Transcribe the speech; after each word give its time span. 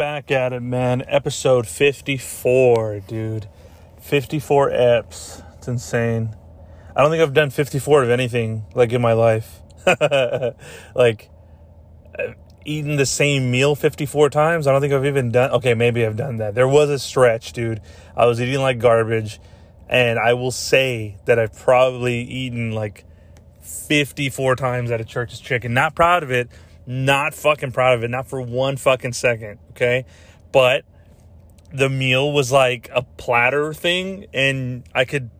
back 0.00 0.30
at 0.30 0.54
it, 0.54 0.62
man. 0.62 1.04
Episode 1.08 1.66
54, 1.66 3.00
dude. 3.00 3.50
54 4.00 4.70
eps. 4.70 5.44
It's 5.58 5.68
insane. 5.68 6.34
I 6.96 7.02
don't 7.02 7.10
think 7.10 7.22
I've 7.22 7.34
done 7.34 7.50
54 7.50 8.04
of 8.04 8.08
anything 8.08 8.64
like 8.74 8.94
in 8.94 9.02
my 9.02 9.12
life. 9.12 9.60
like 10.94 11.28
uh, 12.18 12.28
eaten 12.64 12.96
the 12.96 13.04
same 13.04 13.50
meal 13.50 13.74
54 13.74 14.30
times. 14.30 14.66
I 14.66 14.72
don't 14.72 14.80
think 14.80 14.94
I've 14.94 15.04
even 15.04 15.32
done 15.32 15.50
Okay, 15.50 15.74
maybe 15.74 16.06
I've 16.06 16.16
done 16.16 16.38
that. 16.38 16.54
There 16.54 16.66
was 16.66 16.88
a 16.88 16.98
stretch, 16.98 17.52
dude. 17.52 17.82
I 18.16 18.24
was 18.24 18.40
eating 18.40 18.62
like 18.62 18.78
garbage 18.78 19.38
and 19.86 20.18
I 20.18 20.32
will 20.32 20.50
say 20.50 21.18
that 21.26 21.38
I've 21.38 21.54
probably 21.54 22.22
eaten 22.22 22.72
like 22.72 23.04
54 23.60 24.56
times 24.56 24.90
at 24.90 24.98
a 25.02 25.04
church's 25.04 25.40
chicken. 25.40 25.74
Not 25.74 25.94
proud 25.94 26.22
of 26.22 26.30
it 26.30 26.48
not 26.90 27.34
fucking 27.34 27.70
proud 27.70 27.96
of 27.96 28.02
it, 28.02 28.10
not 28.10 28.26
for 28.26 28.42
one 28.42 28.76
fucking 28.76 29.12
second, 29.12 29.60
okay? 29.70 30.04
But 30.50 30.84
the 31.72 31.88
meal 31.88 32.32
was 32.32 32.50
like 32.50 32.90
a 32.92 33.02
platter 33.02 33.72
thing, 33.72 34.26
and 34.34 34.82
I 34.92 35.04
could, 35.04 35.30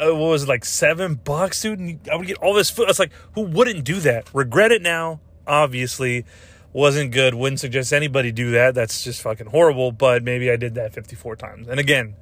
uh, 0.00 0.06
what 0.06 0.30
was 0.30 0.42
it, 0.42 0.48
like 0.48 0.64
seven 0.64 1.14
bucks, 1.14 1.62
dude? 1.62 1.78
And 1.78 2.00
I 2.10 2.16
would 2.16 2.26
get 2.26 2.38
all 2.38 2.54
this 2.54 2.70
food. 2.70 2.86
I 2.86 2.90
was 2.90 2.98
like, 2.98 3.12
who 3.36 3.42
wouldn't 3.42 3.84
do 3.84 4.00
that? 4.00 4.34
Regret 4.34 4.72
it 4.72 4.82
now, 4.82 5.20
obviously. 5.46 6.24
Wasn't 6.72 7.12
good. 7.12 7.34
Wouldn't 7.34 7.60
suggest 7.60 7.92
anybody 7.92 8.32
do 8.32 8.50
that. 8.52 8.74
That's 8.74 9.04
just 9.04 9.22
fucking 9.22 9.46
horrible. 9.48 9.92
But 9.92 10.24
maybe 10.24 10.50
I 10.50 10.56
did 10.56 10.74
that 10.74 10.92
54 10.92 11.36
times. 11.36 11.68
And 11.68 11.78
again, 11.78 12.16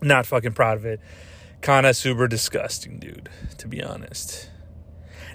not 0.00 0.24
fucking 0.24 0.52
proud 0.52 0.78
of 0.78 0.86
it. 0.86 1.00
Kind 1.60 1.84
of 1.84 1.96
super 1.96 2.28
disgusting, 2.28 2.98
dude, 2.98 3.28
to 3.58 3.68
be 3.68 3.82
honest. 3.82 4.49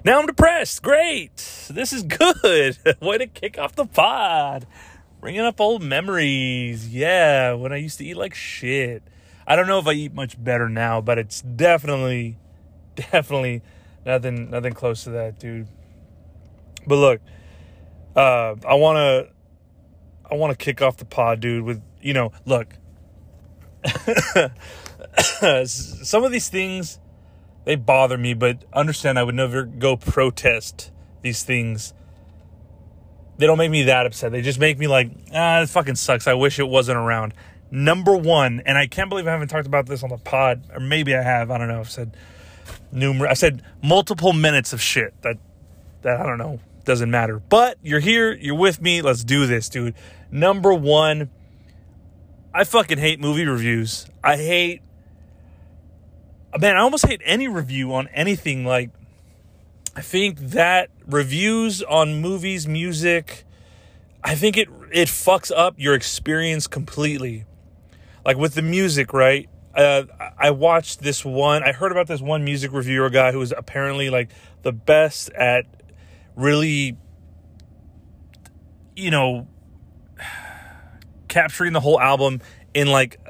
Now 0.04 0.20
I'm 0.20 0.26
depressed. 0.26 0.82
Great. 0.82 1.36
This 1.70 1.92
is 1.92 2.02
good. 2.02 2.78
Way 3.00 3.18
to 3.18 3.26
kick 3.26 3.58
off 3.58 3.74
the 3.74 3.86
pod. 3.86 4.66
Bringing 5.20 5.40
up 5.40 5.60
old 5.60 5.82
memories. 5.82 6.88
Yeah, 6.88 7.54
when 7.54 7.72
I 7.72 7.76
used 7.76 7.98
to 7.98 8.04
eat 8.04 8.16
like 8.16 8.34
shit. 8.34 9.02
I 9.46 9.56
don't 9.56 9.66
know 9.66 9.78
if 9.78 9.86
I 9.86 9.92
eat 9.92 10.12
much 10.12 10.42
better 10.42 10.68
now, 10.68 11.00
but 11.00 11.18
it's 11.18 11.40
definitely, 11.40 12.36
definitely 12.96 13.62
nothing, 14.04 14.50
nothing 14.50 14.72
close 14.72 15.04
to 15.04 15.10
that, 15.10 15.38
dude. 15.38 15.68
But 16.86 16.96
look, 16.96 17.20
uh, 18.14 18.56
I 18.66 18.74
want 18.74 18.96
to, 18.96 19.28
I 20.30 20.34
want 20.34 20.56
to 20.56 20.64
kick 20.64 20.82
off 20.82 20.96
the 20.96 21.04
pod, 21.04 21.40
dude. 21.40 21.64
With 21.64 21.82
you 22.00 22.12
know, 22.12 22.32
look, 22.44 22.74
some 25.66 26.24
of 26.24 26.32
these 26.32 26.48
things 26.48 26.98
they 27.66 27.74
bother 27.74 28.16
me, 28.16 28.32
but 28.32 28.64
understand 28.72 29.18
I 29.18 29.24
would 29.24 29.34
never 29.34 29.64
go 29.64 29.96
protest 29.96 30.92
these 31.22 31.42
things. 31.42 31.92
They 33.38 33.46
don't 33.46 33.58
make 33.58 33.72
me 33.72 33.82
that 33.82 34.06
upset. 34.06 34.30
They 34.30 34.40
just 34.40 34.60
make 34.60 34.78
me 34.78 34.86
like, 34.86 35.10
ah, 35.34 35.62
it 35.62 35.68
fucking 35.68 35.96
sucks. 35.96 36.28
I 36.28 36.34
wish 36.34 36.60
it 36.60 36.68
wasn't 36.68 36.96
around. 36.96 37.34
Number 37.72 38.16
one, 38.16 38.62
and 38.64 38.78
I 38.78 38.86
can't 38.86 39.08
believe 39.10 39.26
I 39.26 39.32
haven't 39.32 39.48
talked 39.48 39.66
about 39.66 39.86
this 39.86 40.04
on 40.04 40.10
the 40.10 40.16
pod, 40.16 40.62
or 40.72 40.78
maybe 40.78 41.16
I 41.16 41.22
have. 41.22 41.50
I 41.50 41.58
don't 41.58 41.66
know. 41.66 41.80
I've 41.80 41.90
said 41.90 42.16
numerous. 42.92 43.30
I 43.32 43.34
said 43.34 43.62
multiple 43.82 44.32
minutes 44.32 44.72
of 44.72 44.80
shit 44.80 45.20
that 45.22 45.36
that 46.02 46.20
I 46.20 46.22
don't 46.22 46.38
know 46.38 46.60
doesn't 46.84 47.10
matter. 47.10 47.40
But 47.40 47.78
you're 47.82 47.98
here. 47.98 48.32
You're 48.32 48.54
with 48.54 48.80
me. 48.80 49.02
Let's 49.02 49.24
do 49.24 49.44
this, 49.48 49.68
dude. 49.68 49.94
Number 50.30 50.72
one, 50.72 51.30
I 52.54 52.62
fucking 52.62 52.98
hate 52.98 53.18
movie 53.18 53.44
reviews. 53.44 54.06
I 54.22 54.36
hate 54.36 54.82
man, 56.60 56.76
I 56.76 56.80
almost 56.80 57.06
hate 57.06 57.20
any 57.24 57.48
review 57.48 57.94
on 57.94 58.08
anything. 58.08 58.64
Like, 58.64 58.90
I 59.94 60.00
think 60.00 60.38
that 60.38 60.90
reviews 61.06 61.82
on 61.82 62.20
movies, 62.20 62.66
music, 62.68 63.46
I 64.26 64.34
think 64.34 64.56
it 64.56 64.68
it 64.90 65.06
fucks 65.06 65.52
up 65.54 65.76
your 65.78 65.94
experience 65.94 66.66
completely. 66.66 67.44
Like 68.24 68.36
with 68.36 68.54
the 68.54 68.62
music, 68.62 69.12
right? 69.12 69.48
Uh, 69.72 70.02
I 70.36 70.50
watched 70.50 71.00
this 71.00 71.24
one. 71.24 71.62
I 71.62 71.70
heard 71.70 71.92
about 71.92 72.08
this 72.08 72.20
one 72.20 72.44
music 72.44 72.72
reviewer 72.72 73.08
guy 73.08 73.30
who 73.30 73.38
was 73.38 73.52
apparently 73.56 74.10
like 74.10 74.30
the 74.62 74.72
best 74.72 75.30
at 75.30 75.66
really, 76.34 76.96
you 78.96 79.12
know, 79.12 79.46
capturing 81.28 81.72
the 81.72 81.80
whole 81.80 82.00
album 82.00 82.40
in 82.74 82.88
like 82.88 83.20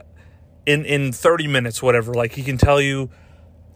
in 0.65 0.87
in 0.87 1.13
30 1.13 1.47
minutes 1.47 1.83
whatever 1.83 2.15
like 2.15 2.33
he 2.33 2.43
can 2.43 2.57
tell 2.57 2.81
you 2.81 3.11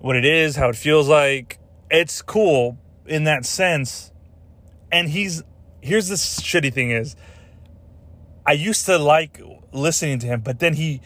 what 0.01 0.17
it 0.17 0.25
is 0.25 0.57
how 0.57 0.69
it 0.69 0.77
feels 0.77 1.09
like. 1.09 1.59
It's 1.91 2.23
cool 2.23 2.79
in 3.07 3.25
that 3.25 3.45
sense. 3.45 4.13
And 4.93 5.09
he's 5.09 5.43
here's 5.83 6.09
the 6.09 6.15
shitty 6.15 6.73
thing 6.73 6.91
is 6.91 7.17
i 8.47 8.53
used 8.53 8.85
to 8.87 8.99
like 8.99 9.41
listening 9.73 10.19
to 10.19 10.27
him 10.27 10.41
but 10.41 10.59
then 10.59 10.75
he 10.75 11.01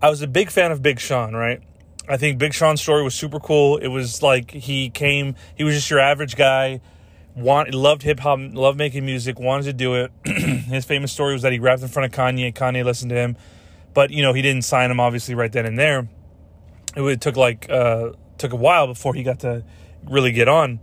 i 0.00 0.08
was 0.08 0.22
a 0.22 0.26
big 0.28 0.50
fan 0.50 0.70
of 0.70 0.82
big 0.82 1.00
sean 1.00 1.34
right? 1.34 1.60
I 2.08 2.16
think 2.16 2.38
big 2.38 2.52
sean's 2.52 2.82
story 2.82 3.04
was 3.04 3.14
super 3.14 3.38
cool. 3.38 3.76
It 3.76 3.86
was 3.86 4.22
like 4.22 4.50
he 4.50 4.90
came 4.90 5.36
he 5.54 5.62
was 5.62 5.74
just 5.74 5.88
your 5.88 6.00
average 6.00 6.36
guy 6.36 6.80
want 7.36 7.72
loved 7.72 8.02
hip 8.02 8.20
hop 8.20 8.38
loved 8.52 8.76
making 8.76 9.06
music 9.06 9.38
wanted 9.38 9.64
to 9.64 9.72
do 9.72 9.94
it. 9.94 10.10
His 10.26 10.84
famous 10.84 11.12
story 11.12 11.32
was 11.32 11.42
that 11.42 11.52
he 11.52 11.60
rapped 11.60 11.80
in 11.80 11.88
front 11.88 12.12
of 12.12 12.18
kanye 12.18 12.52
kanye 12.52 12.84
listened 12.84 13.10
to 13.10 13.16
him. 13.16 13.36
But 13.94 14.10
you 14.10 14.22
know 14.22 14.32
he 14.32 14.42
didn't 14.42 14.62
sign 14.62 14.90
him 14.90 14.98
obviously 14.98 15.34
right 15.36 15.52
then 15.52 15.64
and 15.64 15.78
there. 15.78 16.08
It 16.96 17.20
took 17.20 17.36
like 17.36 17.68
uh, 17.70 18.12
took 18.38 18.52
a 18.52 18.56
while 18.56 18.86
before 18.86 19.14
he 19.14 19.22
got 19.22 19.40
to 19.40 19.64
really 20.04 20.32
get 20.32 20.48
on. 20.48 20.80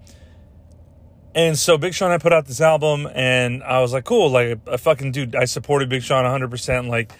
And 1.36 1.58
so 1.58 1.78
Big 1.78 1.94
Sean, 1.94 2.12
I 2.12 2.18
put 2.18 2.34
out 2.34 2.47
this 2.47 2.59
album, 2.59 3.08
and 3.14 3.64
I 3.64 3.81
was 3.81 3.94
like, 3.94 4.03
cool, 4.03 4.30
like 4.30 4.59
a 4.66 4.78
fucking 4.78 5.12
dude. 5.12 5.36
I 5.36 5.46
supported 5.46 5.90
Big 5.90 6.02
Sean 6.02 6.24
100. 6.24 6.50
percent 6.50 6.88
Like, 6.88 7.12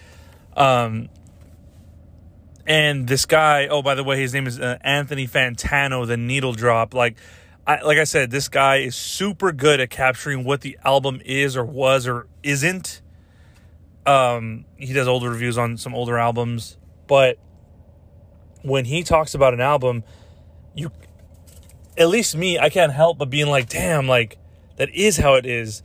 um, 0.56 1.08
and 2.66 3.06
this 3.06 3.26
guy. 3.26 3.68
Oh, 3.68 3.82
by 3.82 3.94
the 3.94 4.04
way, 4.04 4.20
his 4.20 4.34
name 4.34 4.46
is 4.46 4.58
uh, 4.58 4.78
Anthony 4.80 5.28
Fantano, 5.28 6.06
the 6.06 6.16
Needle 6.16 6.52
Drop. 6.52 6.92
Like, 6.94 7.16
I 7.66 7.82
like 7.82 7.98
I 7.98 8.04
said, 8.04 8.30
this 8.30 8.48
guy 8.48 8.78
is 8.78 8.96
super 8.96 9.52
good 9.52 9.80
at 9.80 9.90
capturing 9.90 10.44
what 10.44 10.62
the 10.62 10.78
album 10.84 11.20
is 11.24 11.56
or 11.56 11.64
was 11.64 12.06
or 12.08 12.26
isn't 12.42 13.02
um, 14.06 14.64
he 14.76 14.92
does 14.92 15.08
older 15.08 15.30
reviews 15.30 15.58
on 15.58 15.76
some 15.76 15.94
older 15.94 16.18
albums, 16.18 16.76
but 17.06 17.38
when 18.62 18.84
he 18.84 19.02
talks 19.02 19.34
about 19.34 19.54
an 19.54 19.60
album, 19.60 20.04
you, 20.74 20.90
at 21.96 22.08
least 22.08 22.36
me, 22.36 22.58
I 22.58 22.70
can't 22.70 22.92
help 22.92 23.18
but 23.18 23.30
being 23.30 23.48
like, 23.48 23.68
damn, 23.68 24.06
like 24.06 24.38
that 24.76 24.88
is 24.94 25.16
how 25.16 25.34
it 25.34 25.46
is. 25.46 25.82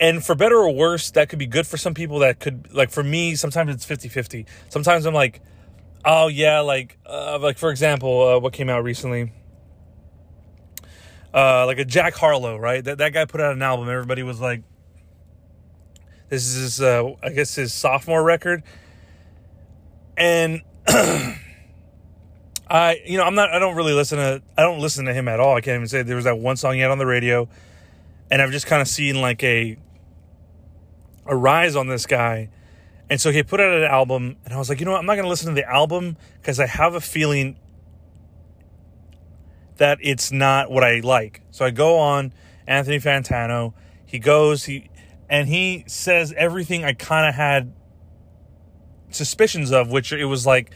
And 0.00 0.24
for 0.24 0.34
better 0.34 0.56
or 0.56 0.74
worse, 0.74 1.10
that 1.10 1.28
could 1.28 1.38
be 1.38 1.46
good 1.46 1.66
for 1.66 1.76
some 1.76 1.92
people. 1.92 2.20
That 2.20 2.40
could, 2.40 2.72
like, 2.72 2.90
for 2.90 3.02
me, 3.02 3.34
sometimes 3.34 3.74
it's 3.74 3.84
50 3.84 4.08
50. 4.08 4.46
Sometimes 4.70 5.04
I'm 5.04 5.12
like, 5.12 5.42
oh, 6.06 6.28
yeah, 6.28 6.60
like, 6.60 6.98
uh, 7.04 7.38
like 7.38 7.58
for 7.58 7.70
example, 7.70 8.22
uh, 8.22 8.38
what 8.38 8.54
came 8.54 8.70
out 8.70 8.82
recently? 8.82 9.32
Uh, 11.34 11.66
like 11.66 11.78
a 11.78 11.84
Jack 11.84 12.14
Harlow, 12.14 12.56
right? 12.56 12.82
That, 12.82 12.98
that 12.98 13.12
guy 13.12 13.26
put 13.26 13.40
out 13.40 13.52
an 13.52 13.62
album. 13.62 13.88
Everybody 13.90 14.22
was 14.22 14.40
like, 14.40 14.62
this 16.30 16.46
is 16.46 16.54
his, 16.54 16.80
uh, 16.80 17.12
I 17.22 17.30
guess, 17.30 17.54
his 17.54 17.74
sophomore 17.74 18.22
record, 18.22 18.62
and 20.16 20.62
I, 22.70 23.00
you 23.04 23.16
know, 23.16 23.24
I'm 23.24 23.34
not. 23.34 23.50
I 23.50 23.58
don't 23.58 23.76
really 23.76 23.92
listen 23.92 24.18
to. 24.18 24.42
I 24.56 24.62
don't 24.62 24.80
listen 24.80 25.04
to 25.06 25.14
him 25.14 25.28
at 25.28 25.40
all. 25.40 25.56
I 25.56 25.60
can't 25.60 25.76
even 25.76 25.88
say 25.88 26.02
there 26.02 26.16
was 26.16 26.24
that 26.24 26.38
one 26.38 26.56
song 26.56 26.74
he 26.74 26.80
had 26.80 26.90
on 26.90 26.98
the 26.98 27.06
radio, 27.06 27.48
and 28.30 28.42
I've 28.42 28.50
just 28.50 28.66
kind 28.66 28.82
of 28.82 28.88
seen 28.88 29.20
like 29.20 29.42
a 29.42 29.76
a 31.26 31.36
rise 31.36 31.76
on 31.76 31.86
this 31.86 32.06
guy. 32.06 32.50
And 33.08 33.20
so 33.20 33.32
he 33.32 33.42
put 33.42 33.60
out 33.60 33.72
an 33.72 33.84
album, 33.84 34.36
and 34.44 34.54
I 34.54 34.58
was 34.58 34.68
like, 34.68 34.78
you 34.78 34.86
know 34.86 34.92
what? 34.92 35.00
I'm 35.00 35.06
not 35.06 35.14
going 35.14 35.24
to 35.24 35.28
listen 35.28 35.48
to 35.48 35.60
the 35.60 35.68
album 35.68 36.16
because 36.40 36.60
I 36.60 36.66
have 36.66 36.94
a 36.94 37.00
feeling 37.00 37.56
that 39.78 39.98
it's 40.00 40.30
not 40.30 40.70
what 40.70 40.84
I 40.84 41.00
like. 41.00 41.40
So 41.50 41.64
I 41.64 41.70
go 41.70 41.98
on 41.98 42.32
Anthony 42.66 42.98
Fantano. 42.98 43.74
He 44.06 44.18
goes, 44.18 44.64
he 44.64 44.90
and 45.28 45.48
he 45.48 45.84
says 45.86 46.32
everything 46.36 46.84
I 46.84 46.92
kind 46.92 47.28
of 47.28 47.34
had 47.34 47.72
suspicions 49.14 49.72
of, 49.72 49.90
which 49.90 50.12
it 50.12 50.24
was 50.24 50.46
like 50.46 50.70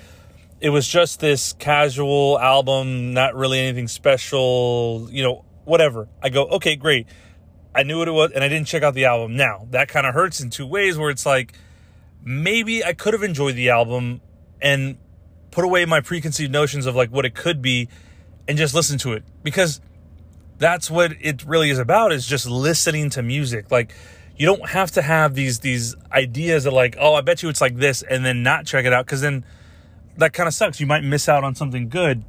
it 0.60 0.70
was 0.70 0.86
just 0.88 1.20
this 1.20 1.52
casual 1.54 2.38
album, 2.38 3.12
not 3.12 3.34
really 3.34 3.60
anything 3.60 3.88
special, 3.88 5.08
you 5.10 5.22
know, 5.22 5.44
whatever. 5.64 6.08
I 6.22 6.28
go, 6.31 6.46
okay, 6.46 6.76
great. 6.76 7.06
I 7.75 7.82
knew 7.82 7.98
what 7.98 8.08
it 8.08 8.12
was, 8.12 8.31
and 8.32 8.44
I 8.44 8.48
didn't 8.48 8.69
check 8.69 8.82
out 8.82 8.94
the 8.94 9.06
album. 9.06 9.36
Now 9.36 9.66
that 9.70 9.88
kind 9.88 10.06
of 10.06 10.14
hurts 10.14 10.40
in 10.40 10.50
two 10.50 10.66
ways, 10.66 10.96
where 10.96 11.10
it's 11.10 11.26
like 11.26 11.54
maybe 12.25 12.84
I 12.84 12.94
could 12.94 13.12
have 13.14 13.22
enjoyed 13.22 13.56
the 13.56 13.70
album 13.70 14.20
and 14.60 14.96
put 15.50 15.64
away 15.64 15.84
my 15.84 16.00
preconceived 16.00 16.50
notions 16.50 16.86
of 16.86 16.96
like 16.96 17.10
what 17.10 17.25
it 17.25 17.34
could 17.34 17.62
be 17.62 17.88
and 18.48 18.58
just 18.58 18.75
listen 18.75 18.98
to 18.98 19.12
it 19.12 19.22
because 19.42 19.81
that's 20.58 20.90
what 20.90 21.12
it 21.20 21.44
really 21.44 21.70
is 21.70 21.78
about 21.78 22.12
is 22.12 22.26
just 22.26 22.46
listening 22.46 23.10
to 23.10 23.22
music 23.22 23.70
like 23.70 23.94
you 24.36 24.46
don't 24.46 24.69
have 24.70 24.90
to 24.90 25.02
have 25.02 25.34
these 25.34 25.60
these 25.60 25.94
ideas 26.12 26.64
that 26.64 26.72
like 26.72 26.96
oh 26.98 27.14
i 27.14 27.20
bet 27.20 27.42
you 27.42 27.48
it's 27.48 27.60
like 27.60 27.76
this 27.76 28.02
and 28.02 28.25
then 28.25 28.42
not 28.42 28.66
check 28.66 28.84
it 28.84 28.92
out 28.92 29.06
because 29.06 29.20
then 29.20 29.44
that 30.16 30.32
kind 30.32 30.46
of 30.46 30.54
sucks 30.54 30.81
you 30.81 30.86
might 30.86 31.02
miss 31.04 31.28
out 31.28 31.44
on 31.44 31.54
something 31.54 31.88
good 31.88 32.25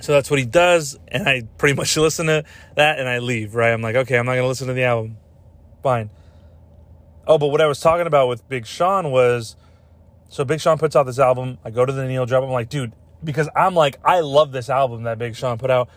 so 0.00 0.12
that's 0.12 0.30
what 0.30 0.38
he 0.38 0.46
does 0.46 0.98
and 1.08 1.28
i 1.28 1.42
pretty 1.58 1.74
much 1.74 1.96
listen 1.98 2.26
to 2.26 2.44
that 2.76 2.98
and 2.98 3.08
i 3.08 3.18
leave 3.18 3.54
right 3.54 3.72
i'm 3.72 3.82
like 3.82 3.96
okay 3.96 4.16
i'm 4.16 4.26
not 4.26 4.34
gonna 4.34 4.48
listen 4.48 4.66
to 4.68 4.74
the 4.74 4.84
album 4.84 5.16
fine 5.82 6.10
Oh, 7.30 7.38
but 7.38 7.46
what 7.48 7.60
I 7.60 7.66
was 7.66 7.78
talking 7.78 8.08
about 8.08 8.26
with 8.28 8.48
Big 8.48 8.66
Sean 8.66 9.12
was 9.12 9.54
so 10.28 10.44
Big 10.44 10.60
Sean 10.60 10.78
puts 10.78 10.96
out 10.96 11.04
this 11.04 11.20
album. 11.20 11.58
I 11.64 11.70
go 11.70 11.86
to 11.86 11.92
the 11.92 12.04
Needle 12.04 12.26
Drop. 12.26 12.42
I'm 12.42 12.50
like, 12.50 12.68
dude, 12.68 12.92
because 13.22 13.48
I'm 13.54 13.74
like, 13.74 13.98
I 14.04 14.18
love 14.18 14.50
this 14.50 14.68
album 14.68 15.04
that 15.04 15.16
Big 15.16 15.36
Sean 15.36 15.56
put 15.56 15.70
out. 15.70 15.88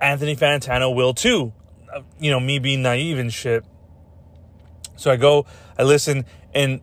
Anthony 0.00 0.34
Fantano 0.34 0.92
will 0.92 1.14
too. 1.14 1.52
Uh, 1.94 2.00
you 2.18 2.32
know, 2.32 2.40
me 2.40 2.58
being 2.58 2.82
naive 2.82 3.18
and 3.18 3.32
shit. 3.32 3.64
So 4.96 5.10
I 5.10 5.16
go, 5.16 5.46
I 5.78 5.82
listen, 5.82 6.24
and 6.54 6.80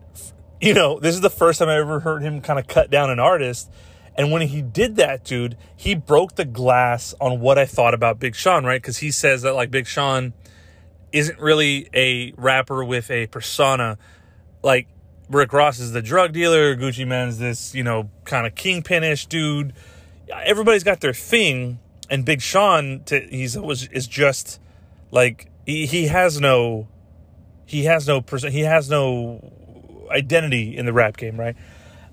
you 0.60 0.74
know, 0.74 1.00
this 1.00 1.14
is 1.14 1.20
the 1.20 1.30
first 1.30 1.58
time 1.58 1.68
I 1.68 1.76
ever 1.76 2.00
heard 2.00 2.22
him 2.22 2.40
kind 2.40 2.58
of 2.58 2.66
cut 2.68 2.90
down 2.90 3.10
an 3.10 3.18
artist. 3.18 3.70
And 4.14 4.30
when 4.30 4.42
he 4.42 4.60
did 4.62 4.96
that, 4.96 5.24
dude, 5.24 5.56
he 5.74 5.94
broke 5.94 6.34
the 6.36 6.44
glass 6.44 7.14
on 7.20 7.40
what 7.40 7.58
I 7.58 7.64
thought 7.64 7.94
about 7.94 8.20
Big 8.20 8.34
Sean, 8.34 8.64
right? 8.64 8.80
Because 8.80 8.98
he 8.98 9.10
says 9.10 9.42
that 9.42 9.54
like 9.54 9.70
Big 9.70 9.86
Sean 9.86 10.34
isn't 11.12 11.38
really 11.38 11.88
a 11.94 12.32
rapper 12.36 12.84
with 12.84 13.10
a 13.10 13.26
persona. 13.28 13.98
Like 14.62 14.86
Rick 15.28 15.52
Ross 15.52 15.78
is 15.78 15.92
the 15.92 16.02
drug 16.02 16.32
dealer, 16.32 16.76
Gucci 16.76 17.06
Mane's 17.06 17.38
this, 17.38 17.74
you 17.74 17.82
know, 17.82 18.10
kind 18.24 18.46
of 18.46 18.54
kingpinish 18.54 19.28
dude. 19.28 19.72
Everybody's 20.44 20.84
got 20.84 21.00
their 21.00 21.12
thing, 21.14 21.78
and 22.08 22.24
Big 22.24 22.40
Sean, 22.40 23.02
to, 23.04 23.20
he's 23.20 23.58
was 23.58 23.88
is 23.88 24.06
just 24.06 24.60
like 25.10 25.50
he, 25.66 25.86
he 25.86 26.06
has 26.06 26.40
no, 26.40 26.88
he 27.66 27.84
has 27.84 28.06
no 28.06 28.20
person, 28.20 28.52
he 28.52 28.60
has 28.60 28.90
no 28.90 29.52
identity 30.10 30.76
in 30.76 30.86
the 30.86 30.92
rap 30.92 31.16
game, 31.16 31.38
right? 31.38 31.56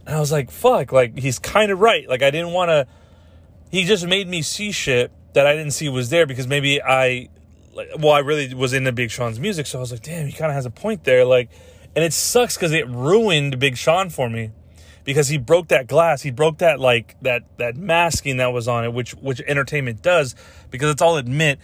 And 0.06 0.16
I 0.16 0.20
was 0.20 0.32
like, 0.32 0.52
fuck, 0.52 0.92
like 0.92 1.18
he's 1.18 1.40
kind 1.40 1.72
of 1.72 1.80
right. 1.80 2.08
Like 2.08 2.24
I 2.24 2.32
didn't 2.32 2.52
want 2.52 2.70
to. 2.70 2.88
He 3.72 3.86
just 3.86 4.06
made 4.08 4.28
me 4.28 4.42
see 4.42 4.72
shit 4.72 5.12
that 5.34 5.46
I 5.46 5.56
didn't 5.56 5.72
see 5.72 5.90
was 5.90 6.10
there 6.10 6.26
because 6.26 6.48
maybe 6.48 6.82
I, 6.82 7.30
like, 7.76 7.90
well, 8.00 8.14
I 8.14 8.20
really 8.20 8.54
was 8.56 8.74
into 8.74 8.92
Big 8.92 9.12
Sean's 9.12 9.40
music, 9.40 9.68
so 9.68 9.78
I 9.78 9.82
was 9.82 9.92
like, 9.92 10.02
damn, 10.02 10.26
he 10.26 10.32
kind 10.32 10.50
of 10.50 10.56
has 10.56 10.66
a 10.66 10.72
point 10.72 11.04
there, 11.04 11.24
like, 11.24 11.52
and 11.96 12.04
it 12.04 12.14
sucks 12.14 12.56
because 12.56 12.72
it 12.72 12.88
ruined 12.88 13.60
Big 13.60 13.78
Sean 13.78 14.10
for 14.10 14.28
me 14.28 14.52
because 15.04 15.28
he 15.28 15.38
broke 15.38 15.70
that 15.70 15.88
glass, 15.88 16.22
he 16.22 16.32
broke 16.32 16.60
that 16.60 16.80
like 16.80 17.16
that 17.22 17.44
that 17.58 17.76
masking 17.76 18.38
that 18.38 18.54
was 18.54 18.68
on 18.68 18.86
it, 18.86 18.94
which 18.94 19.12
which 19.16 19.42
entertainment 19.42 20.02
does 20.02 20.36
because 20.70 20.88
let's 20.88 21.02
all 21.02 21.18
admit 21.18 21.60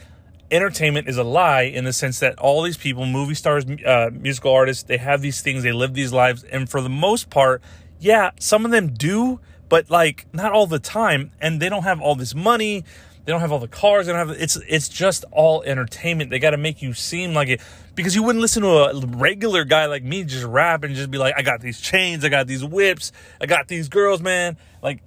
entertainment 0.51 1.07
is 1.07 1.17
a 1.17 1.23
lie 1.23 1.63
in 1.63 1.85
the 1.85 1.93
sense 1.93 2.19
that 2.19 2.37
all 2.37 2.61
these 2.61 2.77
people, 2.77 3.05
movie 3.05 3.35
stars, 3.35 3.65
uh, 3.85 4.09
musical 4.13 4.53
artists, 4.53 4.83
they 4.83 4.97
have 4.97 5.21
these 5.21 5.41
things, 5.41 5.63
they 5.63 5.71
live 5.71 5.93
these 5.93 6.13
lives, 6.13 6.43
and 6.43 6.69
for 6.69 6.81
the 6.81 6.89
most 6.89 7.29
part, 7.29 7.61
yeah, 7.99 8.31
some 8.39 8.65
of 8.65 8.71
them 8.71 8.93
do, 8.93 9.39
but 9.69 9.89
like 9.89 10.25
not 10.33 10.51
all 10.51 10.67
the 10.67 10.79
time, 10.79 11.31
and 11.39 11.61
they 11.61 11.69
don't 11.69 11.83
have 11.83 12.01
all 12.01 12.15
this 12.15 12.35
money. 12.35 12.83
They 13.25 13.31
don't 13.31 13.41
have 13.41 13.51
all 13.51 13.59
the 13.59 13.67
cars. 13.67 14.05
They 14.05 14.13
don't 14.13 14.27
have. 14.27 14.37
It's 14.39 14.55
it's 14.67 14.87
just 14.87 15.25
all 15.31 15.63
entertainment. 15.63 16.29
They 16.29 16.37
got 16.37 16.51
to 16.51 16.57
make 16.57 16.83
you 16.83 16.93
seem 16.93 17.33
like 17.33 17.47
it 17.47 17.61
because 17.95 18.13
you 18.13 18.21
wouldn't 18.21 18.41
listen 18.41 18.61
to 18.61 18.69
a 18.69 19.05
regular 19.07 19.63
guy 19.63 19.87
like 19.87 20.03
me 20.03 20.23
just 20.23 20.45
rap 20.45 20.83
and 20.83 20.93
just 20.95 21.09
be 21.09 21.17
like, 21.17 21.33
I 21.35 21.41
got 21.41 21.59
these 21.59 21.81
chains, 21.81 22.23
I 22.23 22.29
got 22.29 22.45
these 22.45 22.63
whips, 22.63 23.11
I 23.41 23.47
got 23.47 23.67
these 23.67 23.89
girls, 23.89 24.21
man. 24.21 24.57
Like 24.83 25.01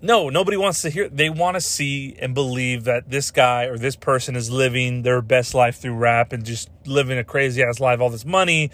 no, 0.00 0.28
nobody 0.28 0.56
wants 0.56 0.82
to 0.82 0.90
hear. 0.90 1.08
They 1.08 1.28
want 1.28 1.56
to 1.56 1.60
see 1.60 2.16
and 2.20 2.34
believe 2.34 2.84
that 2.84 3.10
this 3.10 3.30
guy 3.30 3.64
or 3.64 3.76
this 3.76 3.96
person 3.96 4.36
is 4.36 4.50
living 4.50 5.02
their 5.02 5.20
best 5.20 5.54
life 5.54 5.78
through 5.78 5.94
rap 5.94 6.32
and 6.32 6.44
just 6.44 6.70
living 6.86 7.18
a 7.18 7.24
crazy 7.24 7.62
ass 7.62 7.80
life, 7.80 8.00
all 8.00 8.10
this 8.10 8.24
money, 8.24 8.70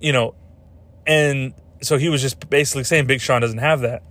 you 0.00 0.12
know. 0.12 0.34
And 1.06 1.52
so 1.82 1.98
he 1.98 2.08
was 2.08 2.22
just 2.22 2.48
basically 2.48 2.84
saying 2.84 3.06
Big 3.06 3.20
Sean 3.20 3.40
doesn't 3.40 3.58
have 3.58 3.80
that. 3.80 4.02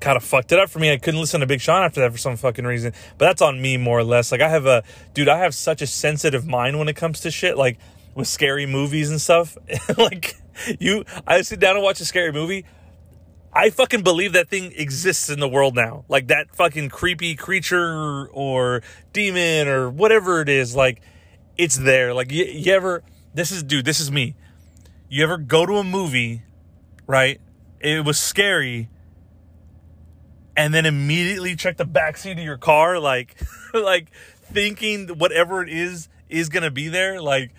Kind 0.00 0.16
of 0.16 0.24
fucked 0.24 0.52
it 0.52 0.58
up 0.58 0.70
for 0.70 0.78
me. 0.78 0.92
I 0.92 0.96
couldn't 0.96 1.20
listen 1.20 1.40
to 1.40 1.46
Big 1.46 1.60
Sean 1.60 1.82
after 1.82 2.00
that 2.00 2.12
for 2.12 2.18
some 2.18 2.36
fucking 2.36 2.64
reason. 2.64 2.92
But 3.18 3.26
that's 3.26 3.42
on 3.42 3.60
me 3.60 3.76
more 3.76 3.98
or 3.98 4.04
less. 4.04 4.32
Like 4.32 4.40
I 4.40 4.48
have 4.48 4.66
a 4.66 4.82
dude, 5.12 5.28
I 5.28 5.38
have 5.38 5.54
such 5.54 5.82
a 5.82 5.86
sensitive 5.86 6.46
mind 6.46 6.78
when 6.78 6.88
it 6.88 6.96
comes 6.96 7.20
to 7.20 7.30
shit. 7.30 7.58
Like 7.58 7.78
with 8.14 8.28
scary 8.28 8.66
movies 8.66 9.10
and 9.10 9.20
stuff. 9.20 9.58
like 9.98 10.36
you, 10.78 11.04
I 11.26 11.42
sit 11.42 11.60
down 11.60 11.76
and 11.76 11.84
watch 11.84 12.00
a 12.00 12.04
scary 12.04 12.32
movie 12.32 12.64
I 13.54 13.70
fucking 13.70 14.02
believe 14.02 14.32
that 14.32 14.48
thing 14.48 14.72
exists 14.74 15.30
in 15.30 15.38
the 15.38 15.48
world 15.48 15.76
now. 15.76 16.04
Like 16.08 16.26
that 16.26 16.54
fucking 16.56 16.88
creepy 16.88 17.36
creature 17.36 18.26
or 18.32 18.82
demon 19.12 19.68
or 19.68 19.88
whatever 19.88 20.40
it 20.40 20.48
is, 20.48 20.74
like 20.74 21.00
it's 21.56 21.76
there. 21.76 22.12
Like 22.12 22.32
you, 22.32 22.44
you 22.44 22.72
ever, 22.72 23.04
this 23.32 23.52
is, 23.52 23.62
dude, 23.62 23.84
this 23.84 24.00
is 24.00 24.10
me. 24.10 24.34
You 25.08 25.22
ever 25.22 25.38
go 25.38 25.66
to 25.66 25.74
a 25.74 25.84
movie, 25.84 26.42
right? 27.06 27.40
It 27.78 28.04
was 28.04 28.18
scary 28.18 28.88
and 30.56 30.74
then 30.74 30.84
immediately 30.84 31.54
check 31.54 31.76
the 31.76 31.86
backseat 31.86 32.32
of 32.32 32.44
your 32.44 32.58
car, 32.58 32.98
like, 32.98 33.36
like 33.74 34.10
thinking 34.42 35.08
whatever 35.08 35.62
it 35.62 35.68
is 35.68 36.08
is 36.28 36.48
gonna 36.48 36.72
be 36.72 36.88
there, 36.88 37.20
like 37.20 37.52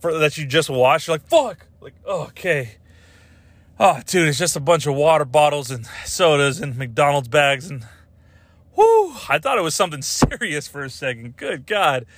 for 0.00 0.16
that 0.18 0.38
you 0.38 0.46
just 0.46 0.70
watched. 0.70 1.08
You're 1.08 1.16
like, 1.16 1.28
fuck, 1.28 1.66
like, 1.82 1.94
okay 2.06 2.76
Oh, 3.78 4.00
dude, 4.06 4.28
it's 4.28 4.38
just 4.38 4.54
a 4.54 4.60
bunch 4.60 4.86
of 4.86 4.94
water 4.94 5.24
bottles 5.24 5.70
and 5.70 5.84
sodas 6.04 6.60
and 6.60 6.76
McDonald's 6.76 7.26
bags 7.26 7.68
and 7.68 7.84
whoo, 8.76 9.14
I 9.28 9.38
thought 9.38 9.58
it 9.58 9.62
was 9.62 9.74
something 9.74 10.02
serious 10.02 10.68
for 10.68 10.84
a 10.84 10.90
second. 10.90 11.36
Good 11.36 11.66
God. 11.66 12.06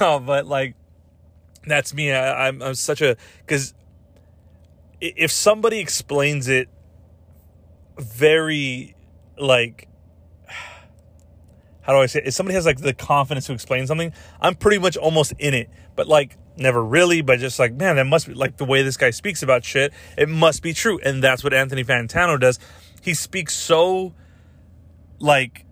No, 0.00 0.20
but 0.20 0.46
like 0.46 0.76
that's 1.66 1.92
me. 1.92 2.12
I, 2.12 2.46
I'm, 2.46 2.62
I'm 2.62 2.74
such 2.76 3.02
a 3.02 3.16
because 3.44 3.74
if 5.00 5.32
somebody 5.32 5.80
explains 5.80 6.46
it 6.46 6.68
very 7.98 8.94
like 9.36 9.88
how 11.82 11.92
do 11.92 11.98
I 11.98 12.06
say 12.06 12.20
it? 12.20 12.28
If 12.28 12.34
somebody 12.34 12.54
has 12.54 12.66
like 12.66 12.78
the 12.78 12.94
confidence 12.94 13.46
to 13.46 13.52
explain 13.52 13.88
something, 13.88 14.12
I'm 14.40 14.54
pretty 14.54 14.78
much 14.78 14.96
almost 14.96 15.32
in 15.40 15.54
it. 15.54 15.70
But 15.96 16.06
like 16.06 16.36
never 16.56 16.82
really, 16.82 17.20
but 17.20 17.38
just 17.38 17.58
like, 17.58 17.72
man, 17.72 17.96
that 17.96 18.04
must 18.04 18.26
be 18.26 18.34
like 18.34 18.56
the 18.56 18.64
way 18.64 18.82
this 18.82 18.96
guy 18.96 19.10
speaks 19.10 19.42
about 19.42 19.64
shit. 19.64 19.92
It 20.16 20.28
must 20.28 20.62
be 20.62 20.72
true. 20.72 20.98
And 21.04 21.22
that's 21.22 21.42
what 21.42 21.54
Anthony 21.54 21.84
Fantano 21.84 22.38
does. 22.38 22.58
He 23.02 23.14
speaks 23.14 23.54
so 23.54 24.14
like 25.18 25.64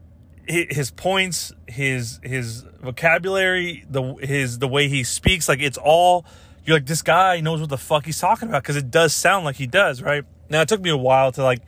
his 0.47 0.91
points, 0.91 1.53
his 1.69 2.21
his 2.23 2.65
vocabulary, 2.81 3.85
the 3.89 4.15
his 4.21 4.59
the 4.59 4.69
way 4.69 4.89
he 4.89 5.05
speaks, 5.05 5.49
like 5.49 5.61
it's 5.61 5.79
all 5.79 6.25
you're 6.65 6.77
like 6.77 6.87
this 6.87 7.03
guy 7.03 7.41
knows 7.41 7.61
what 7.61 7.71
the 7.71 7.79
fuck 7.79 8.05
he's 8.05 8.21
talking 8.21 8.49
about 8.49 8.63
because 8.63 8.77
it 8.77 8.91
does 8.91 9.15
sound 9.15 9.45
like 9.45 9.57
he 9.57 9.67
does, 9.67 10.03
right? 10.03 10.25
Now 10.51 10.63
it 10.63 10.69
took 10.69 10.81
me 10.81 10.91
a 10.91 10.97
while 10.97 11.33
to 11.33 11.43
like 11.43 11.63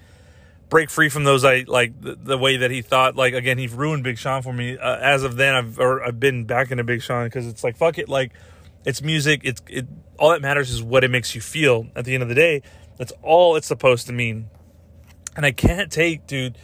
break 0.68 0.90
free 0.90 1.08
from 1.08 1.24
those 1.24 1.44
I 1.44 1.64
like 1.66 2.00
the, 2.00 2.16
the 2.16 2.38
way 2.38 2.56
that 2.58 2.70
he 2.70 2.82
thought 2.82 3.16
like 3.16 3.34
again 3.34 3.58
he 3.58 3.66
ruined 3.66 4.02
Big 4.02 4.18
Sean 4.18 4.42
for 4.42 4.52
me 4.52 4.76
uh, 4.76 4.96
as 4.96 5.22
of 5.22 5.36
then 5.36 5.54
I've 5.54 5.78
or 5.78 6.02
I've 6.02 6.18
been 6.18 6.44
back 6.44 6.70
into 6.70 6.84
Big 6.84 7.00
Sean 7.00 7.24
because 7.24 7.46
it's 7.46 7.62
like 7.62 7.76
fuck 7.76 7.98
it 7.98 8.08
like 8.08 8.32
it's 8.84 9.02
music. 9.02 9.40
It's 9.44 9.62
it. 9.68 9.86
All 10.18 10.30
that 10.30 10.42
matters 10.42 10.70
is 10.70 10.82
what 10.82 11.04
it 11.04 11.10
makes 11.10 11.34
you 11.34 11.40
feel. 11.40 11.88
At 11.96 12.04
the 12.04 12.14
end 12.14 12.22
of 12.22 12.28
the 12.28 12.34
day, 12.34 12.62
that's 12.96 13.12
all 13.22 13.56
it's 13.56 13.66
supposed 13.66 14.06
to 14.06 14.12
mean. 14.12 14.48
And 15.36 15.44
I 15.44 15.50
can't 15.50 15.90
take, 15.90 16.26
dude, 16.26 16.56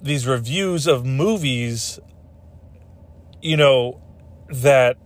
these 0.00 0.26
reviews 0.26 0.86
of 0.86 1.06
movies, 1.06 2.00
you 3.40 3.56
know, 3.56 4.00
that 4.48 4.96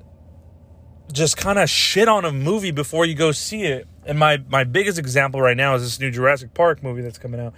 just 1.12 1.36
kind 1.36 1.58
of 1.58 1.68
shit 1.68 2.08
on 2.08 2.24
a 2.24 2.32
movie 2.32 2.70
before 2.70 3.04
you 3.04 3.14
go 3.14 3.32
see 3.32 3.64
it. 3.64 3.86
And 4.04 4.18
my 4.18 4.42
my 4.48 4.64
biggest 4.64 4.98
example 4.98 5.40
right 5.40 5.56
now 5.56 5.74
is 5.74 5.82
this 5.82 6.00
new 6.00 6.10
Jurassic 6.10 6.54
Park 6.54 6.82
movie 6.82 7.02
that's 7.02 7.18
coming 7.18 7.40
out. 7.40 7.54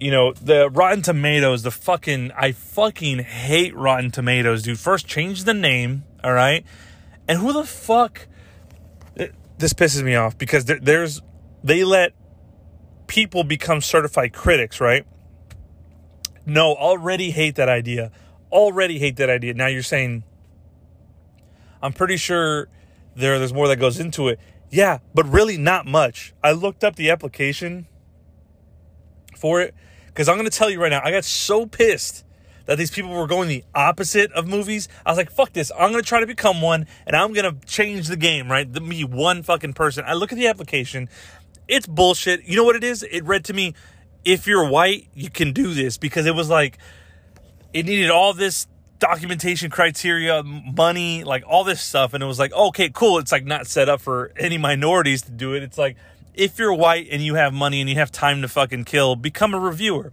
You 0.00 0.10
know, 0.10 0.32
the 0.32 0.68
Rotten 0.68 1.02
Tomatoes, 1.02 1.62
the 1.62 1.70
fucking 1.70 2.32
I 2.32 2.52
fucking 2.52 3.20
hate 3.20 3.74
Rotten 3.74 4.10
Tomatoes, 4.10 4.62
dude. 4.62 4.78
First 4.78 5.06
change 5.06 5.44
the 5.44 5.54
name, 5.54 6.04
all 6.22 6.32
right? 6.32 6.66
And 7.28 7.38
who 7.38 7.52
the 7.52 7.64
fuck? 7.64 8.26
Eh, 9.16 9.28
this 9.58 9.72
pisses 9.72 10.02
me 10.02 10.14
off 10.14 10.36
because 10.36 10.64
there's 10.64 11.22
they 11.62 11.84
let 11.84 12.12
people 13.06 13.44
become 13.44 13.80
certified 13.80 14.32
critics, 14.32 14.80
right? 14.80 15.06
No, 16.46 16.74
already 16.74 17.30
hate 17.30 17.54
that 17.56 17.68
idea. 17.68 18.10
Already 18.52 18.98
hate 18.98 19.16
that 19.16 19.30
idea. 19.30 19.54
Now 19.54 19.66
you're 19.66 19.82
saying 19.82 20.24
I'm 21.82 21.92
pretty 21.92 22.16
sure 22.16 22.68
there 23.14 23.38
there's 23.38 23.52
more 23.52 23.68
that 23.68 23.76
goes 23.76 24.00
into 24.00 24.28
it. 24.28 24.38
Yeah, 24.70 24.98
but 25.14 25.26
really 25.26 25.56
not 25.56 25.86
much. 25.86 26.34
I 26.42 26.52
looked 26.52 26.82
up 26.82 26.96
the 26.96 27.10
application 27.10 27.86
for 29.36 29.60
it 29.60 29.74
because 30.06 30.28
I'm 30.28 30.36
going 30.36 30.48
to 30.48 30.56
tell 30.56 30.70
you 30.70 30.80
right 30.80 30.88
now, 30.88 31.00
I 31.04 31.10
got 31.10 31.24
so 31.24 31.66
pissed 31.66 32.24
that 32.66 32.78
these 32.78 32.90
people 32.90 33.10
were 33.10 33.26
going 33.26 33.48
the 33.48 33.64
opposite 33.74 34.32
of 34.32 34.46
movies. 34.46 34.88
I 35.04 35.10
was 35.10 35.18
like, 35.18 35.30
fuck 35.30 35.52
this. 35.52 35.70
I'm 35.78 35.90
going 35.90 36.02
to 36.02 36.08
try 36.08 36.20
to 36.20 36.26
become 36.26 36.60
one 36.60 36.86
and 37.06 37.14
I'm 37.14 37.32
going 37.32 37.52
to 37.52 37.66
change 37.66 38.08
the 38.08 38.16
game, 38.16 38.50
right? 38.50 38.70
The, 38.70 38.80
me, 38.80 39.04
one 39.04 39.42
fucking 39.42 39.74
person. 39.74 40.04
I 40.06 40.14
look 40.14 40.32
at 40.32 40.38
the 40.38 40.46
application. 40.46 41.08
It's 41.68 41.86
bullshit. 41.86 42.44
You 42.44 42.56
know 42.56 42.64
what 42.64 42.76
it 42.76 42.84
is? 42.84 43.02
It 43.02 43.24
read 43.24 43.44
to 43.46 43.54
me, 43.54 43.74
if 44.24 44.46
you're 44.46 44.68
white, 44.68 45.08
you 45.14 45.30
can 45.30 45.52
do 45.52 45.74
this 45.74 45.98
because 45.98 46.26
it 46.26 46.34
was 46.34 46.48
like, 46.48 46.78
it 47.72 47.86
needed 47.86 48.10
all 48.10 48.32
this 48.32 48.66
documentation 48.98 49.70
criteria, 49.70 50.42
money, 50.42 51.24
like 51.24 51.44
all 51.46 51.64
this 51.64 51.82
stuff. 51.82 52.14
And 52.14 52.22
it 52.22 52.26
was 52.26 52.38
like, 52.38 52.52
okay, 52.52 52.88
cool. 52.88 53.18
It's 53.18 53.32
like 53.32 53.44
not 53.44 53.66
set 53.66 53.88
up 53.88 54.00
for 54.00 54.32
any 54.38 54.56
minorities 54.56 55.22
to 55.22 55.30
do 55.30 55.54
it. 55.54 55.62
It's 55.62 55.76
like, 55.76 55.96
if 56.34 56.58
you're 56.58 56.74
white 56.74 57.08
and 57.10 57.22
you 57.22 57.34
have 57.34 57.52
money 57.52 57.80
and 57.80 57.88
you 57.88 57.96
have 57.96 58.10
time 58.10 58.42
to 58.42 58.48
fucking 58.48 58.84
kill, 58.84 59.14
become 59.16 59.54
a 59.54 59.58
reviewer. 59.58 60.12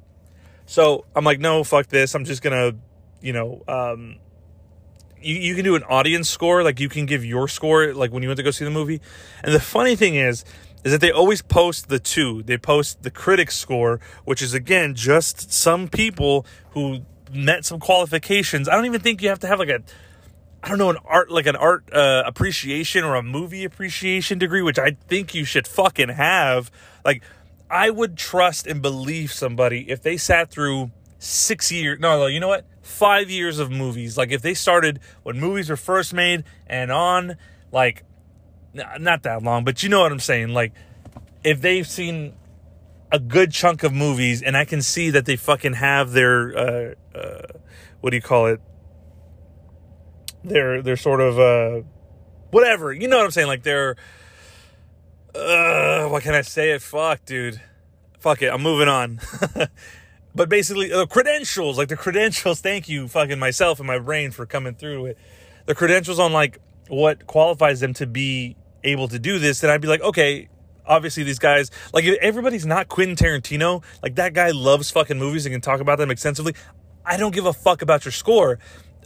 So 0.72 1.04
I'm 1.14 1.26
like, 1.26 1.42
no, 1.42 1.66
fuck 1.66 1.88
this. 1.88 2.16
I'm 2.16 2.24
just 2.24 2.42
gonna, 2.42 2.72
you 3.20 3.34
know, 3.34 3.62
um, 3.68 4.16
you, 5.22 5.36
you 5.36 5.54
can 5.54 5.66
do 5.66 5.76
an 5.76 5.84
audience 5.84 6.30
score, 6.30 6.64
like 6.64 6.80
you 6.80 6.88
can 6.88 7.06
give 7.06 7.26
your 7.26 7.50
score, 7.50 7.94
like 7.94 8.14
when 8.14 8.24
you 8.24 8.30
went 8.30 8.38
to 8.38 8.44
go 8.44 8.52
see 8.52 8.64
the 8.64 8.72
movie. 8.72 9.02
And 9.44 9.54
the 9.54 9.60
funny 9.60 9.98
thing 9.98 10.16
is, 10.16 10.46
is 10.86 10.94
that 10.94 11.02
they 11.02 11.12
always 11.12 11.42
post 11.42 11.90
the 11.90 12.00
two. 12.00 12.42
They 12.44 12.58
post 12.58 13.04
the 13.04 13.12
critic 13.12 13.52
score, 13.52 14.00
which 14.24 14.42
is 14.42 14.54
again 14.54 14.96
just 14.96 15.52
some 15.52 15.90
people 15.90 16.46
who 16.70 17.02
met 17.34 17.66
some 17.66 17.82
qualifications. 17.82 18.70
I 18.70 18.76
don't 18.76 18.86
even 18.86 19.02
think 19.02 19.22
you 19.22 19.28
have 19.28 19.40
to 19.40 19.48
have 19.48 19.60
like 19.60 19.68
a 19.68 19.82
I 20.64 20.70
don't 20.70 20.78
know 20.78 20.90
an 20.90 21.00
art 21.04 21.30
like 21.30 21.48
an 21.48 21.58
art 21.58 21.84
uh, 21.92 22.24
appreciation 22.26 23.04
or 23.04 23.16
a 23.16 23.24
movie 23.24 23.66
appreciation 23.66 24.40
degree, 24.40 24.62
which 24.62 24.80
I 24.80 24.96
think 25.10 25.36
you 25.36 25.44
should 25.44 25.68
fucking 25.68 26.08
have. 26.08 26.72
Like 27.04 27.24
I 27.72 27.90
would 27.90 28.18
trust 28.18 28.68
and 28.68 28.82
believe 28.82 29.32
somebody 29.32 29.90
if 29.90 30.02
they 30.02 30.18
sat 30.18 30.52
through 30.52 30.92
six 31.20 31.72
years. 31.72 32.00
No, 32.00 32.20
no, 32.20 32.26
you 32.26 32.42
know 32.42 32.50
what? 32.50 32.66
Five 32.82 33.30
years 33.30 33.60
of 33.60 33.72
movies. 33.72 34.18
Like 34.18 34.32
if 34.32 34.42
they 34.42 34.54
started 34.54 35.00
when 35.24 35.40
movies 35.40 35.70
were 35.70 35.78
first 35.78 36.14
made 36.14 36.44
and 36.68 36.92
on, 36.92 37.38
like 37.72 38.04
not 38.74 39.24
that 39.24 39.42
long, 39.42 39.64
but 39.64 39.84
you 39.84 39.90
know 39.90 40.02
what 40.02 40.12
I'm 40.12 40.20
saying. 40.20 40.50
Like 40.50 40.74
if 41.46 41.62
they've 41.62 41.88
seen 41.88 42.34
a 43.12 43.20
good 43.20 43.52
chunk 43.52 43.84
of 43.84 43.94
movies, 43.94 44.42
and 44.42 44.58
I 44.58 44.66
can 44.66 44.82
see 44.82 45.10
that 45.12 45.26
they 45.26 45.38
fucking 45.38 45.74
have 45.74 46.12
their 46.12 46.58
uh, 46.58 46.94
uh, 47.16 47.42
what 48.02 48.10
do 48.10 48.18
you 48.18 48.22
call 48.22 48.48
it? 48.48 48.60
Their 50.44 50.82
their 50.82 50.98
sort 50.98 51.22
of 51.22 51.40
uh, 51.40 51.86
whatever. 52.50 52.92
You 52.92 53.08
know 53.08 53.18
what 53.18 53.26
I'm 53.26 53.32
saying? 53.32 53.48
Like 53.48 53.64
they're 53.64 53.96
what 55.34 56.24
can 56.24 56.36
I 56.36 56.42
say? 56.42 56.72
It 56.72 56.82
fuck, 56.82 57.26
dude. 57.26 57.62
Fuck 58.20 58.42
it. 58.42 58.48
I'm 58.48 58.62
moving 58.62 58.88
on. 58.88 59.20
but 60.36 60.50
basically, 60.50 60.90
the 60.90 61.02
uh, 61.02 61.06
credentials, 61.06 61.78
like 61.78 61.90
the 61.90 61.98
credentials. 61.98 62.62
Thank 62.62 62.90
you, 62.90 63.08
fucking 63.08 63.40
myself 63.40 63.80
and 63.80 63.88
my 63.88 64.00
brain 64.00 64.32
for 64.32 64.46
coming 64.46 64.76
through 64.76 65.08
it. 65.08 65.18
The 65.66 65.76
credentials 65.76 66.20
on 66.20 66.34
like 66.34 66.60
what 66.88 67.28
qualifies 67.28 67.80
them 67.80 67.94
to 67.96 68.08
be 68.08 68.56
able 68.84 69.08
to 69.08 69.20
do 69.20 69.40
this, 69.40 69.62
then 69.62 69.70
I'd 69.70 69.82
be 69.82 69.88
like, 69.88 70.02
okay, 70.02 70.50
obviously 70.86 71.24
these 71.24 71.40
guys 71.40 71.72
like 71.94 72.06
everybody's 72.06 72.66
not 72.66 72.88
Quentin 72.88 73.16
Tarantino. 73.16 73.84
Like 74.04 74.16
that 74.16 74.34
guy 74.34 74.52
loves 74.52 74.92
fucking 74.92 75.18
movies 75.18 75.46
and 75.46 75.54
can 75.54 75.62
talk 75.62 75.80
about 75.80 75.98
them 75.98 76.12
extensively. 76.12 76.54
I 77.06 77.18
don't 77.18 77.34
give 77.34 77.46
a 77.46 77.54
fuck 77.54 77.82
about 77.82 78.06
your 78.06 78.12
score. 78.12 78.60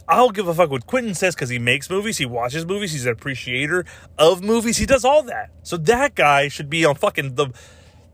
I'll 0.08 0.30
give 0.30 0.48
a 0.48 0.54
fuck 0.54 0.70
what 0.70 0.86
Quentin 0.86 1.14
says 1.14 1.34
because 1.34 1.48
he 1.48 1.58
makes 1.58 1.90
movies, 1.90 2.18
he 2.18 2.26
watches 2.26 2.64
movies, 2.64 2.92
he's 2.92 3.06
an 3.06 3.12
appreciator 3.12 3.84
of 4.18 4.42
movies, 4.42 4.76
he 4.76 4.86
does 4.86 5.04
all 5.04 5.22
that. 5.24 5.50
So 5.62 5.76
that 5.78 6.14
guy 6.14 6.48
should 6.48 6.70
be 6.70 6.84
on 6.84 6.94
fucking 6.94 7.34
the 7.34 7.48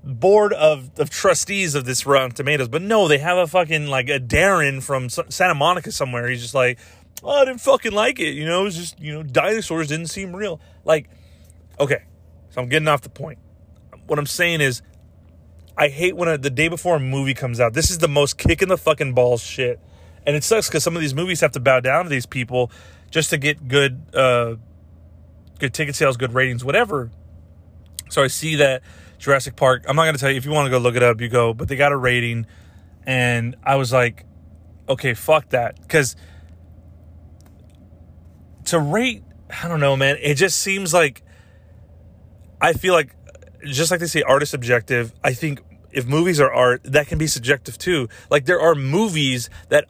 board 0.03 0.53
of, 0.53 0.91
of 0.99 1.11
trustees 1.11 1.75
of 1.75 1.85
this 1.85 2.07
Rotten 2.07 2.33
Tomatoes. 2.33 2.69
But 2.69 2.83
no, 2.83 3.09
they 3.09 3.19
have 3.19 3.39
a 3.39 3.47
fucking 3.47 3.87
like 3.87 4.09
a 4.09 4.19
Darren 4.19 4.83
from 4.83 5.09
Santa 5.09 5.55
Monica 5.55 5.93
somewhere. 5.93 6.29
He's 6.29 6.43
just 6.43 6.55
like, 6.55 6.79
oh, 7.23 7.43
I 7.43 7.45
didn't 7.45 7.61
fucking 7.61 7.93
like 7.93 8.19
it. 8.19 8.33
You 8.35 8.47
know, 8.47 8.63
it 8.63 8.65
was 8.65 8.77
just, 8.77 8.99
you 8.99 9.13
know, 9.13 9.23
dinosaurs 9.23 9.89
didn't 9.89 10.09
seem 10.09 10.35
real. 10.35 10.61
Like, 10.85 11.09
okay, 11.79 12.05
so 12.51 12.63
I'm 12.63 12.69
getting 12.69 12.89
off 12.89 13.03
the 13.03 13.11
point 13.11 13.39
what 14.07 14.19
I'm 14.19 14.27
saying 14.27 14.61
is, 14.61 14.83
I 15.77 15.89
hate 15.89 16.17
when 16.17 16.29
a, 16.29 16.37
the 16.37 16.51
day 16.51 16.69
before 16.69 16.97
a 16.97 17.01
movie 17.01 17.35
comes 17.35 17.61
out. 17.61 17.73
This 17.73 17.91
is 17.91 17.99
the 17.99 18.09
most 18.09 18.37
kick 18.37 18.63
in 18.63 18.69
the 18.69 18.77
fucking 18.77 19.15
balls 19.15 19.43
shit, 19.43 19.81
and 20.27 20.37
it 20.37 20.45
sucks 20.45 20.69
because 20.69 20.85
some 20.85 20.97
of 20.97 21.03
these 21.03 21.15
movies 21.15 21.41
have 21.41 21.53
to 21.53 21.61
bow 21.61 21.81
down 21.81 22.05
to 22.05 22.11
these 22.11 22.27
people 22.27 22.71
just 23.11 23.31
to 23.31 23.39
get 23.39 23.69
good, 23.69 24.01
uh, 24.15 24.57
good 25.59 25.75
ticket 25.75 25.95
sales, 25.95 26.17
good 26.17 26.35
ratings, 26.35 26.65
whatever. 26.65 27.11
So 28.09 28.23
I 28.23 28.27
see 28.27 28.57
that 28.57 28.83
Jurassic 29.19 29.57
Park. 29.57 29.85
I'm 29.89 29.97
not 29.97 30.05
gonna 30.05 30.19
tell 30.19 30.31
you 30.31 30.37
if 30.37 30.45
you 30.45 30.51
want 30.51 30.67
to 30.67 30.71
go 30.71 30.79
look 30.79 30.97
it 30.97 31.03
up, 31.03 31.21
you 31.21 31.29
go. 31.29 31.55
But 31.55 31.69
they 31.69 31.77
got 31.77 31.93
a 31.93 31.97
rating, 31.97 32.47
and 33.07 33.57
I 33.63 33.77
was 33.77 33.93
like, 33.93 34.25
okay, 34.89 35.15
fuck 35.15 35.51
that, 35.51 35.81
because 35.81 36.17
to 38.67 38.79
rate, 38.79 39.23
I 39.63 39.69
don't 39.69 39.81
know, 39.81 39.97
man. 39.97 40.17
It 40.21 40.35
just 40.35 40.61
seems 40.61 40.93
like 40.93 41.23
I 42.61 42.73
feel 42.73 42.95
like 42.95 43.15
just 43.65 43.91
like 43.91 44.01
they 44.01 44.07
say 44.07 44.23
art 44.23 44.43
is 44.43 44.51
subjective, 44.51 45.13
I 45.23 45.35
think 45.35 45.61
if 45.91 46.07
movies 46.07 46.41
are 46.41 46.53
art, 46.53 46.83
that 46.85 47.07
can 47.07 47.19
be 47.19 47.27
subjective 47.27 47.79
too. 47.79 48.09
Like 48.31 48.47
there 48.47 48.61
are 48.61 48.75
movies 48.75 49.51
that 49.69 49.87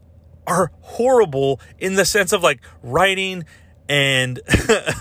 are 0.47 0.71
horrible 0.81 1.61
in 1.79 1.95
the 1.95 2.05
sense 2.05 2.33
of 2.33 2.43
like 2.43 2.61
writing 2.83 3.45
and 3.89 4.41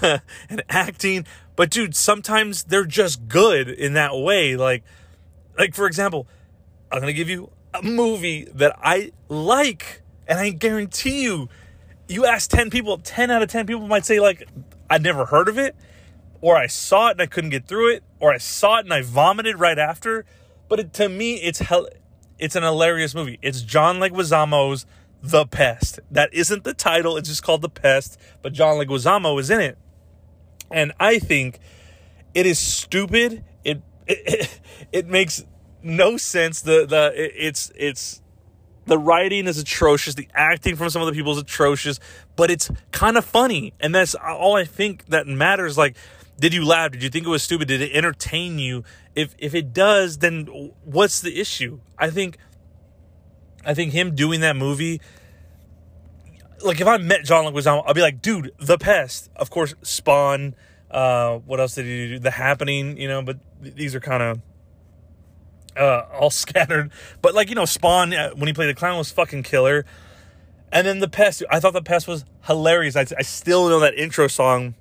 and 0.49 0.63
acting, 0.69 1.25
but 1.55 1.69
dude, 1.69 1.95
sometimes 1.95 2.63
they're 2.63 2.85
just 2.85 3.27
good 3.27 3.69
in 3.69 3.93
that 3.93 4.15
way. 4.15 4.55
Like 4.55 4.83
like 5.57 5.75
for 5.75 5.87
example, 5.87 6.27
I'm 6.91 7.01
to 7.01 7.13
give 7.13 7.29
you 7.29 7.51
a 7.73 7.81
movie 7.81 8.45
that 8.53 8.77
I 8.81 9.11
like 9.29 10.01
and 10.27 10.39
I 10.39 10.49
guarantee 10.49 11.23
you 11.23 11.49
you 12.07 12.25
ask 12.25 12.49
10 12.49 12.69
people, 12.69 12.97
10 12.97 13.31
out 13.31 13.41
of 13.41 13.49
10 13.49 13.65
people 13.65 13.87
might 13.87 14.05
say 14.05 14.19
like 14.19 14.47
I'd 14.89 15.03
never 15.03 15.25
heard 15.25 15.47
of 15.47 15.57
it 15.57 15.75
or 16.41 16.57
I 16.57 16.67
saw 16.67 17.09
it 17.09 17.11
and 17.11 17.21
I 17.21 17.27
couldn't 17.27 17.51
get 17.51 17.67
through 17.67 17.93
it, 17.93 18.03
or 18.19 18.33
I 18.33 18.37
saw 18.37 18.79
it 18.79 18.85
and 18.85 18.93
I 18.93 19.01
vomited 19.01 19.59
right 19.59 19.77
after. 19.77 20.25
But 20.67 20.79
it, 20.79 20.93
to 20.93 21.07
me, 21.07 21.35
it's 21.35 21.59
hell. 21.59 21.87
It's 22.39 22.55
an 22.55 22.63
hilarious 22.63 23.13
movie. 23.13 23.37
It's 23.41 23.61
John 23.61 23.99
Leguizamo's 23.99 24.85
The 25.21 25.45
Pest. 25.45 25.99
That 26.09 26.33
isn't 26.33 26.63
the 26.63 26.73
title. 26.73 27.17
It's 27.17 27.29
just 27.29 27.43
called 27.43 27.61
The 27.61 27.69
Pest. 27.69 28.19
But 28.41 28.53
John 28.53 28.77
Leguizamo 28.77 29.39
is 29.39 29.49
in 29.49 29.59
it, 29.61 29.77
and 30.69 30.91
I 30.99 31.19
think 31.19 31.59
it 32.33 32.45
is 32.45 32.59
stupid. 32.59 33.43
It 33.63 33.81
it, 34.07 34.59
it, 34.91 35.07
makes 35.07 35.43
no 35.83 36.17
sense. 36.17 36.61
The 36.61 36.85
the 36.85 37.13
it, 37.15 37.33
it's 37.35 37.71
it's 37.75 38.21
the 38.85 38.97
writing 38.97 39.47
is 39.47 39.59
atrocious. 39.59 40.15
The 40.15 40.27
acting 40.33 40.75
from 40.75 40.89
some 40.89 41.01
of 41.01 41.07
the 41.07 41.13
people 41.13 41.33
is 41.33 41.37
atrocious, 41.37 41.99
but 42.35 42.49
it's 42.49 42.71
kind 42.91 43.17
of 43.17 43.23
funny, 43.23 43.73
and 43.79 43.93
that's 43.93 44.15
all 44.15 44.55
I 44.55 44.65
think 44.65 45.05
that 45.07 45.27
matters. 45.27 45.77
Like 45.77 45.95
did 46.41 46.55
you 46.55 46.65
laugh? 46.65 46.91
Did 46.91 47.03
you 47.03 47.09
think 47.09 47.27
it 47.27 47.29
was 47.29 47.43
stupid? 47.43 47.67
Did 47.67 47.81
it 47.81 47.91
entertain 47.93 48.57
you? 48.57 48.83
If 49.15 49.35
if 49.37 49.53
it 49.53 49.73
does, 49.73 50.17
then 50.17 50.47
what's 50.83 51.21
the 51.21 51.39
issue? 51.39 51.81
I 51.99 52.09
think 52.09 52.39
I 53.65 53.73
think 53.73 53.93
him 53.93 54.15
doing 54.15 54.41
that 54.41 54.55
movie 54.55 55.01
like 56.63 56.81
if 56.81 56.87
I 56.87 56.97
met 56.97 57.23
John 57.23 57.45
Leguizamo, 57.45 57.83
I'll 57.85 57.93
be 57.93 58.01
like, 58.01 58.21
dude, 58.21 58.51
The 58.59 58.77
Pest. 58.77 59.29
Of 59.35 59.49
course, 59.49 59.75
Spawn. 59.81 60.55
Uh, 60.89 61.37
what 61.37 61.59
else 61.59 61.75
did 61.75 61.85
he 61.85 62.09
do? 62.09 62.19
The 62.19 62.31
Happening. 62.31 62.97
You 62.97 63.07
know, 63.07 63.21
but 63.21 63.39
these 63.61 63.95
are 63.95 63.99
kind 63.99 64.23
of 64.23 64.41
uh, 65.77 66.05
all 66.19 66.29
scattered. 66.29 66.91
But 67.21 67.33
like 67.33 67.49
you 67.49 67.55
know, 67.55 67.65
Spawn 67.65 68.13
uh, 68.13 68.31
when 68.31 68.47
he 68.47 68.53
played 68.53 68.69
the 68.69 68.75
clown 68.75 68.97
was 68.97 69.11
fucking 69.11 69.43
killer. 69.43 69.85
And 70.73 70.87
then 70.87 70.99
The 70.99 71.09
Pest. 71.09 71.43
I 71.49 71.59
thought 71.59 71.73
The 71.73 71.81
Pest 71.81 72.07
was 72.07 72.23
hilarious. 72.45 72.95
I, 72.95 73.05
I 73.17 73.23
still 73.23 73.67
know 73.67 73.79
that 73.81 73.93
intro 73.95 74.27
song 74.27 74.75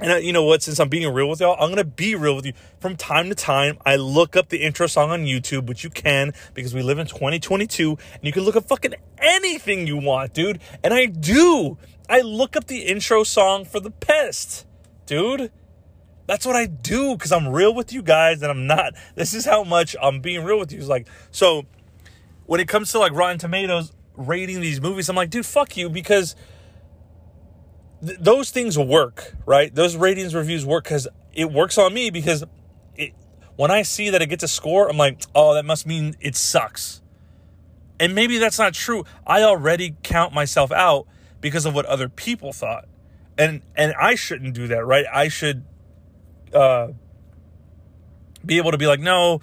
and 0.00 0.12
I, 0.12 0.18
you 0.18 0.32
know 0.32 0.44
what? 0.44 0.62
Since 0.62 0.80
I'm 0.80 0.88
being 0.88 1.12
real 1.12 1.28
with 1.28 1.40
y'all, 1.40 1.56
I'm 1.60 1.68
gonna 1.68 1.84
be 1.84 2.14
real 2.14 2.34
with 2.34 2.46
you. 2.46 2.54
From 2.80 2.96
time 2.96 3.28
to 3.28 3.34
time, 3.34 3.78
I 3.84 3.96
look 3.96 4.34
up 4.36 4.48
the 4.48 4.58
intro 4.58 4.86
song 4.86 5.10
on 5.10 5.24
YouTube, 5.24 5.66
which 5.66 5.84
you 5.84 5.90
can 5.90 6.32
because 6.54 6.74
we 6.74 6.82
live 6.82 6.98
in 6.98 7.06
2022, 7.06 7.90
and 7.90 7.98
you 8.22 8.32
can 8.32 8.42
look 8.42 8.56
up 8.56 8.64
fucking 8.66 8.94
anything 9.18 9.86
you 9.86 9.98
want, 9.98 10.32
dude. 10.32 10.60
And 10.82 10.94
I 10.94 11.06
do. 11.06 11.76
I 12.08 12.22
look 12.22 12.56
up 12.56 12.66
the 12.66 12.82
intro 12.82 13.24
song 13.24 13.64
for 13.64 13.78
the 13.78 13.90
pest, 13.90 14.66
dude. 15.06 15.52
That's 16.26 16.46
what 16.46 16.56
I 16.56 16.66
do 16.66 17.14
because 17.16 17.32
I'm 17.32 17.48
real 17.48 17.74
with 17.74 17.92
you 17.92 18.02
guys, 18.02 18.40
and 18.42 18.50
I'm 18.50 18.66
not. 18.66 18.94
This 19.16 19.34
is 19.34 19.44
how 19.44 19.64
much 19.64 19.94
I'm 20.00 20.20
being 20.20 20.44
real 20.44 20.58
with 20.58 20.72
you. 20.72 20.78
It's 20.78 20.88
like 20.88 21.08
so. 21.30 21.66
When 22.46 22.58
it 22.58 22.66
comes 22.66 22.90
to 22.92 22.98
like 22.98 23.12
Rotten 23.12 23.38
Tomatoes 23.38 23.92
rating 24.16 24.60
these 24.60 24.80
movies, 24.80 25.08
I'm 25.08 25.14
like, 25.14 25.30
dude, 25.30 25.46
fuck 25.46 25.76
you 25.76 25.88
because 25.88 26.34
th- 28.04 28.18
those 28.20 28.50
things 28.50 28.78
work, 28.78 29.34
right? 29.46 29.74
Those 29.74 29.96
ratings 29.96 30.34
reviews 30.34 30.64
work 30.64 30.84
because 30.84 31.08
it 31.32 31.50
works 31.50 31.78
on 31.78 31.94
me 31.94 32.10
because 32.10 32.44
it, 32.96 33.12
when 33.56 33.70
I 33.70 33.82
see 33.82 34.10
that 34.10 34.22
it 34.22 34.26
gets 34.26 34.42
a 34.42 34.48
score, 34.48 34.88
I'm 34.88 34.96
like, 34.96 35.22
oh, 35.34 35.54
that 35.54 35.64
must 35.64 35.86
mean 35.86 36.16
it 36.20 36.36
sucks. 36.36 37.00
And 37.98 38.14
maybe 38.14 38.38
that's 38.38 38.58
not 38.58 38.72
true. 38.72 39.04
I 39.26 39.42
already 39.42 39.94
count 40.02 40.32
myself 40.32 40.72
out 40.72 41.06
because 41.40 41.66
of 41.66 41.74
what 41.74 41.86
other 41.86 42.08
people 42.08 42.52
thought. 42.52 42.86
And 43.36 43.62
and 43.76 43.94
I 44.00 44.14
shouldn't 44.14 44.54
do 44.54 44.66
that, 44.68 44.84
right? 44.84 45.04
I 45.12 45.28
should 45.28 45.64
uh, 46.54 46.88
be 48.44 48.58
able 48.58 48.70
to 48.70 48.78
be 48.78 48.86
like, 48.86 49.00
no, 49.00 49.40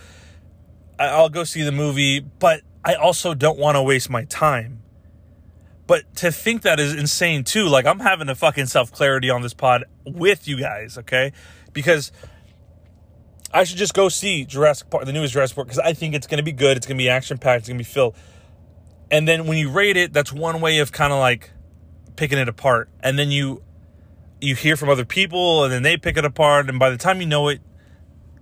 I'll 1.00 1.30
go 1.30 1.44
see 1.44 1.64
the 1.64 1.72
movie, 1.72 2.20
but 2.20 2.62
I 2.84 2.96
also 2.96 3.34
don't 3.34 3.60
want 3.60 3.76
to 3.76 3.84
waste 3.84 4.10
my 4.10 4.26
time. 4.26 4.82
But 5.88 6.18
to 6.18 6.32
think 6.32 6.64
that 6.64 6.80
is 6.80 6.94
insane 6.94 7.46
too. 7.46 7.68
Like 7.68 7.86
I'm 7.86 8.00
having 8.00 8.28
a 8.30 8.36
fucking 8.36 8.66
self 8.68 8.92
clarity 8.92 9.30
on 9.30 9.42
this 9.42 9.54
pod 9.54 9.86
with 10.06 10.48
you 10.48 10.60
guys, 10.60 10.98
okay? 10.98 11.32
Because 11.74 12.12
I 13.54 13.64
should 13.64 13.78
just 13.78 13.94
go 13.94 14.10
see 14.10 14.44
Jurassic 14.44 14.90
Park, 14.90 15.06
the 15.06 15.14
newest 15.14 15.34
Jurassic 15.34 15.56
Park, 15.56 15.68
because 15.68 15.80
I 15.80 15.94
think 15.94 16.14
it's 16.14 16.28
going 16.28 16.40
to 16.40 16.44
be 16.44 16.52
good. 16.52 16.76
It's 16.76 16.86
going 16.86 16.98
to 16.98 17.02
be 17.02 17.10
action 17.10 17.38
packed. 17.38 17.62
It's 17.62 17.70
going 17.70 17.78
to 17.78 17.84
be 17.84 17.90
filled. 17.90 18.16
And 19.10 19.26
then 19.26 19.48
when 19.48 19.58
you 19.58 19.70
rate 19.70 19.96
it, 19.96 20.12
that's 20.12 20.34
one 20.34 20.60
way 20.60 20.80
of 20.80 20.92
kind 20.92 21.14
of 21.14 21.20
like 21.20 21.52
picking 22.18 22.38
it 22.38 22.50
apart. 22.50 22.90
And 23.00 23.18
then 23.18 23.32
you 23.32 23.64
you 24.42 24.54
hear 24.54 24.76
from 24.76 24.90
other 24.90 25.06
people, 25.06 25.64
and 25.64 25.74
then 25.74 25.84
they 25.84 25.98
pick 25.98 26.18
it 26.18 26.26
apart. 26.26 26.70
And 26.70 26.78
by 26.78 26.90
the 26.90 26.98
time 26.98 27.22
you 27.22 27.28
know 27.28 27.48
it, 27.48 27.62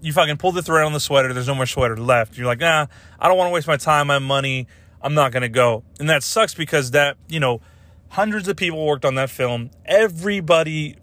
you 0.01 0.11
fucking 0.11 0.37
pull 0.37 0.51
the 0.51 0.63
thread 0.63 0.83
on 0.83 0.93
the 0.93 0.99
sweater. 0.99 1.31
There's 1.31 1.47
no 1.47 1.55
more 1.55 1.67
sweater 1.67 1.95
left. 1.95 2.37
You're 2.37 2.47
like, 2.47 2.59
nah, 2.59 2.87
I 3.19 3.27
don't 3.27 3.37
want 3.37 3.49
to 3.49 3.53
waste 3.53 3.67
my 3.67 3.77
time, 3.77 4.07
my 4.07 4.19
money 4.19 4.67
I'm 5.05 5.13
not 5.13 5.31
going 5.31 5.43
to 5.43 5.49
go. 5.49 5.83
And 5.99 6.09
that 6.09 6.23
sucks 6.23 6.55
because 6.55 6.89
that, 6.91 7.15
you 7.29 7.39
know, 7.39 7.61
hundreds 8.09 8.47
of 8.47 8.57
people 8.57 8.83
worked 8.83 9.05
on 9.05 9.13
that 9.15 9.29
film. 9.29 9.69
Everybody, 9.85 10.95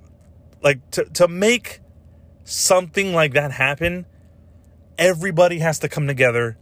like, 0.61 0.91
to, 0.91 1.05
to 1.05 1.29
make 1.29 1.79
something 2.43 3.15
like 3.15 3.35
that 3.35 3.53
happen, 3.53 4.07
everybody 4.99 5.61
has 5.61 5.79
to 5.79 5.89
come 5.89 6.09
together 6.09 6.59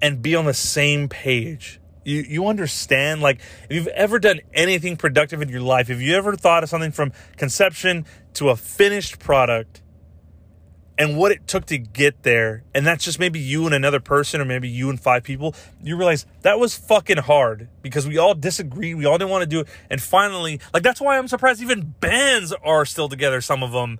and 0.00 0.22
be 0.22 0.36
on 0.36 0.44
the 0.44 0.54
same 0.54 1.08
page. 1.08 1.80
You, 2.04 2.24
you 2.28 2.46
understand? 2.46 3.22
Like, 3.22 3.40
if 3.68 3.72
you've 3.74 3.88
ever 3.88 4.20
done 4.20 4.38
anything 4.54 4.96
productive 4.96 5.42
in 5.42 5.48
your 5.48 5.62
life, 5.62 5.90
if 5.90 6.00
you 6.00 6.14
ever 6.14 6.36
thought 6.36 6.62
of 6.62 6.68
something 6.68 6.92
from 6.92 7.10
conception 7.36 8.06
to 8.34 8.50
a 8.50 8.56
finished 8.56 9.18
product, 9.18 9.82
and 10.98 11.16
what 11.16 11.32
it 11.32 11.46
took 11.46 11.66
to 11.66 11.78
get 11.78 12.22
there, 12.22 12.62
and 12.74 12.86
that's 12.86 13.04
just 13.04 13.18
maybe 13.18 13.38
you 13.38 13.66
and 13.66 13.74
another 13.74 14.00
person, 14.00 14.40
or 14.40 14.44
maybe 14.44 14.68
you 14.68 14.90
and 14.90 15.00
five 15.00 15.22
people, 15.24 15.54
you 15.82 15.96
realize 15.96 16.26
that 16.42 16.58
was 16.58 16.74
fucking 16.74 17.18
hard 17.18 17.68
because 17.80 18.06
we 18.06 18.18
all 18.18 18.34
disagreed. 18.34 18.96
We 18.96 19.06
all 19.06 19.18
didn't 19.18 19.30
want 19.30 19.42
to 19.42 19.48
do 19.48 19.60
it. 19.60 19.68
And 19.90 20.02
finally, 20.02 20.60
like, 20.72 20.82
that's 20.82 21.00
why 21.00 21.18
I'm 21.18 21.28
surprised 21.28 21.62
even 21.62 21.94
bands 22.00 22.52
are 22.64 22.84
still 22.84 23.08
together, 23.08 23.40
some 23.40 23.62
of 23.62 23.72
them. 23.72 23.98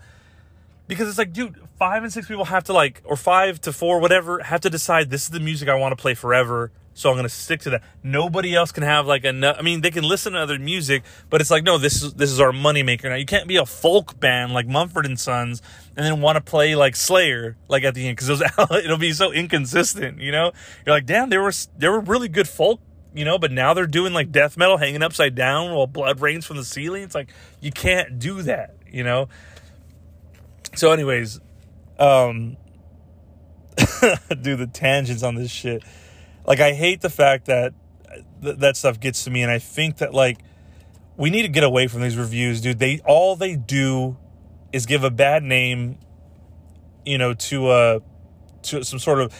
Because 0.86 1.08
it's 1.08 1.18
like, 1.18 1.32
dude, 1.32 1.56
five 1.78 2.02
and 2.02 2.12
six 2.12 2.28
people 2.28 2.46
have 2.46 2.64
to, 2.64 2.72
like, 2.72 3.00
or 3.04 3.16
five 3.16 3.60
to 3.62 3.72
four, 3.72 3.98
whatever, 4.00 4.40
have 4.40 4.60
to 4.60 4.70
decide 4.70 5.10
this 5.10 5.22
is 5.22 5.30
the 5.30 5.40
music 5.40 5.68
I 5.68 5.74
want 5.74 5.96
to 5.96 6.00
play 6.00 6.14
forever 6.14 6.70
so 6.94 7.08
I'm 7.08 7.14
going 7.14 7.24
to 7.24 7.28
stick 7.28 7.60
to 7.62 7.70
that. 7.70 7.82
Nobody 8.02 8.54
else 8.54 8.70
can 8.70 8.82
have 8.82 9.06
like 9.06 9.24
a. 9.24 9.56
I 9.58 9.62
mean, 9.62 9.80
they 9.80 9.90
can 9.90 10.04
listen 10.04 10.34
to 10.34 10.40
other 10.40 10.58
music, 10.58 11.02
but 11.30 11.40
it's 11.40 11.50
like 11.50 11.64
no, 11.64 11.78
this 11.78 12.02
is 12.02 12.14
this 12.14 12.30
is 12.30 12.40
our 12.40 12.52
moneymaker 12.52 13.04
now. 13.04 13.14
You 13.14 13.24
can't 13.24 13.48
be 13.48 13.56
a 13.56 13.64
folk 13.64 14.20
band 14.20 14.52
like 14.52 14.66
Mumford 14.66 15.06
and 15.06 15.18
Sons 15.18 15.62
and 15.96 16.04
then 16.04 16.20
want 16.20 16.36
to 16.36 16.42
play 16.42 16.74
like 16.74 16.94
Slayer 16.96 17.56
like 17.68 17.84
at 17.84 17.94
the 17.94 18.06
end 18.08 18.18
because 18.18 18.42
it'll 18.70 18.98
be 18.98 19.12
so 19.12 19.32
inconsistent. 19.32 20.20
You 20.20 20.32
know, 20.32 20.52
you're 20.84 20.94
like, 20.94 21.06
damn, 21.06 21.30
there 21.30 21.42
were 21.42 21.52
there 21.78 21.92
were 21.92 22.00
really 22.00 22.28
good 22.28 22.48
folk. 22.48 22.80
You 23.14 23.26
know, 23.26 23.38
but 23.38 23.52
now 23.52 23.74
they're 23.74 23.86
doing 23.86 24.14
like 24.14 24.32
death 24.32 24.56
metal, 24.56 24.78
hanging 24.78 25.02
upside 25.02 25.34
down 25.34 25.74
while 25.74 25.86
blood 25.86 26.20
rains 26.20 26.46
from 26.46 26.56
the 26.56 26.64
ceiling. 26.64 27.02
It's 27.02 27.14
like 27.14 27.30
you 27.60 27.70
can't 27.70 28.18
do 28.18 28.42
that. 28.42 28.74
You 28.90 29.04
know. 29.04 29.28
So, 30.74 30.92
anyways, 30.92 31.38
um, 31.98 32.56
do 34.40 34.56
the 34.56 34.66
tangents 34.72 35.22
on 35.22 35.34
this 35.34 35.50
shit 35.50 35.82
like 36.46 36.60
I 36.60 36.72
hate 36.72 37.00
the 37.00 37.10
fact 37.10 37.46
that 37.46 37.74
th- 38.42 38.58
that 38.58 38.76
stuff 38.76 39.00
gets 39.00 39.24
to 39.24 39.30
me, 39.30 39.42
and 39.42 39.50
I 39.50 39.58
think 39.58 39.98
that 39.98 40.14
like 40.14 40.38
we 41.16 41.30
need 41.30 41.42
to 41.42 41.48
get 41.48 41.64
away 41.64 41.86
from 41.86 42.02
these 42.02 42.16
reviews, 42.16 42.60
dude. 42.60 42.78
They 42.78 43.00
all 43.04 43.36
they 43.36 43.56
do 43.56 44.16
is 44.72 44.86
give 44.86 45.04
a 45.04 45.10
bad 45.10 45.42
name, 45.42 45.98
you 47.04 47.18
know, 47.18 47.34
to 47.34 47.68
uh, 47.68 48.00
to 48.64 48.84
some 48.84 48.98
sort 48.98 49.20
of 49.20 49.34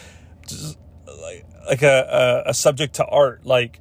like 1.21 1.45
like 1.67 1.81
a, 1.81 2.43
a, 2.45 2.49
a 2.49 2.53
subject 2.53 2.95
to 2.95 3.05
art. 3.05 3.45
Like, 3.45 3.79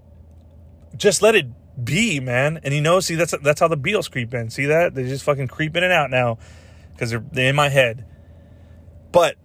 just 0.96 1.22
let 1.22 1.34
it 1.34 1.46
be, 1.82 2.20
man. 2.20 2.60
And 2.62 2.74
you 2.74 2.80
know, 2.80 3.00
see 3.00 3.14
that's 3.14 3.34
that's 3.42 3.60
how 3.60 3.68
the 3.68 3.76
Beatles 3.76 4.10
creep 4.10 4.34
in. 4.34 4.50
See 4.50 4.66
that 4.66 4.94
they 4.94 5.04
just 5.04 5.24
fucking 5.24 5.48
creep 5.48 5.76
in 5.76 5.84
and 5.84 5.92
out 5.92 6.10
now 6.10 6.38
because 6.92 7.10
they're 7.10 7.24
they're 7.32 7.50
in 7.50 7.56
my 7.56 7.68
head. 7.68 8.06
But 9.12 9.36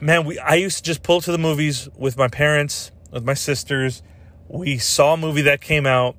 man, 0.00 0.24
we 0.24 0.38
I 0.38 0.54
used 0.54 0.78
to 0.78 0.82
just 0.82 1.02
pull 1.02 1.20
to 1.20 1.32
the 1.32 1.38
movies 1.38 1.88
with 1.96 2.16
my 2.16 2.28
parents, 2.28 2.90
with 3.10 3.24
my 3.24 3.34
sisters. 3.34 4.02
We 4.48 4.78
saw 4.78 5.14
a 5.14 5.16
movie 5.16 5.42
that 5.42 5.60
came 5.60 5.86
out. 5.86 6.16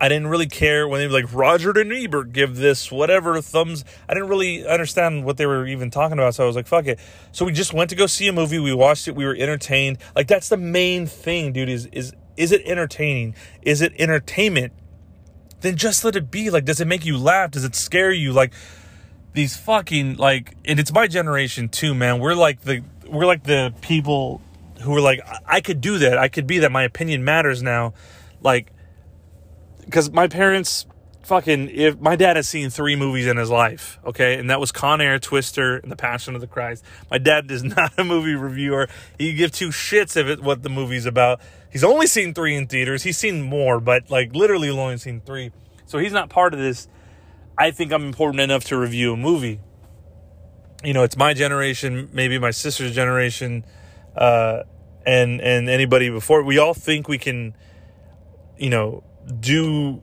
I 0.00 0.08
didn't 0.08 0.26
really 0.26 0.48
care 0.48 0.88
when 0.88 1.00
they 1.00 1.06
were 1.06 1.12
like 1.12 1.32
Roger 1.32 1.70
and 1.70 1.92
Ebert 1.92 2.32
give 2.32 2.56
this 2.56 2.90
whatever 2.90 3.40
thumbs. 3.40 3.84
I 4.08 4.14
didn't 4.14 4.28
really 4.28 4.66
understand 4.66 5.24
what 5.24 5.36
they 5.36 5.46
were 5.46 5.66
even 5.66 5.90
talking 5.90 6.18
about, 6.18 6.34
so 6.34 6.44
I 6.44 6.46
was 6.46 6.56
like, 6.56 6.66
"Fuck 6.66 6.86
it." 6.86 6.98
So 7.32 7.44
we 7.44 7.52
just 7.52 7.72
went 7.72 7.90
to 7.90 7.96
go 7.96 8.06
see 8.06 8.26
a 8.28 8.32
movie. 8.32 8.58
We 8.58 8.74
watched 8.74 9.08
it. 9.08 9.14
We 9.14 9.24
were 9.24 9.34
entertained. 9.34 9.98
Like 10.16 10.26
that's 10.26 10.48
the 10.48 10.56
main 10.56 11.06
thing, 11.06 11.52
dude. 11.52 11.68
Is 11.68 11.86
is 11.86 12.12
is 12.36 12.52
it 12.52 12.62
entertaining? 12.66 13.34
Is 13.62 13.80
it 13.80 13.92
entertainment? 13.98 14.72
Then 15.60 15.76
just 15.76 16.04
let 16.04 16.16
it 16.16 16.30
be. 16.30 16.50
Like, 16.50 16.64
does 16.64 16.80
it 16.80 16.86
make 16.86 17.06
you 17.06 17.16
laugh? 17.16 17.52
Does 17.52 17.64
it 17.64 17.74
scare 17.74 18.12
you? 18.12 18.32
Like 18.32 18.52
these 19.32 19.56
fucking 19.56 20.16
like, 20.16 20.56
and 20.64 20.78
it's 20.78 20.92
my 20.92 21.06
generation 21.06 21.68
too, 21.68 21.94
man. 21.94 22.18
We're 22.20 22.34
like 22.34 22.62
the 22.62 22.82
we're 23.14 23.26
like 23.26 23.44
the 23.44 23.74
people 23.80 24.40
who 24.82 24.94
are 24.94 25.00
like, 25.00 25.20
I 25.46 25.60
could 25.60 25.80
do 25.80 25.98
that. 25.98 26.18
I 26.18 26.28
could 26.28 26.46
be 26.46 26.58
that. 26.60 26.72
My 26.72 26.82
opinion 26.82 27.24
matters 27.24 27.62
now. 27.62 27.94
Like, 28.40 28.72
because 29.84 30.10
my 30.10 30.28
parents 30.28 30.86
fucking 31.22 31.70
if 31.70 31.98
my 32.00 32.16
dad 32.16 32.36
has 32.36 32.46
seen 32.46 32.68
three 32.68 32.96
movies 32.96 33.26
in 33.26 33.38
his 33.38 33.48
life 33.48 33.98
okay? 34.04 34.34
And 34.34 34.50
that 34.50 34.60
was 34.60 34.70
con 34.70 35.00
air 35.00 35.18
twister 35.18 35.78
and 35.78 35.90
the 35.90 35.96
passion 35.96 36.34
of 36.34 36.40
the 36.40 36.46
christ. 36.46 36.84
My 37.10 37.18
dad 37.18 37.50
is 37.50 37.64
not 37.64 37.92
a 37.98 38.04
movie 38.04 38.34
reviewer. 38.34 38.88
He 39.18 39.32
give 39.32 39.50
two 39.52 39.68
shits 39.68 40.16
if 40.16 40.26
it 40.26 40.42
what 40.42 40.62
the 40.62 40.68
movie's 40.68 41.06
about. 41.06 41.40
He's 41.70 41.84
only 41.84 42.06
seen 42.06 42.34
three 42.34 42.54
in 42.54 42.66
theaters. 42.66 43.02
He's 43.02 43.16
seen 43.16 43.42
more 43.42 43.80
but 43.80 44.10
like 44.10 44.34
literally 44.34 44.68
only 44.68 44.98
seen 44.98 45.20
three. 45.20 45.50
So 45.86 45.98
he's 45.98 46.12
not 46.12 46.28
part 46.28 46.52
of 46.52 46.60
this. 46.60 46.88
I 47.56 47.70
think 47.70 47.92
i'm 47.92 48.04
important 48.04 48.40
enough 48.40 48.64
to 48.64 48.76
review 48.76 49.12
a 49.12 49.16
movie 49.16 49.60
you 50.84 50.92
know, 50.92 51.02
it's 51.02 51.16
my 51.16 51.34
generation, 51.34 52.08
maybe 52.12 52.38
my 52.38 52.50
sister's 52.50 52.94
generation, 52.94 53.64
uh, 54.16 54.62
and 55.06 55.40
and 55.40 55.68
anybody 55.68 56.10
before. 56.10 56.42
We 56.42 56.58
all 56.58 56.74
think 56.74 57.08
we 57.08 57.18
can, 57.18 57.56
you 58.58 58.70
know, 58.70 59.02
do, 59.40 60.02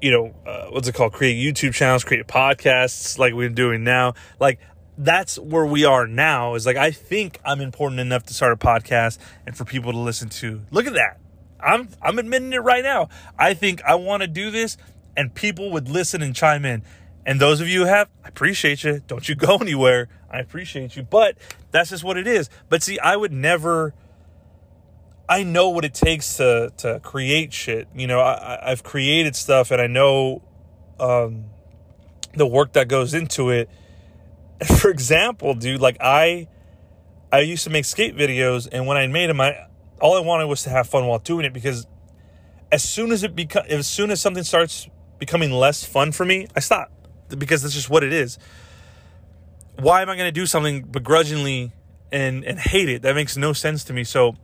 you 0.00 0.10
know, 0.10 0.34
uh, 0.46 0.66
what's 0.70 0.88
it 0.88 0.94
called? 0.94 1.12
Create 1.12 1.36
YouTube 1.36 1.74
channels, 1.74 2.04
create 2.04 2.26
podcasts 2.26 3.18
like 3.18 3.34
we're 3.34 3.48
doing 3.48 3.84
now. 3.84 4.14
Like 4.38 4.60
that's 4.96 5.38
where 5.38 5.66
we 5.66 5.84
are 5.84 6.06
now. 6.06 6.54
Is 6.54 6.66
like 6.66 6.76
I 6.76 6.90
think 6.90 7.40
I'm 7.44 7.60
important 7.60 8.00
enough 8.00 8.24
to 8.24 8.34
start 8.34 8.52
a 8.52 8.56
podcast 8.56 9.18
and 9.46 9.56
for 9.56 9.64
people 9.64 9.92
to 9.92 9.98
listen 9.98 10.28
to. 10.30 10.62
Look 10.70 10.86
at 10.86 10.94
that. 10.94 11.20
I'm 11.60 11.88
I'm 12.02 12.18
admitting 12.18 12.52
it 12.52 12.62
right 12.62 12.84
now. 12.84 13.08
I 13.38 13.54
think 13.54 13.82
I 13.82 13.94
want 13.94 14.22
to 14.22 14.26
do 14.26 14.50
this, 14.50 14.76
and 15.16 15.34
people 15.34 15.70
would 15.72 15.88
listen 15.88 16.22
and 16.22 16.34
chime 16.34 16.64
in. 16.64 16.82
And 17.26 17.40
those 17.40 17.60
of 17.60 17.68
you 17.68 17.80
who 17.80 17.86
have, 17.86 18.08
I 18.24 18.28
appreciate 18.28 18.84
you. 18.84 19.00
Don't 19.06 19.28
you 19.28 19.34
go 19.34 19.56
anywhere. 19.60 20.08
I 20.30 20.40
appreciate 20.40 20.96
you. 20.96 21.02
But 21.02 21.36
that's 21.70 21.90
just 21.90 22.04
what 22.04 22.16
it 22.16 22.26
is. 22.26 22.50
But 22.68 22.82
see, 22.82 22.98
I 22.98 23.16
would 23.16 23.32
never. 23.32 23.94
I 25.26 25.42
know 25.42 25.70
what 25.70 25.86
it 25.86 25.94
takes 25.94 26.36
to 26.36 26.72
to 26.78 27.00
create 27.00 27.52
shit. 27.52 27.88
You 27.94 28.06
know, 28.06 28.20
I, 28.20 28.70
I've 28.70 28.82
created 28.82 29.34
stuff, 29.36 29.70
and 29.70 29.80
I 29.80 29.86
know 29.86 30.42
um, 31.00 31.46
the 32.34 32.46
work 32.46 32.74
that 32.74 32.88
goes 32.88 33.14
into 33.14 33.50
it. 33.50 33.70
For 34.80 34.90
example, 34.90 35.54
dude, 35.54 35.80
like 35.80 35.96
I, 36.00 36.48
I 37.32 37.40
used 37.40 37.64
to 37.64 37.70
make 37.70 37.86
skate 37.86 38.14
videos, 38.16 38.68
and 38.70 38.86
when 38.86 38.98
I 38.98 39.06
made 39.06 39.30
them, 39.30 39.40
I 39.40 39.66
all 40.00 40.14
I 40.14 40.20
wanted 40.20 40.46
was 40.46 40.62
to 40.64 40.70
have 40.70 40.88
fun 40.88 41.06
while 41.06 41.18
doing 41.20 41.46
it 41.46 41.54
because 41.54 41.86
as 42.70 42.82
soon 42.82 43.10
as 43.10 43.22
it 43.22 43.34
become, 43.34 43.64
as 43.68 43.86
soon 43.86 44.10
as 44.10 44.20
something 44.20 44.44
starts 44.44 44.88
becoming 45.18 45.50
less 45.52 45.84
fun 45.84 46.12
for 46.12 46.26
me, 46.26 46.48
I 46.54 46.60
stop 46.60 46.90
because 47.28 47.62
that's 47.62 47.74
just 47.74 47.90
what 47.90 48.04
it 48.04 48.12
is. 48.12 48.38
Why 49.78 50.02
am 50.02 50.08
I 50.08 50.16
going 50.16 50.28
to 50.28 50.32
do 50.32 50.46
something 50.46 50.82
begrudgingly 50.82 51.72
and 52.12 52.44
and 52.44 52.58
hate 52.58 52.88
it? 52.88 53.02
That 53.02 53.14
makes 53.14 53.36
no 53.36 53.52
sense 53.52 53.84
to 53.84 53.92
me. 53.92 54.04
So, 54.04 54.36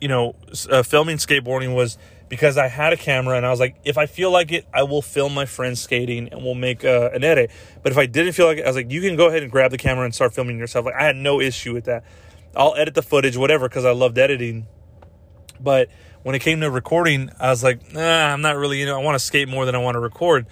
you 0.00 0.08
know, 0.08 0.36
uh, 0.70 0.82
filming 0.82 1.16
skateboarding 1.16 1.74
was 1.74 1.98
because 2.28 2.56
I 2.56 2.68
had 2.68 2.92
a 2.92 2.96
camera 2.96 3.36
and 3.36 3.44
I 3.44 3.50
was 3.50 3.58
like, 3.58 3.76
if 3.84 3.98
I 3.98 4.06
feel 4.06 4.30
like 4.30 4.52
it, 4.52 4.64
I 4.72 4.84
will 4.84 5.02
film 5.02 5.34
my 5.34 5.46
friends 5.46 5.80
skating 5.80 6.28
and 6.28 6.44
we'll 6.44 6.54
make 6.54 6.84
uh, 6.84 7.10
an 7.12 7.24
edit. 7.24 7.50
But 7.82 7.90
if 7.90 7.98
I 7.98 8.06
didn't 8.06 8.32
feel 8.32 8.46
like 8.46 8.58
it, 8.58 8.64
I 8.64 8.68
was 8.68 8.76
like, 8.76 8.90
you 8.92 9.00
can 9.00 9.16
go 9.16 9.26
ahead 9.26 9.42
and 9.42 9.50
grab 9.50 9.72
the 9.72 9.78
camera 9.78 10.04
and 10.04 10.14
start 10.14 10.32
filming 10.32 10.56
yourself. 10.56 10.86
Like 10.86 10.94
I 10.94 11.02
had 11.02 11.16
no 11.16 11.40
issue 11.40 11.74
with 11.74 11.86
that. 11.86 12.04
I'll 12.54 12.76
edit 12.76 12.94
the 12.94 13.02
footage, 13.02 13.36
whatever, 13.36 13.68
because 13.68 13.84
I 13.84 13.90
loved 13.90 14.16
editing. 14.16 14.68
But 15.58 15.88
when 16.22 16.34
it 16.34 16.38
came 16.38 16.60
to 16.60 16.70
recording, 16.70 17.30
I 17.38 17.50
was 17.50 17.64
like, 17.64 17.92
nah, 17.92 18.32
I'm 18.32 18.42
not 18.42 18.56
really, 18.56 18.78
you 18.78 18.86
know, 18.86 18.98
I 18.98 19.02
want 19.02 19.16
to 19.16 19.24
skate 19.24 19.48
more 19.48 19.66
than 19.66 19.74
I 19.74 19.78
want 19.78 19.96
to 19.96 20.00
record. 20.00 20.46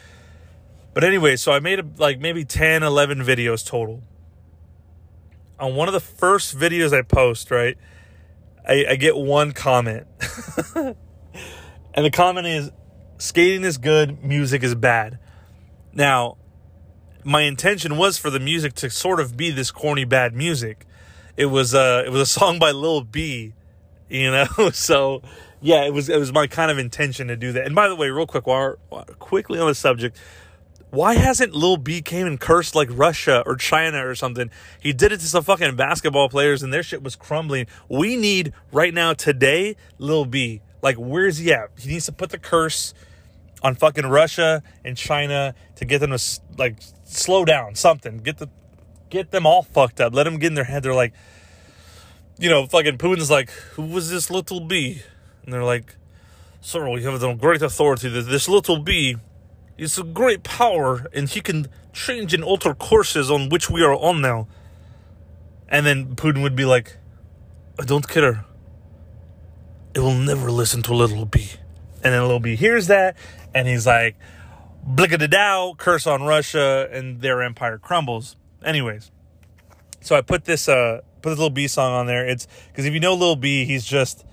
But 0.99 1.05
anyway, 1.05 1.37
so 1.37 1.53
I 1.53 1.61
made 1.61 2.01
like 2.01 2.19
maybe 2.19 2.45
10, 2.45 2.83
11 2.83 3.21
videos 3.21 3.65
total. 3.65 4.03
On 5.61 5.77
one 5.77 5.87
of 5.87 5.95
the 5.95 6.01
first 6.01 6.59
videos 6.59 6.93
I 6.93 7.03
post, 7.03 7.53
right, 7.53 7.79
I, 8.69 8.85
I 8.89 8.97
get 8.97 9.17
one 9.17 9.53
comment. 9.53 10.09
and 10.75 10.97
the 11.95 12.11
comment 12.11 12.49
is 12.49 12.73
skating 13.19 13.63
is 13.63 13.79
good, 13.79 14.25
music 14.25 14.65
is 14.65 14.75
bad. 14.75 15.21
Now, 15.93 16.37
my 17.23 17.43
intention 17.43 17.97
was 17.97 18.19
for 18.19 18.31
the 18.31 18.41
music 18.41 18.75
to 18.75 18.91
sort 18.91 19.21
of 19.21 19.37
be 19.37 19.53
this 19.53 19.71
corny 19.71 20.05
bad 20.05 20.35
music. 20.35 20.85
It 21.37 21.47
was 21.47 21.77
uh 21.77 22.03
it 22.07 22.11
was 22.11 22.23
a 22.23 22.27
song 22.27 22.59
by 22.59 22.73
Lil 22.73 23.03
B, 23.03 23.55
you 24.09 24.33
know. 24.33 24.47
so 24.73 25.23
yeah, 25.61 25.85
it 25.85 25.95
was 25.95 26.09
it 26.09 26.19
was 26.19 26.33
my 26.33 26.49
kind 26.49 26.73
of 26.73 26.79
intention 26.79 27.29
to 27.29 27.37
do 27.37 27.53
that. 27.53 27.67
And 27.67 27.77
by 27.77 27.87
the 27.87 27.95
way, 27.95 28.11
real 28.11 28.27
quick, 28.27 28.49
while, 28.49 28.79
while 28.89 29.05
quickly 29.21 29.61
on 29.61 29.69
the 29.69 29.77
subject, 29.77 30.19
why 30.91 31.15
hasn't 31.15 31.55
Lil 31.55 31.77
B 31.77 32.01
came 32.01 32.27
and 32.27 32.41
cursed 32.41 32.75
like 32.75 32.89
Russia 32.91 33.43
or 33.45 33.57
China 33.57 34.07
or 34.07 34.15
something? 34.15 34.51
He 34.81 34.93
did 34.93 35.13
it 35.13 35.21
to 35.21 35.27
some 35.27 35.45
fucking 35.45 35.77
basketball 35.77 36.29
players 36.29 36.63
and 36.63 36.73
their 36.73 36.83
shit 36.83 37.03
was 37.03 37.17
crumbling. 37.17 37.67
We 37.89 38.17
need 38.17 38.53
right 38.73 38.95
now 38.95 39.13
today 39.13 39.77
Lil 39.99 40.25
B. 40.25 40.63
Like 40.81 40.97
where's 40.97 41.39
he 41.39 41.53
at? 41.53 41.71
He 41.79 41.91
needs 41.91 42.07
to 42.07 42.13
put 42.13 42.31
the 42.31 42.39
curse 42.39 42.95
on 43.63 43.75
fucking 43.75 44.07
Russia 44.07 44.63
and 44.85 44.97
China 44.97 45.55
to 45.77 45.85
get 45.85 45.99
them 45.99 46.11
to 46.11 46.41
like 46.57 46.77
slow 47.05 47.45
down 47.45 47.75
something. 47.75 48.19
Get 48.19 48.39
the 48.39 48.49
get 49.11 49.31
them 49.31 49.47
all 49.47 49.63
fucked 49.63 50.01
up. 50.01 50.15
Let 50.15 50.25
them 50.25 50.39
get 50.39 50.49
in 50.49 50.55
their 50.55 50.65
head. 50.65 50.83
They're 50.83 50.95
like, 50.95 51.13
you 52.39 52.49
know, 52.49 52.67
fucking 52.67 52.99
Putin's 52.99 53.31
like, 53.31 53.51
who 53.51 53.83
was 53.83 54.11
this 54.11 54.31
little 54.31 54.61
B? 54.61 55.03
And 55.45 55.53
they're 55.53 55.65
like, 55.65 55.97
Sir, 56.61 56.91
we 56.91 57.03
have 57.05 57.21
the 57.21 57.35
great 57.35 57.63
authority 57.63 58.09
that 58.09 58.23
this 58.23 58.49
little 58.49 58.81
bee 58.81 59.17
is 59.79 59.97
a 59.97 60.03
great 60.03 60.43
power, 60.43 61.07
and 61.15 61.29
he 61.29 61.41
can 61.41 61.69
change 61.93 62.35
and 62.35 62.45
alter 62.45 62.75
courses 62.75 63.31
on 63.31 63.49
which 63.49 63.71
we 63.71 63.83
are 63.83 63.95
on 63.95 64.21
now. 64.21 64.49
And 65.69 65.87
then 65.87 66.17
Putin 66.17 66.43
would 66.43 66.57
be 66.57 66.65
like, 66.65 66.97
I 67.81 67.85
don't 67.85 68.07
care. 68.07 68.45
It 69.95 70.01
will 70.01 70.15
never 70.15 70.51
listen 70.51 70.83
to 70.83 70.95
Little 70.95 71.25
B. 71.25 71.53
And 72.03 72.13
then 72.13 72.23
Little 72.23 72.41
B 72.41 72.57
hears 72.57 72.89
that, 72.89 73.17
and 73.55 73.69
he's 73.69 73.87
like, 73.87 74.17
blickety 74.87 75.31
dow, 75.31 75.75
curse 75.77 76.07
on 76.07 76.23
Russia, 76.23 76.89
and 76.91 77.21
their 77.21 77.43
empire 77.43 77.79
crumbles. 77.79 78.37
Anyways, 78.65 79.11
so 80.01 80.17
I 80.17 80.21
put 80.21 80.45
this 80.45 80.69
uh 80.69 81.01
put 81.23 81.31
this 81.31 81.39
little 81.39 81.51
B 81.51 81.69
song 81.69 81.93
on 81.93 82.07
there. 82.07 82.27
It's 82.27 82.47
because 82.69 82.87
if 82.87 82.95
you 82.95 83.01
know 83.01 83.15
Little 83.15 83.37
B, 83.37 83.65
he's 83.65 83.85
just 83.85 84.25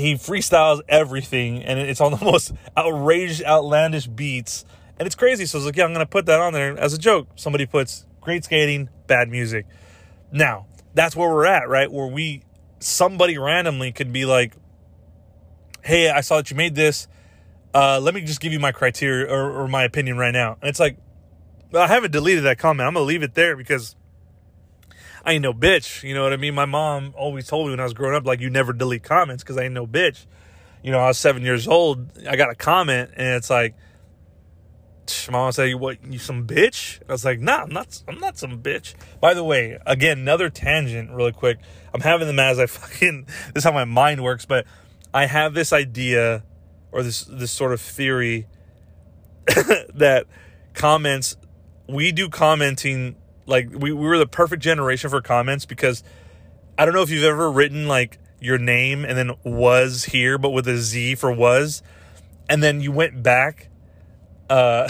he 0.00 0.14
freestyles 0.14 0.80
everything, 0.88 1.62
and 1.62 1.78
it's 1.78 2.00
on 2.00 2.12
the 2.12 2.24
most 2.24 2.52
outrageous, 2.76 3.44
outlandish 3.44 4.06
beats, 4.06 4.64
and 4.98 5.06
it's 5.06 5.14
crazy. 5.14 5.46
So 5.46 5.56
I 5.56 5.60
was 5.60 5.66
like, 5.66 5.76
yeah, 5.76 5.84
I'm 5.84 5.92
gonna 5.92 6.06
put 6.06 6.26
that 6.26 6.40
on 6.40 6.52
there 6.52 6.78
as 6.78 6.92
a 6.92 6.98
joke. 6.98 7.28
Somebody 7.36 7.66
puts 7.66 8.06
great 8.20 8.44
skating, 8.44 8.88
bad 9.06 9.28
music. 9.28 9.66
Now 10.32 10.66
that's 10.94 11.16
where 11.16 11.28
we're 11.28 11.46
at, 11.46 11.68
right? 11.68 11.90
Where 11.90 12.06
we 12.06 12.42
somebody 12.80 13.38
randomly 13.38 13.92
could 13.92 14.12
be 14.12 14.24
like, 14.24 14.54
hey, 15.82 16.10
I 16.10 16.20
saw 16.20 16.36
that 16.36 16.50
you 16.50 16.56
made 16.56 16.74
this. 16.74 17.08
Uh, 17.72 18.00
let 18.00 18.14
me 18.14 18.22
just 18.22 18.40
give 18.40 18.52
you 18.52 18.58
my 18.58 18.72
criteria 18.72 19.32
or, 19.32 19.62
or 19.62 19.68
my 19.68 19.84
opinion 19.84 20.18
right 20.18 20.32
now. 20.32 20.56
And 20.60 20.68
it's 20.68 20.80
like, 20.80 20.96
I 21.72 21.86
haven't 21.86 22.10
deleted 22.10 22.44
that 22.44 22.58
comment. 22.58 22.86
I'm 22.86 22.94
gonna 22.94 23.06
leave 23.06 23.22
it 23.22 23.34
there 23.34 23.56
because 23.56 23.94
I 25.24 25.34
ain't 25.34 25.42
no 25.42 25.52
bitch. 25.52 26.02
You 26.02 26.14
know 26.14 26.22
what 26.22 26.32
I 26.32 26.36
mean? 26.36 26.54
My 26.54 26.64
mom 26.64 27.14
always 27.16 27.46
told 27.46 27.66
me 27.66 27.72
when 27.72 27.80
I 27.80 27.84
was 27.84 27.94
growing 27.94 28.14
up, 28.14 28.26
like, 28.26 28.40
you 28.40 28.50
never 28.50 28.72
delete 28.72 29.02
comments 29.02 29.42
because 29.42 29.56
I 29.56 29.64
ain't 29.64 29.74
no 29.74 29.86
bitch. 29.86 30.26
You 30.82 30.90
know, 30.90 30.98
I 30.98 31.08
was 31.08 31.18
seven 31.18 31.42
years 31.42 31.68
old. 31.68 32.08
I 32.26 32.36
got 32.36 32.50
a 32.50 32.54
comment 32.54 33.10
and 33.16 33.36
it's 33.36 33.50
like, 33.50 33.74
mom 35.30 35.52
you 35.58 35.76
"What? 35.76 35.98
You 36.04 36.18
some 36.18 36.46
bitch?" 36.46 37.00
I 37.08 37.12
was 37.12 37.24
like, 37.24 37.40
"Nah, 37.40 37.62
I'm 37.62 37.70
not. 37.70 38.02
I'm 38.06 38.18
not 38.18 38.38
some 38.38 38.62
bitch." 38.62 38.94
By 39.20 39.34
the 39.34 39.42
way, 39.42 39.78
again, 39.86 40.18
another 40.18 40.50
tangent, 40.50 41.10
really 41.10 41.32
quick. 41.32 41.58
I'm 41.92 42.00
having 42.00 42.26
them 42.26 42.38
as 42.38 42.58
I 42.58 42.66
fucking. 42.66 43.26
This 43.52 43.56
is 43.56 43.64
how 43.64 43.72
my 43.72 43.84
mind 43.84 44.22
works, 44.22 44.46
but 44.46 44.66
I 45.12 45.26
have 45.26 45.54
this 45.54 45.72
idea 45.72 46.44
or 46.92 47.02
this 47.02 47.24
this 47.24 47.50
sort 47.50 47.72
of 47.72 47.80
theory 47.80 48.46
that 49.46 50.26
comments 50.74 51.36
we 51.88 52.12
do 52.12 52.28
commenting 52.28 53.16
like 53.50 53.68
we, 53.70 53.92
we 53.92 54.06
were 54.06 54.16
the 54.16 54.26
perfect 54.26 54.62
generation 54.62 55.10
for 55.10 55.20
comments 55.20 55.66
because 55.66 56.02
I 56.78 56.84
don't 56.84 56.94
know 56.94 57.02
if 57.02 57.10
you've 57.10 57.24
ever 57.24 57.50
written 57.50 57.88
like 57.88 58.18
your 58.40 58.56
name 58.56 59.04
and 59.04 59.18
then 59.18 59.32
was 59.44 60.04
here 60.04 60.38
but 60.38 60.50
with 60.50 60.66
a 60.66 60.78
Z 60.78 61.16
for 61.16 61.30
was 61.30 61.82
and 62.48 62.62
then 62.62 62.80
you 62.80 62.92
went 62.92 63.22
back 63.22 63.68
uh 64.48 64.88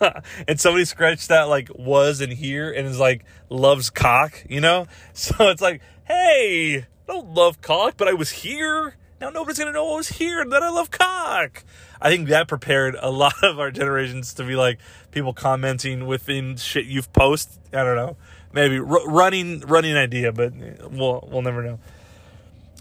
and 0.48 0.58
somebody 0.60 0.84
scratched 0.84 1.28
that 1.28 1.42
like 1.42 1.68
was 1.74 2.20
and 2.20 2.32
here 2.32 2.70
and 2.70 2.86
is 2.86 2.98
like 2.98 3.24
loves 3.50 3.90
cock, 3.90 4.44
you 4.48 4.60
know? 4.60 4.86
So 5.12 5.48
it's 5.48 5.60
like, 5.60 5.82
hey, 6.04 6.86
I 7.08 7.12
don't 7.12 7.34
love 7.34 7.60
cock, 7.60 7.94
but 7.96 8.08
I 8.08 8.14
was 8.14 8.30
here. 8.30 8.96
Now 9.20 9.30
nobody's 9.30 9.58
gonna 9.58 9.72
know 9.72 9.92
I 9.92 9.96
was 9.96 10.08
here 10.08 10.40
and 10.40 10.52
that 10.52 10.62
I 10.62 10.68
love 10.70 10.90
cock. 10.90 11.64
I 12.00 12.10
think 12.10 12.28
that 12.28 12.46
prepared 12.46 12.96
a 13.00 13.10
lot 13.10 13.34
of 13.42 13.58
our 13.58 13.70
generations 13.70 14.32
to 14.34 14.44
be 14.44 14.54
like 14.54 14.78
people 15.10 15.32
commenting 15.32 16.06
within 16.06 16.56
shit 16.56 16.86
you've 16.86 17.12
post. 17.12 17.58
I 17.72 17.82
don't 17.82 17.96
know, 17.96 18.16
maybe 18.52 18.78
r- 18.78 19.08
running 19.08 19.60
running 19.60 19.96
idea, 19.96 20.32
but 20.32 20.52
eh, 20.52 20.74
we'll 20.90 21.28
we'll 21.30 21.42
never 21.42 21.62
know. 21.62 21.80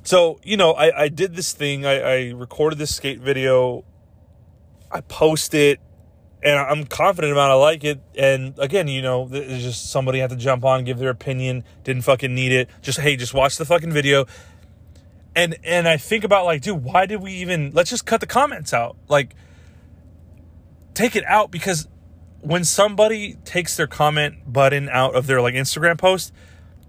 So 0.04 0.40
you 0.44 0.58
know, 0.58 0.74
I 0.74 1.04
I 1.04 1.08
did 1.10 1.36
this 1.36 1.54
thing. 1.54 1.86
I, 1.86 2.00
I 2.00 2.32
recorded 2.32 2.78
this 2.78 2.96
skate 2.96 3.20
video. 3.20 3.84
I 4.92 5.02
post 5.02 5.54
it, 5.56 5.80
and 6.44 6.60
I'm 6.60 6.86
confident 6.86 7.34
about. 7.34 7.50
It. 7.50 7.54
I 7.54 7.56
like 7.56 7.84
it, 7.84 8.00
and 8.16 8.58
again, 8.60 8.88
you 8.88 9.02
know, 9.02 9.28
it's 9.32 9.64
just 9.64 9.90
somebody 9.90 10.20
had 10.20 10.30
to 10.30 10.36
jump 10.36 10.64
on, 10.64 10.84
give 10.84 11.00
their 11.00 11.10
opinion. 11.10 11.64
Didn't 11.84 12.04
fucking 12.04 12.34
need 12.34 12.52
it. 12.52 12.70
Just 12.84 13.00
hey, 13.00 13.16
just 13.16 13.34
watch 13.34 13.58
the 13.58 13.66
fucking 13.66 13.92
video 13.92 14.28
and 15.38 15.56
and 15.64 15.88
I 15.88 15.98
think 15.98 16.24
about 16.24 16.46
like, 16.46 16.62
dude, 16.62 16.84
why 16.84 17.06
did 17.06 17.22
we 17.22 17.32
even? 17.34 17.72
Let's 17.72 17.92
just 17.92 18.08
cut 18.08 18.22
the 18.22 18.28
comments 18.28 18.74
out. 18.74 18.98
Like, 19.08 19.36
take 20.96 21.16
it 21.16 21.24
out 21.26 21.52
because 21.52 21.88
when 22.42 22.64
somebody 22.64 23.36
takes 23.46 23.78
their 23.78 23.86
comment 23.86 24.52
button 24.52 24.90
out 24.90 25.14
of 25.16 25.28
their 25.28 25.40
like 25.40 25.54
Instagram 25.54 25.96
post, 25.98 26.34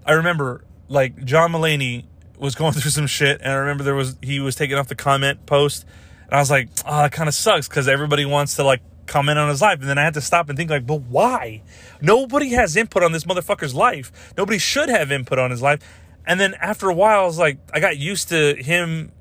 I 0.03 0.13
remember 0.13 0.65
like 0.87 1.23
John 1.23 1.51
Mulaney 1.51 2.05
was 2.39 2.55
going 2.55 2.73
through 2.73 2.89
some 2.89 3.05
shit, 3.05 3.39
and 3.39 3.51
I 3.51 3.55
remember 3.55 3.83
there 3.83 3.93
was 3.93 4.17
he 4.23 4.39
was 4.39 4.55
taking 4.55 4.77
off 4.77 4.87
the 4.87 4.95
comment 4.95 5.45
post, 5.45 5.85
and 6.25 6.33
I 6.33 6.39
was 6.39 6.49
like, 6.49 6.69
oh, 6.87 7.03
that 7.03 7.11
kind 7.11 7.29
of 7.29 7.35
sucks 7.35 7.67
because 7.67 7.87
everybody 7.87 8.25
wants 8.25 8.55
to 8.55 8.63
like 8.63 8.81
comment 9.05 9.37
on 9.37 9.49
his 9.49 9.61
life, 9.61 9.79
and 9.79 9.87
then 9.87 9.99
I 9.99 10.03
had 10.03 10.15
to 10.15 10.21
stop 10.21 10.49
and 10.49 10.57
think 10.57 10.71
like, 10.71 10.87
but 10.87 11.01
why? 11.01 11.61
Nobody 12.01 12.49
has 12.49 12.75
input 12.75 13.03
on 13.03 13.11
this 13.11 13.25
motherfucker's 13.25 13.75
life. 13.75 14.33
Nobody 14.35 14.57
should 14.57 14.89
have 14.89 15.11
input 15.11 15.37
on 15.37 15.51
his 15.51 15.61
life. 15.61 15.81
And 16.25 16.39
then 16.39 16.53
after 16.55 16.89
a 16.89 16.93
while, 16.93 17.21
I 17.21 17.25
was 17.25 17.39
like, 17.39 17.57
I 17.73 17.79
got 17.79 17.97
used 17.97 18.29
to 18.29 18.55
him, 18.55 19.11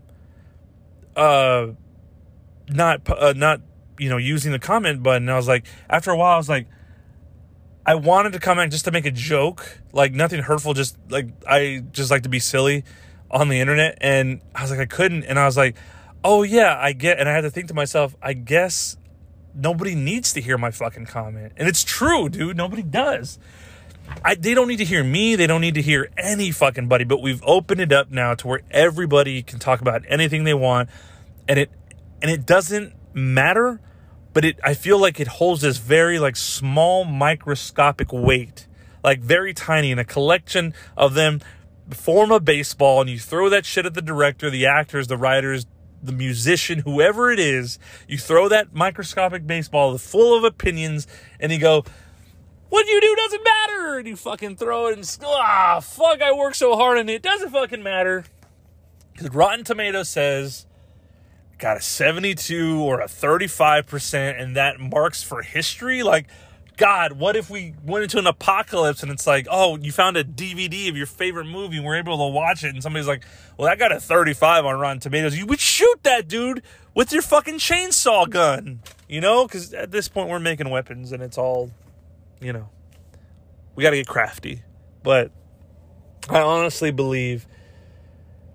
uh, 1.16 1.68
not 2.68 3.08
uh, 3.08 3.32
not 3.36 3.60
you 3.98 4.08
know 4.08 4.16
using 4.16 4.52
the 4.52 4.58
comment 4.58 5.02
button. 5.02 5.28
I 5.28 5.36
was 5.36 5.48
like, 5.48 5.66
after 5.88 6.10
a 6.10 6.16
while, 6.16 6.34
I 6.34 6.36
was 6.36 6.48
like, 6.48 6.66
I 7.86 7.94
wanted 7.94 8.34
to 8.34 8.40
comment 8.40 8.72
just 8.72 8.84
to 8.84 8.90
make 8.90 9.06
a 9.06 9.10
joke, 9.10 9.80
like 9.92 10.12
nothing 10.12 10.42
hurtful, 10.42 10.74
just 10.74 10.98
like 11.08 11.28
I 11.46 11.82
just 11.92 12.10
like 12.10 12.22
to 12.24 12.28
be 12.28 12.38
silly 12.38 12.84
on 13.30 13.48
the 13.48 13.60
internet. 13.60 13.98
And 14.00 14.42
I 14.54 14.62
was 14.62 14.70
like, 14.70 14.80
I 14.80 14.86
couldn't, 14.86 15.24
and 15.24 15.38
I 15.38 15.46
was 15.46 15.56
like, 15.56 15.76
oh 16.22 16.42
yeah, 16.42 16.76
I 16.78 16.92
get. 16.92 17.18
And 17.18 17.28
I 17.28 17.32
had 17.32 17.42
to 17.42 17.50
think 17.50 17.68
to 17.68 17.74
myself, 17.74 18.14
I 18.20 18.34
guess 18.34 18.96
nobody 19.54 19.94
needs 19.94 20.32
to 20.34 20.40
hear 20.40 20.58
my 20.58 20.70
fucking 20.70 21.06
comment, 21.06 21.54
and 21.56 21.66
it's 21.68 21.82
true, 21.82 22.28
dude. 22.28 22.56
Nobody 22.56 22.82
does. 22.82 23.38
I, 24.24 24.34
they 24.34 24.54
don't 24.54 24.68
need 24.68 24.78
to 24.78 24.84
hear 24.84 25.04
me. 25.04 25.36
They 25.36 25.46
don't 25.46 25.60
need 25.60 25.74
to 25.74 25.82
hear 25.82 26.10
any 26.16 26.50
fucking 26.50 26.88
buddy. 26.88 27.04
But 27.04 27.22
we've 27.22 27.42
opened 27.44 27.80
it 27.80 27.92
up 27.92 28.10
now 28.10 28.34
to 28.34 28.46
where 28.46 28.60
everybody 28.70 29.42
can 29.42 29.58
talk 29.58 29.80
about 29.80 30.02
anything 30.08 30.44
they 30.44 30.54
want, 30.54 30.88
and 31.48 31.58
it 31.58 31.70
and 32.20 32.30
it 32.30 32.46
doesn't 32.46 32.94
matter. 33.14 33.80
But 34.34 34.44
it, 34.44 34.60
I 34.62 34.74
feel 34.74 34.98
like 34.98 35.18
it 35.20 35.26
holds 35.26 35.62
this 35.62 35.78
very 35.78 36.18
like 36.18 36.36
small 36.36 37.04
microscopic 37.04 38.12
weight, 38.12 38.66
like 39.02 39.20
very 39.20 39.54
tiny, 39.54 39.90
and 39.90 40.00
a 40.00 40.04
collection 40.04 40.74
of 40.96 41.14
them 41.14 41.40
form 41.90 42.30
a 42.30 42.40
baseball, 42.40 43.00
and 43.00 43.10
you 43.10 43.18
throw 43.18 43.48
that 43.48 43.64
shit 43.64 43.86
at 43.86 43.94
the 43.94 44.02
director, 44.02 44.50
the 44.50 44.66
actors, 44.66 45.06
the 45.06 45.16
writers, 45.16 45.66
the 46.02 46.12
musician, 46.12 46.80
whoever 46.80 47.30
it 47.30 47.38
is. 47.38 47.78
You 48.06 48.18
throw 48.18 48.48
that 48.48 48.74
microscopic 48.74 49.46
baseball 49.46 49.96
full 49.98 50.36
of 50.36 50.44
opinions, 50.44 51.06
and 51.40 51.50
you 51.50 51.58
go 51.58 51.84
what 52.68 52.86
you 52.86 53.00
do 53.00 53.14
doesn't 53.16 53.44
matter. 53.44 53.98
And 53.98 54.08
you 54.08 54.16
fucking 54.16 54.56
throw 54.56 54.88
it 54.88 54.96
and 54.96 55.18
ah, 55.24 55.80
fuck, 55.80 56.22
I 56.22 56.32
work 56.32 56.54
so 56.54 56.76
hard 56.76 56.98
on 56.98 57.08
it. 57.08 57.22
Doesn't 57.22 57.50
fucking 57.50 57.82
matter. 57.82 58.24
Because 59.12 59.34
Rotten 59.34 59.64
Tomatoes 59.64 60.08
says 60.08 60.66
got 61.58 61.76
a 61.76 61.80
72 61.80 62.80
or 62.80 63.00
a 63.00 63.06
35%, 63.06 64.40
and 64.40 64.56
that 64.56 64.80
marks 64.80 65.22
for 65.22 65.42
history. 65.42 66.02
Like, 66.02 66.26
God, 66.76 67.12
what 67.12 67.34
if 67.34 67.50
we 67.50 67.74
went 67.84 68.04
into 68.04 68.18
an 68.18 68.26
apocalypse 68.26 69.02
and 69.02 69.10
it's 69.10 69.26
like, 69.26 69.48
oh, 69.50 69.76
you 69.76 69.90
found 69.90 70.16
a 70.16 70.22
DVD 70.22 70.88
of 70.88 70.96
your 70.96 71.06
favorite 71.06 71.46
movie 71.46 71.78
and 71.78 71.84
we're 71.84 71.96
able 71.96 72.16
to 72.16 72.32
watch 72.32 72.62
it, 72.62 72.68
and 72.68 72.82
somebody's 72.82 73.08
like, 73.08 73.24
well, 73.56 73.68
that 73.68 73.78
got 73.78 73.90
a 73.90 74.00
35 74.00 74.64
on 74.64 74.78
Rotten 74.78 75.00
Tomatoes. 75.00 75.36
You 75.36 75.46
would 75.46 75.60
shoot 75.60 76.02
that 76.04 76.28
dude 76.28 76.62
with 76.94 77.12
your 77.12 77.22
fucking 77.22 77.58
chainsaw 77.58 78.30
gun, 78.30 78.80
you 79.08 79.20
know? 79.20 79.46
Because 79.46 79.74
at 79.74 79.90
this 79.90 80.08
point, 80.08 80.28
we're 80.28 80.38
making 80.38 80.70
weapons 80.70 81.10
and 81.10 81.22
it's 81.22 81.36
all 81.36 81.72
you 82.40 82.52
know, 82.52 82.68
we 83.74 83.82
got 83.82 83.90
to 83.90 83.96
get 83.96 84.06
crafty. 84.06 84.62
But 85.02 85.32
I 86.28 86.40
honestly 86.40 86.90
believe 86.90 87.46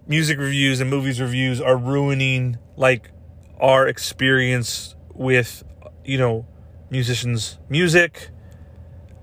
music 0.08 0.38
reviews 0.38 0.82
and 0.82 0.89
movies 0.89 1.22
reviews 1.22 1.62
are 1.62 1.78
ruining 1.78 2.58
like 2.76 3.10
our 3.60 3.88
experience 3.88 4.96
with 5.13 5.63
you 6.04 6.17
know 6.17 6.46
musicians 6.89 7.58
music 7.69 8.30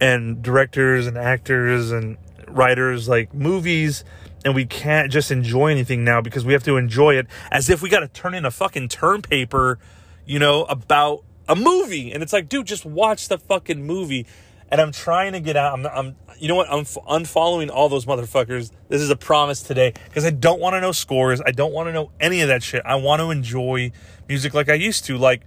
and 0.01 0.43
directors 0.43 1.07
and 1.07 1.19
actors 1.19 1.91
and 1.91 2.17
writers 2.49 3.09
like 3.09 3.35
movies 3.35 4.05
and 4.45 4.55
we 4.55 4.65
can't 4.65 5.13
just 5.13 5.31
enjoy 5.31 5.69
anything 5.69 6.03
now 6.03 6.21
because 6.21 6.45
we 6.45 6.55
have 6.55 6.63
to 6.63 6.77
enjoy 6.79 7.15
it 7.15 7.27
as 7.51 7.69
if 7.69 7.83
we 7.83 7.91
got 7.91 8.01
to 8.01 8.09
turn 8.09 8.35
in 8.35 8.47
a 8.47 8.51
fucking 8.51 8.89
term 8.89 9.21
paper 9.21 9.79
you 10.25 10.39
know 10.39 10.65
about 10.65 11.23
a 11.49 11.55
movie 11.55 12.11
and 12.11 12.23
it's 12.23 12.33
like 12.33 12.49
dude 12.49 12.67
just 12.67 12.87
watch 12.87 13.29
the 13.29 13.37
fucking 13.37 13.85
movie 13.85 14.27
and 14.71 14.81
I'm 14.81 14.93
trying 14.93 15.33
to 15.33 15.41
get 15.41 15.57
out. 15.57 15.79
I'm, 15.79 15.87
I'm 15.87 16.17
you 16.39 16.49
know 16.49 16.55
what? 16.55 16.71
I'm 16.71 16.85
unfollowing 16.85 17.71
all 17.71 17.89
those 17.89 18.07
motherfuckers. 18.07 18.71
This 18.89 19.01
is 19.01 19.11
a 19.11 19.17
promise 19.17 19.63
today 19.63 19.93
because 20.09 20.25
I 20.25 20.31
don't 20.31 20.61
want 20.61 20.75
to 20.75 20.81
know 20.81 20.93
scores. 20.93 21.41
I 21.45 21.51
don't 21.51 21.73
want 21.73 21.89
to 21.89 21.93
know 21.93 22.11
any 22.21 22.41
of 22.41 22.49
that 22.49 22.63
shit. 22.63 22.83
I 22.85 22.97
want 22.97 23.21
to 23.21 23.31
enjoy 23.31 23.93
music 24.29 24.55
like 24.55 24.69
I 24.69 24.75
used 24.75 25.05
to. 25.07 25.19
Like 25.19 25.43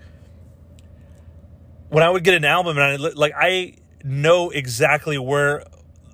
when 1.90 2.04
I 2.04 2.10
would 2.10 2.24
get 2.24 2.34
an 2.34 2.46
album 2.46 2.78
and 2.78 2.86
I 2.86 2.96
like 2.96 3.34
I 3.36 3.76
know 4.04 4.50
exactly 4.50 5.18
where 5.18 5.64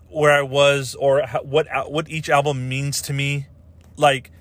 where 0.10 0.32
I 0.32 0.44
was 0.44 0.96
or 0.96 1.24
what 1.44 1.68
what 1.92 2.10
each 2.10 2.30
album 2.30 2.70
means 2.70 3.02
to 3.04 3.14
me. 3.14 3.48
Like 3.98 4.32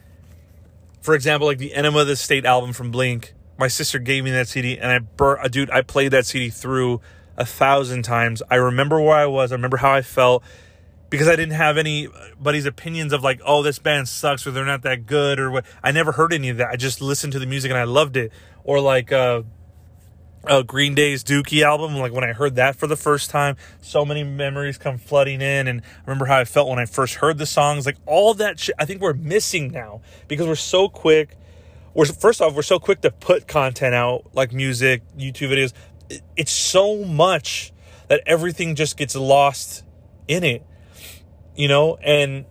for 1.00 1.14
example, 1.14 1.46
like 1.46 1.58
the 1.58 1.74
Enema 1.74 2.00
of 2.00 2.06
the 2.06 2.16
State 2.16 2.44
album 2.44 2.72
from 2.72 2.90
Blink. 2.90 3.34
My 3.56 3.66
sister 3.66 3.98
gave 3.98 4.22
me 4.22 4.30
that 4.30 4.46
CD, 4.46 4.78
and 4.78 4.88
I 4.88 5.00
bur- 5.00 5.40
uh, 5.40 5.48
dude, 5.48 5.68
I 5.70 5.82
played 5.82 6.12
that 6.12 6.26
CD 6.26 6.48
through 6.48 7.00
a 7.38 7.46
thousand 7.46 8.02
times. 8.02 8.42
I 8.50 8.56
remember 8.56 9.00
where 9.00 9.16
I 9.16 9.26
was. 9.26 9.52
I 9.52 9.54
remember 9.54 9.78
how 9.78 9.92
I 9.92 10.02
felt 10.02 10.42
because 11.08 11.28
I 11.28 11.36
didn't 11.36 11.54
have 11.54 11.78
anybody's 11.78 12.66
opinions 12.66 13.12
of 13.12 13.22
like, 13.22 13.40
oh, 13.46 13.62
this 13.62 13.78
band 13.78 14.08
sucks 14.08 14.46
or 14.46 14.50
they're 14.50 14.66
not 14.66 14.82
that 14.82 15.06
good 15.06 15.38
or 15.38 15.50
what. 15.50 15.64
I 15.82 15.92
never 15.92 16.12
heard 16.12 16.34
any 16.34 16.50
of 16.50 16.58
that. 16.58 16.68
I 16.68 16.76
just 16.76 17.00
listened 17.00 17.32
to 17.32 17.38
the 17.38 17.46
music 17.46 17.70
and 17.70 17.78
I 17.78 17.84
loved 17.84 18.16
it. 18.16 18.32
Or 18.64 18.80
like 18.80 19.12
uh, 19.12 19.42
uh, 20.44 20.62
Green 20.62 20.94
Day's 20.94 21.24
Dookie 21.24 21.62
album. 21.62 21.96
Like 21.96 22.12
when 22.12 22.24
I 22.24 22.32
heard 22.32 22.56
that 22.56 22.76
for 22.76 22.86
the 22.86 22.96
first 22.96 23.30
time, 23.30 23.56
so 23.80 24.04
many 24.04 24.24
memories 24.24 24.76
come 24.76 24.98
flooding 24.98 25.40
in. 25.40 25.68
And 25.68 25.80
I 25.80 26.00
remember 26.06 26.26
how 26.26 26.38
I 26.38 26.44
felt 26.44 26.68
when 26.68 26.78
I 26.78 26.84
first 26.84 27.16
heard 27.16 27.38
the 27.38 27.46
songs. 27.46 27.86
Like 27.86 27.96
all 28.04 28.34
that 28.34 28.58
shit, 28.58 28.74
I 28.78 28.84
think 28.84 29.00
we're 29.00 29.14
missing 29.14 29.70
now 29.70 30.02
because 30.26 30.46
we're 30.46 30.56
so 30.56 30.88
quick. 30.88 31.36
We're 31.94 32.04
first 32.04 32.42
off, 32.42 32.54
we're 32.54 32.62
so 32.62 32.78
quick 32.78 33.00
to 33.00 33.10
put 33.10 33.48
content 33.48 33.94
out 33.94 34.26
like 34.34 34.52
music, 34.52 35.02
YouTube 35.16 35.50
videos. 35.50 35.72
It's 36.36 36.52
so 36.52 37.04
much 37.04 37.72
that 38.08 38.22
everything 38.26 38.74
just 38.74 38.96
gets 38.96 39.14
lost 39.14 39.84
in 40.26 40.44
it, 40.44 40.64
you 41.54 41.68
know. 41.68 41.96
And 41.96 42.44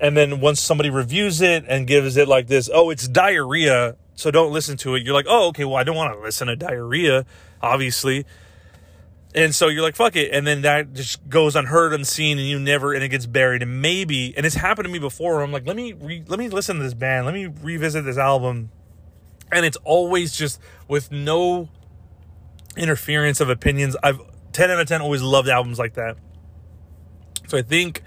and 0.00 0.16
then 0.16 0.40
once 0.40 0.60
somebody 0.60 0.90
reviews 0.90 1.40
it 1.40 1.64
and 1.68 1.86
gives 1.86 2.16
it 2.16 2.28
like 2.28 2.46
this, 2.48 2.68
oh, 2.72 2.90
it's 2.90 3.06
diarrhea 3.08 3.96
so 4.16 4.30
don't 4.30 4.50
listen 4.50 4.78
to 4.78 4.94
it. 4.94 5.04
You're 5.04 5.14
like, 5.14 5.26
oh, 5.28 5.48
okay, 5.48 5.64
well, 5.64 5.76
I 5.76 5.84
don't 5.84 5.94
want 5.94 6.14
to 6.14 6.20
listen 6.20 6.48
to 6.48 6.56
diarrhea, 6.56 7.26
obviously. 7.62 8.24
And 9.34 9.54
so 9.54 9.68
you're 9.68 9.82
like, 9.82 9.94
fuck 9.94 10.16
it. 10.16 10.32
And 10.32 10.46
then 10.46 10.62
that 10.62 10.94
just 10.94 11.28
goes 11.28 11.54
unheard, 11.54 11.92
unseen, 11.92 12.38
and 12.38 12.48
you 12.48 12.58
never, 12.58 12.94
and 12.94 13.04
it 13.04 13.10
gets 13.10 13.26
buried. 13.26 13.62
And 13.62 13.82
maybe, 13.82 14.34
and 14.34 14.46
it's 14.46 14.54
happened 14.54 14.86
to 14.86 14.92
me 14.92 14.98
before. 14.98 15.42
I'm 15.42 15.52
like, 15.52 15.66
let 15.66 15.76
me, 15.76 15.92
re, 15.92 16.24
let 16.26 16.38
me 16.38 16.48
listen 16.48 16.78
to 16.78 16.82
this 16.82 16.94
band. 16.94 17.26
Let 17.26 17.34
me 17.34 17.46
revisit 17.46 18.06
this 18.06 18.16
album. 18.16 18.70
And 19.52 19.66
it's 19.66 19.76
always 19.84 20.34
just 20.34 20.60
with 20.88 21.12
no 21.12 21.68
interference 22.76 23.40
of 23.40 23.48
opinions. 23.48 23.96
I've 24.02 24.20
10 24.52 24.70
out 24.70 24.80
of 24.80 24.88
10 24.88 25.02
always 25.02 25.22
loved 25.22 25.48
albums 25.48 25.78
like 25.78 25.94
that. 25.94 26.16
So 27.48 27.58
I 27.58 27.62
think 27.62 28.02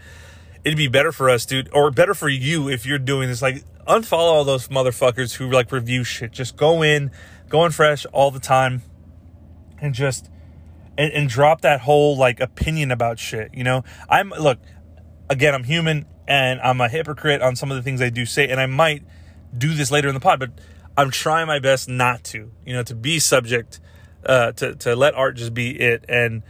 it'd 0.64 0.78
be 0.78 0.88
better 0.88 1.12
for 1.12 1.30
us, 1.30 1.46
dude, 1.46 1.70
or 1.74 1.92
better 1.92 2.14
for 2.14 2.30
you 2.30 2.70
if 2.70 2.86
you're 2.86 3.00
doing 3.00 3.30
this. 3.30 3.42
Like, 3.42 3.64
unfollow 3.88 4.32
all 4.32 4.44
those 4.44 4.68
motherfuckers 4.68 5.36
who 5.36 5.50
like 5.50 5.72
review 5.72 6.04
shit. 6.04 6.32
Just 6.32 6.56
go 6.56 6.84
in, 6.84 7.12
going 7.50 7.72
fresh 7.72 8.06
all 8.08 8.32
the 8.32 8.40
time, 8.40 8.84
and 9.80 9.94
just 9.94 10.30
and, 10.98 11.12
and 11.14 11.30
drop 11.30 11.62
that 11.62 11.82
whole 11.82 12.18
like 12.18 12.40
opinion 12.40 12.92
about 12.92 13.20
shit. 13.20 13.54
You 13.54 13.64
know, 13.64 13.84
I'm 14.08 14.30
look 14.30 14.60
again. 15.30 15.56
I'm 15.56 15.64
human 15.64 16.06
and 16.28 16.62
I'm 16.62 16.80
a 16.80 16.88
hypocrite 16.88 17.42
on 17.42 17.56
some 17.56 17.72
of 17.72 17.78
the 17.78 17.84
things 17.84 18.02
I 18.02 18.10
do 18.10 18.26
say, 18.26 18.48
and 18.48 18.60
I 18.60 18.68
might 18.68 19.04
do 19.58 19.74
this 19.74 19.90
later 19.90 20.08
in 20.08 20.14
the 20.14 20.20
pod, 20.20 20.40
but 20.40 20.52
I'm 20.96 21.10
trying 21.10 21.48
my 21.48 21.60
best 21.60 21.90
not 21.90 22.24
to. 22.26 22.52
You 22.66 22.74
know, 22.74 22.84
to 22.84 22.96
be 22.96 23.20
subject, 23.20 23.80
uh, 24.26 24.52
to 24.54 24.76
to 24.76 24.96
let 24.96 25.16
art 25.16 25.38
just 25.38 25.54
be 25.54 25.80
it 25.80 26.06
and 26.08 26.44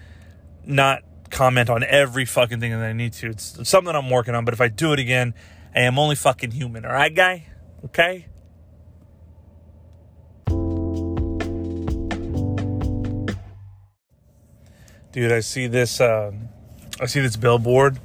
not 0.66 1.04
comment 1.30 1.70
on 1.70 1.84
every 1.84 2.26
fucking 2.26 2.60
thing 2.60 2.72
that 2.72 2.82
I 2.82 2.94
need 2.94 3.14
to. 3.14 3.30
It's, 3.30 3.68
something 3.70 3.96
I'm 3.96 4.10
working 4.10 4.36
on, 4.36 4.46
but 4.46 4.54
if 4.54 4.62
I 4.62 4.68
do 4.68 4.94
it 4.94 5.00
again 5.00 5.34
Hey, 5.74 5.86
I'm 5.86 6.00
only 6.00 6.16
fucking 6.16 6.50
human, 6.50 6.84
all 6.84 6.92
right, 6.92 7.14
guy? 7.14 7.46
Okay? 7.86 8.26
Dude, 15.12 15.32
I 15.32 15.42
see 15.42 15.68
this 15.68 16.02
uh, 16.02 16.32
I 17.00 17.06
see 17.06 17.20
this 17.20 17.36
billboard 17.36 18.00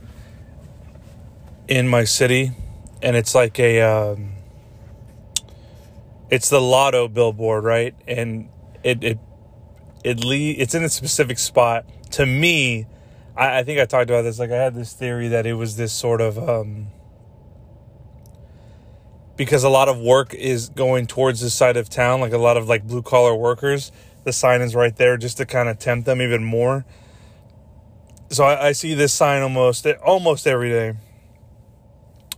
in 1.67 1.89
my 1.89 2.05
city 2.05 2.53
and 3.03 3.17
it's 3.17 3.35
like 3.35 3.59
a 3.59 3.81
um, 3.81 4.35
it's 6.29 6.51
the 6.51 6.61
lotto 6.61 7.09
billboard, 7.09 7.65
right? 7.65 7.95
And 8.07 8.51
it 8.83 9.03
it 9.03 9.19
it 10.05 10.23
le- 10.23 10.37
it's 10.37 10.75
in 10.75 10.85
a 10.85 10.89
specific 10.89 11.39
spot. 11.39 11.87
To 12.13 12.27
me, 12.27 12.87
I, 13.37 13.59
I 13.59 13.65
think 13.65 13.81
I 13.81 13.87
talked 13.87 14.11
about 14.11 14.23
this. 14.23 14.39
Like 14.39 14.51
I 14.51 14.57
had 14.57 14.75
this 14.75 14.93
theory 14.93 15.29
that 15.29 15.47
it 15.47 15.55
was 15.55 15.77
this 15.77 15.93
sort 15.93 16.21
of 16.21 16.39
um, 16.39 16.89
because 19.37 19.65
a 19.65 19.69
lot 19.69 19.89
of 19.89 19.99
work 19.99 20.35
is 20.35 20.69
going 20.69 21.07
towards 21.07 21.41
this 21.41 21.55
side 21.55 21.77
of 21.77 21.89
town, 21.89 22.21
like 22.21 22.33
a 22.33 22.39
lot 22.39 22.57
of 22.57 22.69
like 22.69 22.87
blue 22.87 23.03
collar 23.03 23.35
workers. 23.35 23.91
The 24.25 24.33
sign 24.33 24.61
is 24.61 24.75
right 24.75 24.95
there 24.95 25.17
just 25.17 25.39
to 25.39 25.47
kind 25.47 25.69
of 25.69 25.79
tempt 25.79 26.07
them 26.07 26.23
even 26.23 26.45
more. 26.45 26.85
So 28.31 28.45
I, 28.45 28.69
I 28.69 28.73
see 28.73 28.95
this 28.95 29.13
sign 29.13 29.43
almost 29.43 29.87
almost 30.05 30.47
every 30.47 30.69
day, 30.71 30.95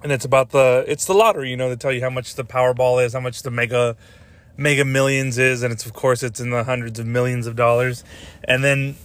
and 0.02 0.12
it's 0.12 0.24
about 0.24 0.50
the 0.50 0.84
it's 0.86 1.04
the 1.04 1.14
lottery. 1.14 1.50
You 1.50 1.56
know, 1.56 1.68
they 1.68 1.76
tell 1.76 1.92
you 1.92 2.00
how 2.00 2.10
much 2.10 2.34
the 2.34 2.44
Powerball 2.44 3.04
is, 3.04 3.12
how 3.12 3.20
much 3.20 3.42
the 3.42 3.50
Mega 3.50 3.96
Mega 4.56 4.84
Millions 4.84 5.38
is, 5.38 5.62
and 5.62 5.72
it's 5.72 5.86
of 5.86 5.92
course 5.92 6.22
it's 6.22 6.40
in 6.40 6.50
the 6.50 6.64
hundreds 6.64 6.98
of 6.98 7.06
millions 7.06 7.46
of 7.46 7.56
dollars. 7.56 8.04
And 8.44 8.64
then 8.64 8.96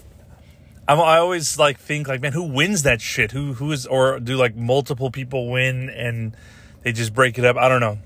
I'm, 0.88 1.00
I 1.00 1.18
always 1.18 1.58
like 1.58 1.80
think 1.80 2.08
like, 2.08 2.22
man, 2.22 2.34
who 2.34 2.44
wins 2.44 2.84
that 2.84 3.02
shit? 3.02 3.32
Who 3.32 3.54
who 3.54 3.72
is 3.72 3.86
or 3.86 4.20
do 4.20 4.36
like 4.36 4.56
multiple 4.56 5.12
people 5.12 5.50
win 5.50 5.90
and 5.90 6.36
they 6.84 6.92
just 6.92 7.14
break 7.14 7.38
it 7.38 7.46
up. 7.46 7.58
I 7.58 7.70
don't 7.70 7.82
know. 7.82 8.00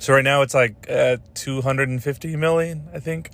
So 0.00 0.14
right 0.14 0.24
now 0.24 0.42
it's 0.42 0.54
like 0.54 0.90
uh, 0.90 1.18
250 1.34 2.36
million, 2.36 2.88
I 2.92 2.98
think. 2.98 3.30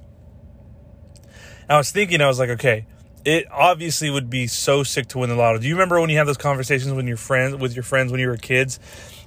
I 1.68 1.76
was 1.76 1.90
thinking, 1.90 2.20
I 2.20 2.26
was 2.26 2.38
like, 2.38 2.50
okay, 2.50 2.86
it 3.24 3.46
obviously 3.50 4.10
would 4.10 4.30
be 4.30 4.46
so 4.46 4.82
sick 4.82 5.08
to 5.08 5.18
win 5.18 5.30
the 5.30 5.36
lotto. 5.36 5.58
Do 5.58 5.68
you 5.68 5.74
remember 5.74 6.00
when 6.00 6.10
you 6.10 6.16
had 6.16 6.26
those 6.26 6.36
conversations 6.36 6.92
with 6.92 7.06
your 7.06 7.16
friends, 7.16 7.56
with 7.56 7.74
your 7.74 7.82
friends 7.82 8.10
when 8.10 8.20
you 8.20 8.28
were 8.28 8.36
kids? 8.36 8.80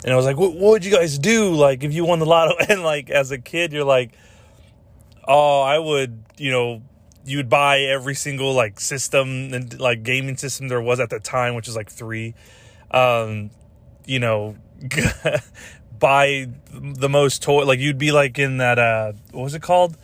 And 0.04 0.12
I 0.12 0.16
was 0.16 0.26
like, 0.26 0.38
what, 0.38 0.54
what 0.54 0.72
would 0.72 0.86
you 0.86 0.92
guys 0.92 1.20
do, 1.20 1.54
like, 1.54 1.84
if 1.84 1.94
you 1.94 2.06
won 2.06 2.20
the 2.20 2.26
lotto? 2.26 2.56
And 2.70 2.84
like, 2.84 3.10
as 3.10 3.32
a 3.32 3.38
kid, 3.38 3.74
you're 3.74 3.84
like, 3.86 4.12
oh, 5.32 5.62
I 5.62 5.80
would, 5.80 6.24
you 6.38 6.52
know, 6.52 6.82
you 7.24 7.38
would 7.38 7.50
buy 7.50 7.80
every 7.80 8.16
single 8.16 8.54
like 8.54 8.80
system 8.80 9.54
and 9.54 9.80
like 9.80 10.04
gaming 10.04 10.36
system 10.36 10.68
there 10.68 10.82
was 10.82 11.00
at 11.00 11.10
the 11.10 11.20
time, 11.20 11.56
which 11.56 11.68
is 11.68 11.76
like 11.76 11.90
three. 11.90 12.36
Um, 12.92 13.52
you 14.06 14.20
know, 14.20 14.58
buy 16.00 16.50
the 16.74 17.08
most 17.08 17.42
toy. 17.42 17.64
Like 17.64 17.80
you'd 17.80 17.98
be 17.98 18.12
like 18.12 18.38
in 18.40 18.58
that. 18.58 18.78
Uh, 18.78 19.14
what 19.32 19.44
was 19.44 19.56
it 19.56 19.62
called? 19.62 19.98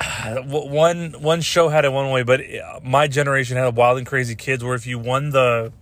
One 0.46 1.12
one 1.20 1.40
show 1.42 1.68
had 1.68 1.84
it 1.84 1.92
one 1.92 2.10
way, 2.10 2.22
but 2.22 2.40
uh, 2.40 2.80
my 2.82 3.06
generation 3.06 3.56
had 3.56 3.76
Wild 3.76 3.98
and 3.98 4.06
Crazy 4.06 4.34
Kids, 4.34 4.64
where 4.64 4.74
if 4.74 4.86
you 4.86 4.98
won 4.98 5.30
the, 5.30 5.72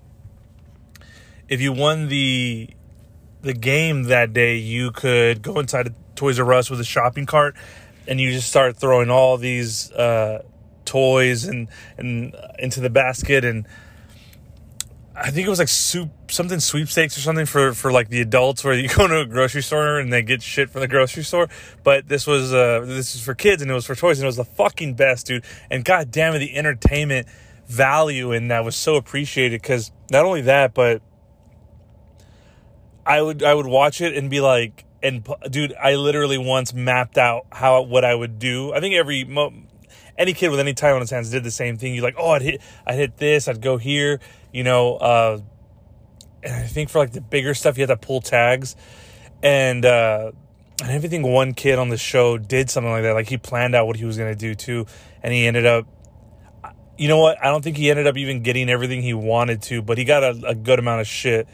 if 1.49 1.61
you 1.61 1.73
won 1.73 2.09
the, 2.09 2.69
the 3.41 3.55
game 3.55 4.05
that 4.05 4.33
day, 4.33 4.57
you 4.57 4.91
could 4.91 5.41
go 5.41 5.59
inside 5.59 5.95
Toys 6.15 6.39
R 6.39 6.53
Us 6.53 6.69
with 6.69 6.81
a 6.81 6.85
shopping 6.85 7.27
cart, 7.27 7.57
and 8.07 8.21
you 8.21 8.33
just 8.33 8.49
start 8.49 8.77
throwing 8.77 9.11
all 9.11 9.37
these 9.37 9.91
uh, 9.93 10.43
toys 10.85 11.45
and 11.45 11.69
and 11.97 12.35
into 12.59 12.81
the 12.81 12.91
basket 12.91 13.45
and 13.45 13.67
I 15.15 15.31
think 15.31 15.47
it 15.47 15.51
was 15.51 15.59
like 15.59 15.69
soup, 15.69 16.11
something 16.31 16.59
sweepstakes 16.59 17.19
or 17.19 17.21
something 17.21 17.45
for, 17.45 17.75
for 17.75 17.93
like 17.93 18.09
the 18.09 18.21
adults 18.21 18.65
where 18.65 18.75
you 18.75 18.89
go 18.97 19.07
to 19.07 19.21
a 19.21 19.27
grocery 19.27 19.63
store 19.63 19.99
and 19.99 20.13
they 20.13 20.23
get 20.23 20.43
shit 20.43 20.71
from 20.71 20.81
the 20.81 20.89
grocery 20.89 21.23
store. 21.23 21.49
But 21.85 22.09
this 22.09 22.27
was, 22.27 22.53
uh, 22.53 22.85
this 22.87 23.15
is 23.15 23.23
for 23.23 23.35
kids 23.35 23.61
and 23.61 23.71
it 23.71 23.75
was 23.75 23.87
for 23.87 23.95
toys 23.95 24.19
and 24.19 24.25
it 24.25 24.27
was 24.27 24.37
the 24.37 24.45
fucking 24.45 24.95
best, 24.95 25.27
dude. 25.27 25.45
And 25.71 25.85
god 25.85 26.11
damn 26.11 26.35
it, 26.35 26.39
the 26.39 26.57
entertainment 26.57 27.29
value 27.67 28.33
in 28.33 28.49
that 28.49 28.65
was 28.65 28.75
so 28.75 28.97
appreciated 28.97 29.61
because 29.61 29.93
not 30.11 30.25
only 30.25 30.43
that, 30.43 30.73
but 30.73 31.03
I 33.05 33.21
would, 33.21 33.43
I 33.43 33.53
would 33.53 33.67
watch 33.67 34.01
it 34.01 34.17
and 34.17 34.31
be 34.31 34.41
like, 34.41 34.85
and 35.03 35.27
dude, 35.51 35.75
I 35.75 35.95
literally 35.97 36.39
once 36.39 36.73
mapped 36.73 37.19
out 37.19 37.47
how, 37.51 37.83
what 37.83 38.05
I 38.05 38.15
would 38.15 38.39
do. 38.39 38.73
I 38.73 38.81
think 38.81 38.95
every, 38.95 39.25
any 40.17 40.33
kid 40.33 40.51
with 40.51 40.61
any 40.61 40.75
time 40.75 40.95
on 40.95 41.01
his 41.01 41.11
hands 41.11 41.31
did 41.31 41.45
the 41.45 41.51
same 41.51 41.79
thing. 41.79 41.95
You're 41.95 42.05
like, 42.05 42.17
oh, 42.19 42.31
I'd 42.31 42.43
hit, 42.43 42.63
I'd 42.87 42.95
hit 42.95 43.17
this, 43.17 43.49
I'd 43.49 43.61
go 43.61 43.77
here, 43.77 44.21
you 44.53 44.65
know. 44.65 44.97
Uh, 44.97 45.41
and 46.43 46.55
I 46.55 46.67
think 46.67 46.91
for 46.91 46.99
like 46.99 47.13
the 47.13 47.21
bigger 47.21 47.55
stuff, 47.55 47.77
you 47.77 47.83
had 47.83 47.89
to 47.89 47.97
pull 47.97 48.21
tags, 48.21 48.77
and 49.43 49.85
uh, 49.85 50.33
and 50.81 50.91
everything. 50.91 51.23
One 51.23 51.55
kid 51.55 51.79
on 51.79 51.89
the 51.89 51.97
show 51.97 52.39
did 52.39 52.71
something 52.71 52.91
like 52.91 53.03
that. 53.05 53.13
Like 53.13 53.29
he 53.29 53.39
planned 53.39 53.75
out 53.75 53.87
what 53.87 53.97
he 53.97 54.05
was 54.05 54.19
gonna 54.19 54.35
do 54.35 54.55
too, 54.55 54.87
and 55.23 55.33
he 55.33 55.47
ended 55.47 55.67
up. 55.67 55.87
You 56.99 57.09
know 57.09 57.19
what? 57.19 57.43
I 57.43 57.47
don't 57.47 57.63
think 57.63 57.77
he 57.77 57.91
ended 57.91 58.07
up 58.07 58.17
even 58.17 58.43
getting 58.43 58.69
everything 58.69 59.03
he 59.03 59.15
wanted 59.15 59.63
to, 59.63 59.83
but 59.83 59.99
he 59.99 60.05
got 60.05 60.23
a, 60.23 60.49
a 60.49 60.55
good 60.55 60.79
amount 60.79 61.01
of 61.01 61.07
shit. 61.07 61.49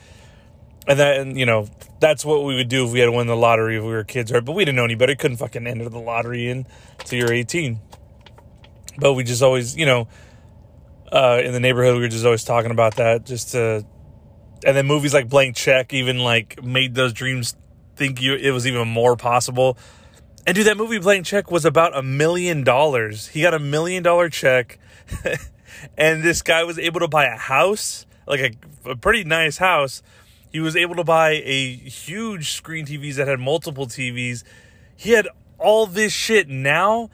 And 0.89 0.99
then, 0.99 1.37
you 1.37 1.47
know, 1.47 1.69
that's 2.01 2.25
what 2.25 2.45
we 2.45 2.55
would 2.55 2.69
do 2.69 2.87
if 2.87 2.93
we 2.93 3.01
had 3.01 3.11
won 3.11 3.27
the 3.27 3.37
lottery 3.37 3.77
if 3.77 3.83
we 3.83 3.91
were 3.91 4.05
kids, 4.05 4.33
right? 4.33 4.45
But 4.45 4.53
we 4.53 4.65
didn't 4.65 4.77
know 4.77 4.85
any 4.85 4.95
better. 4.95 5.15
Couldn't 5.15 5.37
fucking 5.37 5.67
enter 5.67 5.89
the 5.89 6.01
lottery 6.01 6.49
in 6.49 6.67
till 7.05 7.19
you're 7.19 7.33
18 7.33 7.79
but 8.99 9.15
we 9.15 9.25
just 9.25 9.43
always, 9.43 9.77
you 9.77 9.87
know, 9.87 10.09
uh, 11.11 11.41
in 11.43 11.53
the 11.53 11.61
neighborhood, 11.61 11.95
we 11.95 12.01
were 12.01 12.09
just 12.09 12.25
always 12.25 12.45
talking 12.45 12.71
about 12.71 12.97
that. 12.97 13.25
Just 13.25 13.53
to, 13.53 13.87
and 14.67 14.77
then 14.77 14.87
movies 14.87 15.15
like 15.15 15.29
Blank 15.29 15.57
Check 15.57 15.95
even 15.95 16.19
like 16.19 16.63
made 16.63 16.95
those 16.95 17.13
dreams 17.13 17.57
think 17.97 18.21
you 18.21 18.35
it 18.35 18.51
was 18.51 18.67
even 18.67 18.89
more 18.89 19.17
possible. 19.17 19.79
And 20.47 20.55
dude, 20.55 20.67
that 20.67 20.77
movie 20.77 20.99
Blank 20.99 21.27
Check 21.27 21.51
was 21.51 21.65
about 21.65 21.97
a 21.97 22.03
million 22.03 22.65
dollars. 22.65 23.29
He 23.29 23.43
got 23.43 23.55
a 23.55 23.59
million 23.59 24.03
dollar 24.03 24.29
check, 24.29 24.79
and 25.97 26.23
this 26.23 26.43
guy 26.43 26.65
was 26.65 26.79
able 26.79 27.01
to 27.01 27.09
buy 27.09 27.27
a 27.27 27.37
house, 27.37 28.05
like 28.27 28.41
a, 28.41 28.91
a 28.91 28.97
pretty 28.97 29.25
nice 29.25 29.59
house, 29.59 30.03
He 30.51 30.61
was 30.61 30.77
able 30.77 30.95
to 30.97 31.05
buy 31.05 31.31
a 31.45 31.75
huge 31.75 32.53
screen 32.53 32.87
TVs 32.87 33.17
that 33.17 33.29
had 33.29 33.39
multiple 33.39 33.87
TVs. 33.87 34.45
He 34.97 35.11
had 35.11 35.29
all 35.59 35.87
this 35.87 36.13
shit. 36.13 36.49
Now, 36.49 37.11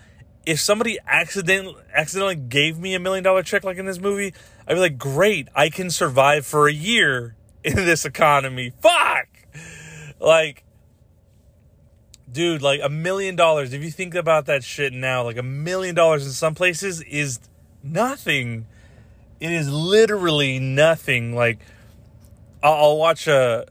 if 0.47 0.61
somebody 0.61 0.99
accident 1.07 1.77
accidentally 1.92 2.37
gave 2.37 2.79
me 2.79 2.94
a 2.94 3.01
million 3.01 3.25
dollar 3.25 3.42
check 3.42 3.64
like 3.64 3.79
in 3.79 3.87
this 3.87 3.99
movie, 3.99 4.35
I'd 4.66 4.75
be 4.75 4.81
like, 4.81 4.99
great, 4.99 5.49
I 5.55 5.68
can 5.68 5.90
survive 5.90 6.47
for 6.47 6.68
a 6.68 6.73
year 6.73 7.35
in 7.64 7.77
this 7.77 8.05
economy. 8.05 8.73
Fuck! 8.81 9.29
Like, 10.20 10.64
dude, 12.31 12.62
like 12.62 12.81
a 12.83 12.88
million 12.88 13.37
dollars, 13.37 13.73
if 13.73 13.83
you 13.83 13.90
think 13.90 14.14
about 14.14 14.47
that 14.47 14.62
shit 14.62 14.92
now, 14.92 15.25
like 15.25 15.37
a 15.37 15.42
million 15.42 15.94
dollars 15.94 16.25
in 16.27 16.33
some 16.33 16.55
places 16.55 17.03
is 17.03 17.40
nothing. 17.83 18.66
It 19.40 19.51
is 19.51 19.70
literally 19.70 20.59
nothing. 20.59 21.35
Like, 21.35 21.59
I'll, 22.64 22.72
I'll 22.72 22.96
watch 22.96 23.29
a. 23.29 23.66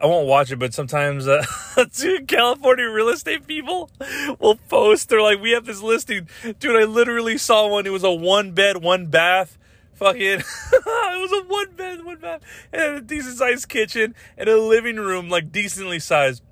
I 0.00 0.06
won't 0.06 0.28
watch 0.28 0.52
it, 0.52 0.60
but 0.60 0.72
sometimes 0.72 1.26
uh, 1.26 1.44
California 2.28 2.88
real 2.88 3.08
estate 3.08 3.48
people 3.48 3.90
will 4.38 4.54
post. 4.68 5.08
They're 5.08 5.20
like, 5.20 5.42
"We 5.42 5.50
have 5.50 5.66
this 5.66 5.82
listing, 5.82 6.28
dude." 6.60 6.76
I 6.76 6.84
literally 6.84 7.36
saw 7.36 7.66
one. 7.66 7.84
It 7.84 7.90
was 7.90 8.04
a 8.04 8.12
one 8.12 8.52
bed, 8.52 8.76
one 8.76 9.06
bath. 9.06 9.58
Fucking, 9.94 10.20
it 10.22 10.44
was 10.84 11.32
a 11.32 11.48
one 11.48 11.72
bed, 11.72 12.04
one 12.04 12.18
bath, 12.18 12.42
and 12.72 12.94
a 12.94 13.00
decent 13.00 13.38
sized 13.38 13.68
kitchen 13.68 14.14
and 14.36 14.48
a 14.48 14.56
living 14.56 14.94
room, 14.94 15.28
like 15.28 15.50
decently 15.50 15.98
sized. 15.98 16.44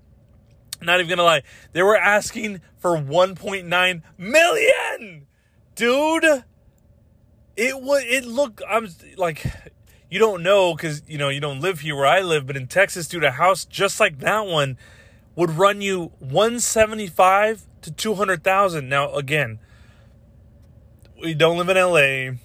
Not 0.82 0.98
even 0.98 1.08
gonna 1.08 1.22
lie, 1.22 1.42
they 1.72 1.84
were 1.84 1.96
asking 1.96 2.60
for 2.78 2.98
1.9 2.98 4.02
million, 4.18 5.26
dude. 5.76 6.44
It 7.56 7.80
was. 7.80 8.02
It 8.04 8.24
looked. 8.24 8.60
I'm 8.68 8.88
like 9.16 9.46
you 10.10 10.18
don't 10.18 10.42
know 10.42 10.74
because 10.74 11.02
you 11.08 11.18
know 11.18 11.28
you 11.28 11.40
don't 11.40 11.60
live 11.60 11.80
here 11.80 11.96
where 11.96 12.06
I 12.06 12.20
live, 12.20 12.46
but 12.46 12.56
in 12.56 12.66
Texas, 12.66 13.08
dude, 13.08 13.24
a 13.24 13.32
house 13.32 13.64
just 13.64 13.98
like 13.98 14.18
that 14.20 14.46
one 14.46 14.78
would 15.34 15.50
run 15.50 15.80
you 15.80 16.12
one 16.18 16.60
seventy 16.60 17.06
five 17.06 17.66
to 17.82 17.90
two 17.90 18.14
hundred 18.14 18.44
thousand. 18.44 18.88
Now 18.88 19.12
again, 19.14 19.58
we 21.20 21.34
don't 21.34 21.58
live 21.58 21.68
in 21.68 21.76
LA. 21.76 22.38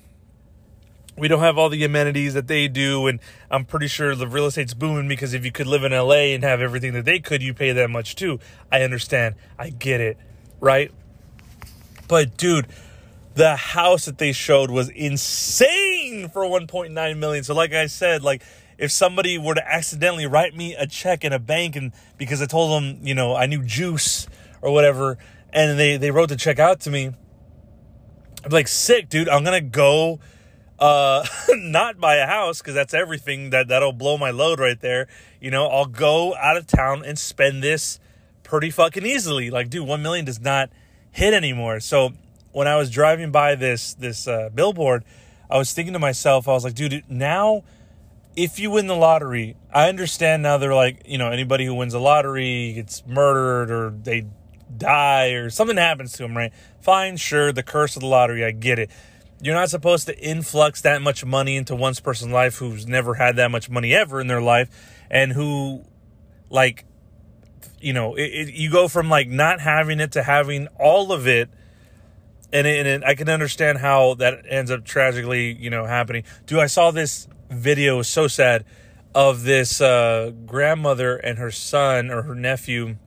We 1.18 1.28
don't 1.28 1.42
have 1.42 1.58
all 1.58 1.70
the 1.70 1.84
amenities 1.84 2.34
that 2.34 2.48
they 2.48 2.68
do, 2.68 3.06
and 3.06 3.20
I'm 3.52 3.66
pretty 3.66 3.88
sure 3.88 4.16
the 4.16 4.28
real 4.28 4.48
estate's 4.48 4.74
booming 4.74 5.08
because 5.08 5.34
if 5.34 5.46
you 5.46 5.52
could 5.52 5.68
live 5.68 5.84
in 5.84 5.92
LA 5.92 6.34
and 6.34 6.44
have 6.44 6.62
everything 6.62 6.94
that 6.94 7.06
they 7.06 7.20
could, 7.20 7.44
you 7.44 7.54
pay 7.54 7.74
that 7.74 7.90
much 7.90 8.16
too. 8.16 8.40
I 8.72 8.82
understand. 8.82 9.36
I 9.60 9.70
get 9.70 10.02
it, 10.02 10.18
right? 10.60 10.92
But 12.08 12.38
dude, 12.38 12.66
the 13.36 13.56
house 13.56 14.06
that 14.06 14.18
they 14.18 14.32
showed 14.32 14.72
was 14.72 14.90
insane 14.90 15.91
for 16.30 16.44
1.9 16.44 17.18
million. 17.18 17.44
So 17.44 17.54
like 17.54 17.74
I 17.74 17.88
said, 17.88 18.24
like 18.24 18.44
if 18.78 18.92
somebody 18.92 19.38
were 19.38 19.56
to 19.56 19.68
accidentally 19.68 20.26
write 20.26 20.56
me 20.56 20.76
a 20.76 20.88
check 20.88 21.24
in 21.24 21.34
a 21.34 21.40
bank 21.40 21.76
and 21.76 21.92
because 22.18 22.42
I 22.42 22.46
told 22.46 22.72
them, 22.72 23.00
you 23.04 23.14
know, 23.14 23.36
I 23.36 23.46
knew 23.46 23.64
juice 23.64 24.28
or 24.62 24.72
whatever 24.72 25.18
and 25.54 25.80
they 25.80 25.98
they 25.98 26.12
wrote 26.12 26.30
the 26.30 26.36
check 26.36 26.60
out 26.60 26.82
to 26.82 26.90
me, 26.90 27.12
I'm 28.44 28.52
like, 28.52 28.68
"Sick, 28.68 29.10
dude. 29.10 29.30
I'm 29.30 29.44
to 29.46 29.62
go 29.62 30.20
uh 30.80 31.26
not 31.50 32.00
buy 32.00 32.16
a 32.16 32.26
house 32.26 32.62
cuz 32.62 32.74
that's 32.74 32.94
everything 32.94 33.52
that 33.52 33.68
that'll 33.68 33.94
blow 33.94 34.18
my 34.18 34.32
load 34.32 34.60
right 34.60 34.80
there. 34.80 35.08
You 35.40 35.52
know, 35.52 35.68
I'll 35.68 35.86
go 35.86 36.36
out 36.36 36.58
of 36.58 36.68
town 36.68 37.04
and 37.06 37.18
spend 37.18 37.64
this 37.64 38.00
pretty 38.44 38.70
fucking 38.70 39.06
easily. 39.06 39.50
Like, 39.50 39.70
dude, 39.70 39.88
1 39.88 40.02
million 40.02 40.26
does 40.26 40.42
not 40.42 40.70
hit 41.12 41.34
anymore. 41.34 41.80
So 41.80 42.14
when 42.52 42.68
I 42.68 42.76
was 42.76 42.90
driving 42.90 43.32
by 43.32 43.56
this 43.56 43.94
this 43.94 44.28
uh, 44.28 44.50
billboard, 44.54 45.04
I 45.52 45.58
was 45.58 45.74
thinking 45.74 45.94
to 45.94 46.00
myself, 46.00 46.48
I 46.48 46.54
was 46.54 46.64
like, 46.64 46.76
dude, 46.76 47.04
now 47.10 47.64
if 48.36 48.60
you 48.60 48.72
win 48.72 48.88
the 48.88 48.96
lottery, 48.96 49.58
I 49.74 49.90
understand 49.90 50.44
now 50.44 50.58
they're 50.58 50.74
like, 50.74 51.04
you 51.06 51.18
know, 51.18 51.30
anybody 51.30 51.66
who 51.66 51.76
wins 51.76 51.94
the 51.94 52.00
lottery 52.00 52.74
gets 52.74 53.06
murdered 53.06 53.70
or 53.70 53.90
they 53.90 54.26
die 54.78 55.32
or 55.32 55.50
something 55.50 55.78
happens 55.78 56.14
to 56.14 56.24
them, 56.24 56.36
right? 56.36 56.54
Fine, 56.80 57.18
sure, 57.18 57.52
the 57.52 57.64
curse 57.64 57.96
of 57.98 58.02
the 58.02 58.08
lottery, 58.08 58.46
I 58.46 58.52
get 58.52 58.80
it. 58.80 58.90
You're 59.42 59.56
not 59.56 59.70
supposed 59.70 60.06
to 60.08 60.18
influx 60.18 60.82
that 60.82 61.02
much 61.02 61.26
money 61.26 61.58
into 61.58 61.76
one 61.76 61.94
person's 61.96 62.32
life 62.32 62.56
who's 62.56 62.88
never 62.88 63.16
had 63.16 63.36
that 63.36 63.52
much 63.52 63.70
money 63.70 63.94
ever 63.94 64.22
in 64.22 64.28
their 64.28 64.42
life 64.42 64.70
and 65.10 65.34
who, 65.34 65.84
like, 66.50 66.86
you 67.82 67.92
know, 67.92 68.16
it, 68.16 68.24
it, 68.24 68.54
you 68.54 68.72
go 68.72 68.88
from 68.88 69.10
like 69.10 69.28
not 69.28 69.60
having 69.60 70.00
it 70.00 70.14
to 70.14 70.24
having 70.24 70.68
all 70.80 71.12
of 71.12 71.28
it 71.28 71.50
and, 72.54 72.68
it, 72.68 72.80
and 72.80 72.88
it, 72.88 73.04
I 73.04 73.16
can 73.16 73.30
understand 73.30 73.78
how 73.78 74.16
that 74.16 74.44
ends 74.48 74.72
up 74.72 74.84
tragically, 74.84 75.54
you 75.54 75.70
know, 75.70 75.86
happening. 75.86 76.24
Dude, 76.46 76.60
I 76.60 76.68
saw 76.68 76.92
this 76.92 77.28
video, 77.50 78.02
so 78.02 78.28
sad, 78.28 78.66
of 79.14 79.44
this 79.44 79.82
uh, 79.82 80.32
grandmother 80.46 81.16
and 81.18 81.38
her 81.38 81.52
son 81.52 82.10
or 82.10 82.24
her 82.24 82.36
nephew. 82.36 82.98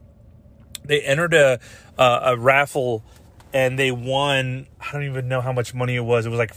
They 0.84 1.00
entered 1.00 1.34
a 1.34 1.60
uh, 1.98 2.20
a 2.24 2.36
raffle, 2.36 3.04
and 3.52 3.78
they 3.78 3.90
won. 3.90 4.66
I 4.80 4.92
don't 4.92 5.04
even 5.04 5.28
know 5.28 5.40
how 5.40 5.52
much 5.52 5.74
money 5.74 5.96
it 5.96 6.04
was. 6.04 6.26
It 6.26 6.30
was 6.30 6.38
like, 6.38 6.54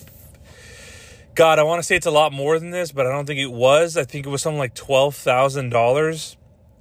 God, 1.34 1.60
I 1.60 1.64
want 1.64 1.80
to 1.80 1.84
say 1.84 1.96
it's 1.96 2.06
a 2.06 2.12
lot 2.12 2.34
more 2.34 2.60
than 2.60 2.72
this, 2.72 2.92
but 2.92 3.06
I 3.06 3.12
don't 3.12 3.26
think 3.26 3.40
it 3.40 3.52
was. 3.52 3.96
I 3.96 4.04
think 4.04 4.26
it 4.26 4.30
was 4.30 4.42
something 4.42 4.60
like 4.60 4.76
twelve 4.76 5.16
thousand 5.16 5.70
dollars. 5.70 6.36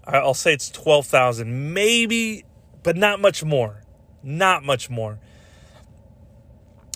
I'll 0.04 0.34
say 0.34 0.52
it's 0.52 0.70
twelve 0.70 1.06
thousand, 1.06 1.72
maybe, 1.72 2.44
but 2.82 2.96
not 2.96 3.20
much 3.20 3.44
more. 3.44 3.82
Not 4.24 4.64
much 4.64 4.90
more 4.90 5.20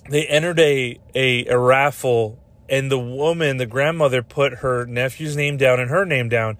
they 0.08 0.26
entered 0.26 0.58
a, 0.58 0.98
a, 1.14 1.46
a 1.46 1.58
raffle 1.58 2.38
and 2.68 2.90
the 2.90 2.98
woman, 2.98 3.56
the 3.56 3.66
grandmother, 3.66 4.22
put 4.22 4.54
her 4.58 4.86
nephew's 4.86 5.36
name 5.36 5.56
down 5.56 5.80
and 5.80 5.90
her 5.90 6.04
name 6.04 6.28
down. 6.28 6.56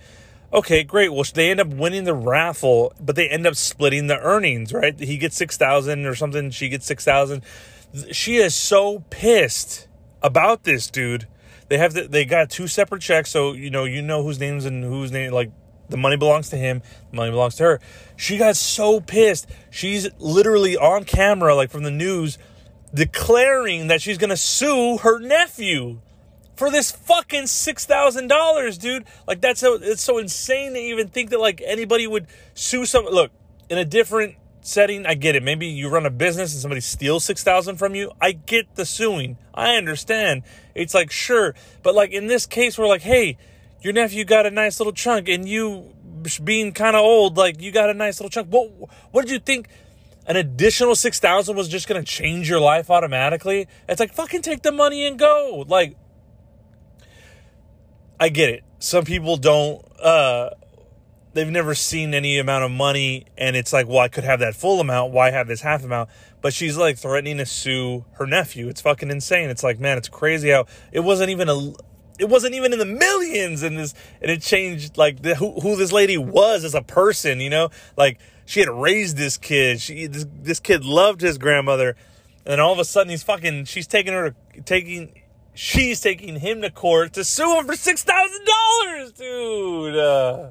Okay, 0.52 0.82
great. 0.82 1.12
Well, 1.12 1.24
they 1.32 1.50
end 1.50 1.60
up 1.60 1.68
winning 1.68 2.04
the 2.04 2.14
raffle, 2.14 2.92
but 3.00 3.14
they 3.14 3.28
end 3.28 3.46
up 3.46 3.54
splitting 3.54 4.08
the 4.08 4.18
earnings, 4.18 4.72
right? 4.72 4.98
He 4.98 5.16
gets 5.16 5.36
six 5.36 5.56
thousand 5.56 6.06
or 6.06 6.16
something. 6.16 6.50
She 6.50 6.68
gets 6.68 6.86
six 6.86 7.04
thousand. 7.04 7.42
She 8.10 8.36
is 8.36 8.54
so 8.54 9.04
pissed 9.10 9.86
about 10.22 10.64
this, 10.64 10.90
dude. 10.90 11.28
They 11.68 11.78
have 11.78 11.92
the, 11.92 12.08
they 12.08 12.24
got 12.24 12.50
two 12.50 12.66
separate 12.66 13.00
checks, 13.00 13.30
so 13.30 13.52
you 13.52 13.70
know 13.70 13.84
you 13.84 14.02
know 14.02 14.24
whose 14.24 14.40
names 14.40 14.64
and 14.64 14.82
whose 14.82 15.12
name 15.12 15.32
like 15.32 15.52
the 15.88 15.96
money 15.96 16.16
belongs 16.16 16.50
to 16.50 16.56
him, 16.56 16.82
the 17.10 17.16
money 17.16 17.30
belongs 17.30 17.54
to 17.56 17.64
her. 17.64 17.80
She 18.16 18.36
got 18.36 18.56
so 18.56 19.00
pissed. 19.00 19.48
She's 19.70 20.08
literally 20.18 20.76
on 20.76 21.04
camera, 21.04 21.54
like 21.54 21.70
from 21.70 21.84
the 21.84 21.90
news, 21.90 22.38
declaring 22.94 23.88
that 23.88 24.02
she's 24.02 24.18
going 24.18 24.30
to 24.30 24.36
sue 24.36 24.98
her 24.98 25.18
nephew 25.18 26.00
for 26.56 26.70
this 26.70 26.90
fucking 26.90 27.44
$6,000, 27.44 28.78
dude. 28.78 29.04
Like 29.26 29.40
that's 29.40 29.60
so 29.60 29.78
it's 29.80 30.02
so 30.02 30.18
insane 30.18 30.74
to 30.74 30.78
even 30.78 31.08
think 31.08 31.30
that 31.30 31.40
like 31.40 31.62
anybody 31.64 32.06
would 32.06 32.26
sue 32.54 32.84
some 32.84 33.04
look, 33.06 33.30
in 33.68 33.78
a 33.78 33.84
different 33.84 34.36
setting, 34.60 35.06
I 35.06 35.14
get 35.14 35.36
it. 35.36 35.42
Maybe 35.42 35.66
you 35.66 35.88
run 35.88 36.04
a 36.04 36.10
business 36.10 36.52
and 36.52 36.60
somebody 36.60 36.82
steals 36.82 37.24
6,000 37.24 37.76
from 37.76 37.94
you. 37.94 38.12
I 38.20 38.32
get 38.32 38.74
the 38.74 38.84
suing. 38.84 39.38
I 39.54 39.76
understand. 39.76 40.42
It's 40.74 40.92
like 40.92 41.10
sure, 41.10 41.54
but 41.82 41.94
like 41.94 42.10
in 42.10 42.26
this 42.26 42.46
case 42.46 42.76
we're 42.76 42.88
like, 42.88 43.02
"Hey, 43.02 43.38
your 43.80 43.92
nephew 43.92 44.24
got 44.24 44.46
a 44.46 44.50
nice 44.50 44.80
little 44.80 44.92
chunk 44.92 45.28
and 45.28 45.48
you 45.48 45.94
being 46.44 46.72
kind 46.72 46.96
of 46.96 47.02
old, 47.02 47.36
like 47.36 47.60
you 47.60 47.72
got 47.72 47.90
a 47.90 47.94
nice 47.94 48.20
little 48.20 48.30
chunk. 48.30 48.48
What 48.48 48.70
what 49.10 49.22
did 49.22 49.30
you 49.30 49.38
think 49.38 49.68
an 50.26 50.36
additional 50.36 50.94
6000 50.94 51.56
was 51.56 51.68
just 51.68 51.88
going 51.88 52.02
to 52.02 52.06
change 52.06 52.48
your 52.48 52.60
life 52.60 52.90
automatically? 52.90 53.66
It's 53.88 54.00
like 54.00 54.12
fucking 54.12 54.42
take 54.42 54.62
the 54.62 54.72
money 54.72 55.06
and 55.06 55.18
go. 55.18 55.64
Like 55.66 55.96
i 58.18 58.28
get 58.28 58.50
it. 58.50 58.62
Some 58.78 59.04
people 59.04 59.36
don't 59.36 59.84
uh 60.00 60.50
they've 61.32 61.48
never 61.48 61.74
seen 61.74 62.12
any 62.12 62.38
amount 62.38 62.64
of 62.64 62.70
money 62.70 63.24
and 63.38 63.56
it's 63.56 63.72
like 63.72 63.86
well 63.86 63.98
i 63.98 64.08
could 64.08 64.24
have 64.24 64.40
that 64.40 64.54
full 64.54 64.80
amount. 64.80 65.12
Why 65.12 65.30
have 65.30 65.48
this 65.48 65.62
half 65.62 65.82
amount? 65.82 66.10
But 66.42 66.52
she's 66.52 66.76
like 66.76 66.98
threatening 66.98 67.38
to 67.38 67.46
sue 67.46 68.04
her 68.12 68.26
nephew. 68.26 68.68
It's 68.68 68.80
fucking 68.80 69.10
insane. 69.10 69.48
It's 69.50 69.64
like 69.64 69.80
man 69.80 69.96
it's 69.96 70.08
crazy 70.08 70.50
how 70.50 70.66
it 70.92 71.00
wasn't 71.00 71.30
even 71.30 71.48
a 71.48 71.72
it 72.18 72.28
wasn't 72.28 72.54
even 72.54 72.74
in 72.74 72.78
the 72.78 72.84
millions 72.84 73.62
and 73.62 73.78
this 73.78 73.94
and 74.20 74.30
it 74.30 74.42
changed 74.42 74.98
like 74.98 75.22
the, 75.22 75.34
who, 75.34 75.58
who 75.60 75.76
this 75.76 75.90
lady 75.90 76.18
was 76.18 76.62
as 76.62 76.74
a 76.74 76.82
person 76.82 77.40
you 77.40 77.48
know? 77.48 77.70
Like 77.96 78.18
she 78.50 78.58
had 78.58 78.68
raised 78.68 79.16
this 79.16 79.38
kid. 79.38 79.80
She 79.80 80.08
this, 80.08 80.26
this 80.42 80.58
kid 80.58 80.84
loved 80.84 81.20
his 81.20 81.38
grandmother, 81.38 81.94
and 82.44 82.60
all 82.60 82.72
of 82.72 82.80
a 82.80 82.84
sudden 82.84 83.08
he's 83.08 83.22
fucking. 83.22 83.66
She's 83.66 83.86
taking 83.86 84.12
her 84.12 84.34
taking. 84.64 85.22
She's 85.54 86.00
taking 86.00 86.40
him 86.40 86.60
to 86.62 86.70
court 86.70 87.12
to 87.12 87.22
sue 87.22 87.58
him 87.58 87.66
for 87.66 87.76
six 87.76 88.02
thousand 88.02 88.44
dollars, 88.44 89.12
dude. 89.12 89.96
Uh, 89.96 90.50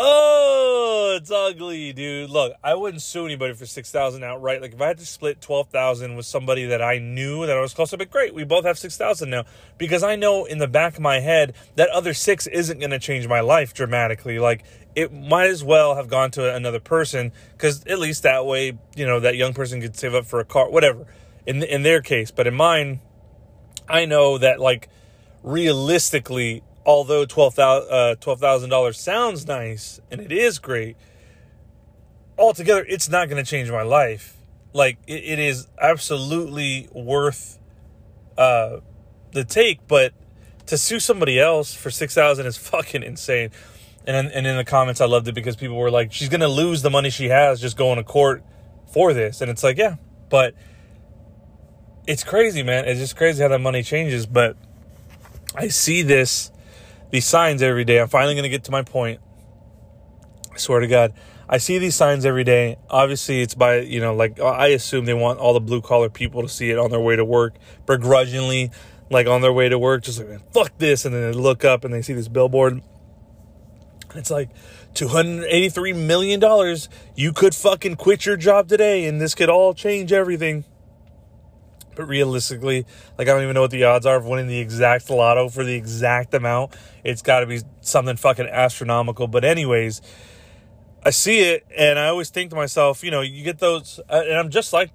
Oh, 0.00 1.16
it's 1.18 1.30
ugly, 1.30 1.92
dude. 1.92 2.30
Look, 2.30 2.52
I 2.62 2.74
wouldn't 2.74 3.02
sue 3.02 3.24
anybody 3.24 3.54
for 3.54 3.66
six 3.66 3.90
thousand 3.90 4.22
outright. 4.22 4.62
Like 4.62 4.74
if 4.74 4.80
I 4.80 4.86
had 4.86 4.98
to 4.98 5.06
split 5.06 5.40
twelve 5.40 5.70
thousand 5.70 6.14
with 6.14 6.24
somebody 6.24 6.66
that 6.66 6.80
I 6.80 6.98
knew 6.98 7.46
that 7.46 7.56
I 7.56 7.60
was 7.60 7.74
close 7.74 7.90
to, 7.90 7.96
but 7.96 8.08
great, 8.08 8.32
we 8.32 8.44
both 8.44 8.64
have 8.64 8.78
six 8.78 8.96
thousand 8.96 9.30
now 9.30 9.44
because 9.76 10.04
I 10.04 10.14
know 10.14 10.44
in 10.44 10.58
the 10.58 10.68
back 10.68 10.94
of 10.94 11.00
my 11.00 11.18
head 11.18 11.54
that 11.74 11.88
other 11.88 12.14
six 12.14 12.46
isn't 12.46 12.78
going 12.78 12.90
to 12.90 13.00
change 13.00 13.26
my 13.26 13.40
life 13.40 13.74
dramatically. 13.74 14.38
Like 14.38 14.62
it 14.94 15.12
might 15.12 15.50
as 15.50 15.62
well 15.62 15.94
have 15.94 16.08
gone 16.08 16.30
to 16.32 16.54
another 16.54 16.80
person 16.80 17.32
because 17.52 17.84
at 17.86 17.98
least 17.98 18.22
that 18.24 18.46
way, 18.46 18.78
you 18.96 19.06
know, 19.06 19.20
that 19.20 19.36
young 19.36 19.54
person 19.54 19.80
could 19.80 19.96
save 19.96 20.14
up 20.14 20.26
for 20.26 20.40
a 20.40 20.44
car, 20.44 20.70
whatever. 20.70 21.06
In 21.46 21.62
in 21.62 21.82
their 21.82 22.02
case, 22.02 22.30
but 22.30 22.46
in 22.46 22.54
mine, 22.54 23.00
I 23.88 24.04
know 24.04 24.38
that 24.38 24.60
like 24.60 24.88
realistically 25.42 26.62
although 26.88 27.26
$12,000 27.26 28.72
uh, 28.72 28.92
sounds 28.92 29.46
nice 29.46 30.00
and 30.10 30.22
it 30.22 30.32
is 30.32 30.58
great, 30.58 30.96
altogether, 32.38 32.82
it's 32.88 33.10
not 33.10 33.28
going 33.28 33.42
to 33.42 33.48
change 33.48 33.70
my 33.70 33.82
life. 33.82 34.38
Like, 34.72 34.96
it, 35.06 35.22
it 35.24 35.38
is 35.38 35.68
absolutely 35.78 36.88
worth 36.92 37.58
uh, 38.38 38.78
the 39.32 39.44
take, 39.44 39.86
but 39.86 40.14
to 40.64 40.78
sue 40.78 40.98
somebody 40.98 41.38
else 41.38 41.74
for 41.74 41.90
6000 41.90 42.46
is 42.46 42.56
fucking 42.56 43.02
insane. 43.02 43.50
And, 44.08 44.32
and 44.32 44.46
in 44.46 44.56
the 44.56 44.64
comments, 44.64 45.02
I 45.02 45.04
loved 45.04 45.28
it 45.28 45.34
because 45.34 45.54
people 45.54 45.76
were 45.76 45.90
like, 45.90 46.14
she's 46.14 46.30
going 46.30 46.40
to 46.40 46.48
lose 46.48 46.80
the 46.80 46.88
money 46.88 47.10
she 47.10 47.28
has 47.28 47.60
just 47.60 47.76
going 47.76 47.98
to 47.98 48.02
court 48.02 48.42
for 48.90 49.12
this. 49.12 49.42
And 49.42 49.50
it's 49.50 49.62
like, 49.62 49.76
yeah, 49.76 49.96
but 50.30 50.54
it's 52.06 52.24
crazy, 52.24 52.62
man. 52.62 52.86
It's 52.86 52.98
just 52.98 53.16
crazy 53.16 53.42
how 53.42 53.48
that 53.48 53.60
money 53.60 53.82
changes. 53.82 54.24
But 54.24 54.56
I 55.54 55.68
see 55.68 56.00
this, 56.00 56.50
these 57.10 57.26
signs 57.26 57.60
every 57.60 57.84
day. 57.84 58.00
I'm 58.00 58.08
finally 58.08 58.32
going 58.32 58.44
to 58.44 58.48
get 58.48 58.64
to 58.64 58.70
my 58.70 58.80
point. 58.80 59.20
I 60.54 60.56
swear 60.56 60.80
to 60.80 60.86
God. 60.86 61.12
I 61.46 61.58
see 61.58 61.76
these 61.76 61.94
signs 61.94 62.24
every 62.24 62.44
day. 62.44 62.78
Obviously, 62.88 63.42
it's 63.42 63.54
by, 63.54 63.80
you 63.80 64.00
know, 64.00 64.14
like 64.14 64.40
I 64.40 64.68
assume 64.68 65.04
they 65.04 65.12
want 65.12 65.38
all 65.38 65.52
the 65.52 65.60
blue 65.60 65.82
collar 65.82 66.08
people 66.08 66.40
to 66.40 66.48
see 66.48 66.70
it 66.70 66.78
on 66.78 66.90
their 66.90 67.00
way 67.00 67.16
to 67.16 67.26
work, 67.26 67.56
begrudgingly, 67.84 68.70
like 69.10 69.26
on 69.26 69.42
their 69.42 69.52
way 69.52 69.68
to 69.68 69.78
work, 69.78 70.02
just 70.02 70.18
like, 70.18 70.50
fuck 70.54 70.78
this. 70.78 71.04
And 71.04 71.14
then 71.14 71.30
they 71.30 71.38
look 71.38 71.62
up 71.62 71.84
and 71.84 71.92
they 71.92 72.00
see 72.00 72.14
this 72.14 72.28
billboard. 72.28 72.80
It's 74.18 74.30
like 74.30 74.50
$283 74.94 75.96
million. 75.96 76.76
You 77.14 77.32
could 77.32 77.54
fucking 77.54 77.96
quit 77.96 78.26
your 78.26 78.36
job 78.36 78.68
today 78.68 79.06
and 79.06 79.20
this 79.20 79.34
could 79.34 79.48
all 79.48 79.74
change 79.74 80.12
everything. 80.12 80.64
But 81.94 82.06
realistically, 82.06 82.86
like 83.16 83.28
I 83.28 83.32
don't 83.32 83.42
even 83.42 83.54
know 83.54 83.62
what 83.62 83.70
the 83.70 83.84
odds 83.84 84.06
are 84.06 84.16
of 84.16 84.26
winning 84.26 84.48
the 84.48 84.58
exact 84.58 85.08
lotto 85.10 85.48
for 85.48 85.64
the 85.64 85.74
exact 85.74 86.34
amount. 86.34 86.76
It's 87.02 87.22
got 87.22 87.40
to 87.40 87.46
be 87.46 87.60
something 87.80 88.16
fucking 88.16 88.46
astronomical. 88.46 89.26
But 89.26 89.44
anyways, 89.44 90.02
I 91.04 91.10
see 91.10 91.40
it 91.40 91.66
and 91.76 91.98
I 91.98 92.08
always 92.08 92.30
think 92.30 92.50
to 92.50 92.56
myself, 92.56 93.02
you 93.02 93.10
know, 93.10 93.20
you 93.20 93.42
get 93.42 93.58
those, 93.58 94.00
uh, 94.08 94.22
and 94.26 94.36
I'm 94.38 94.50
just 94.50 94.72
like 94.72 94.90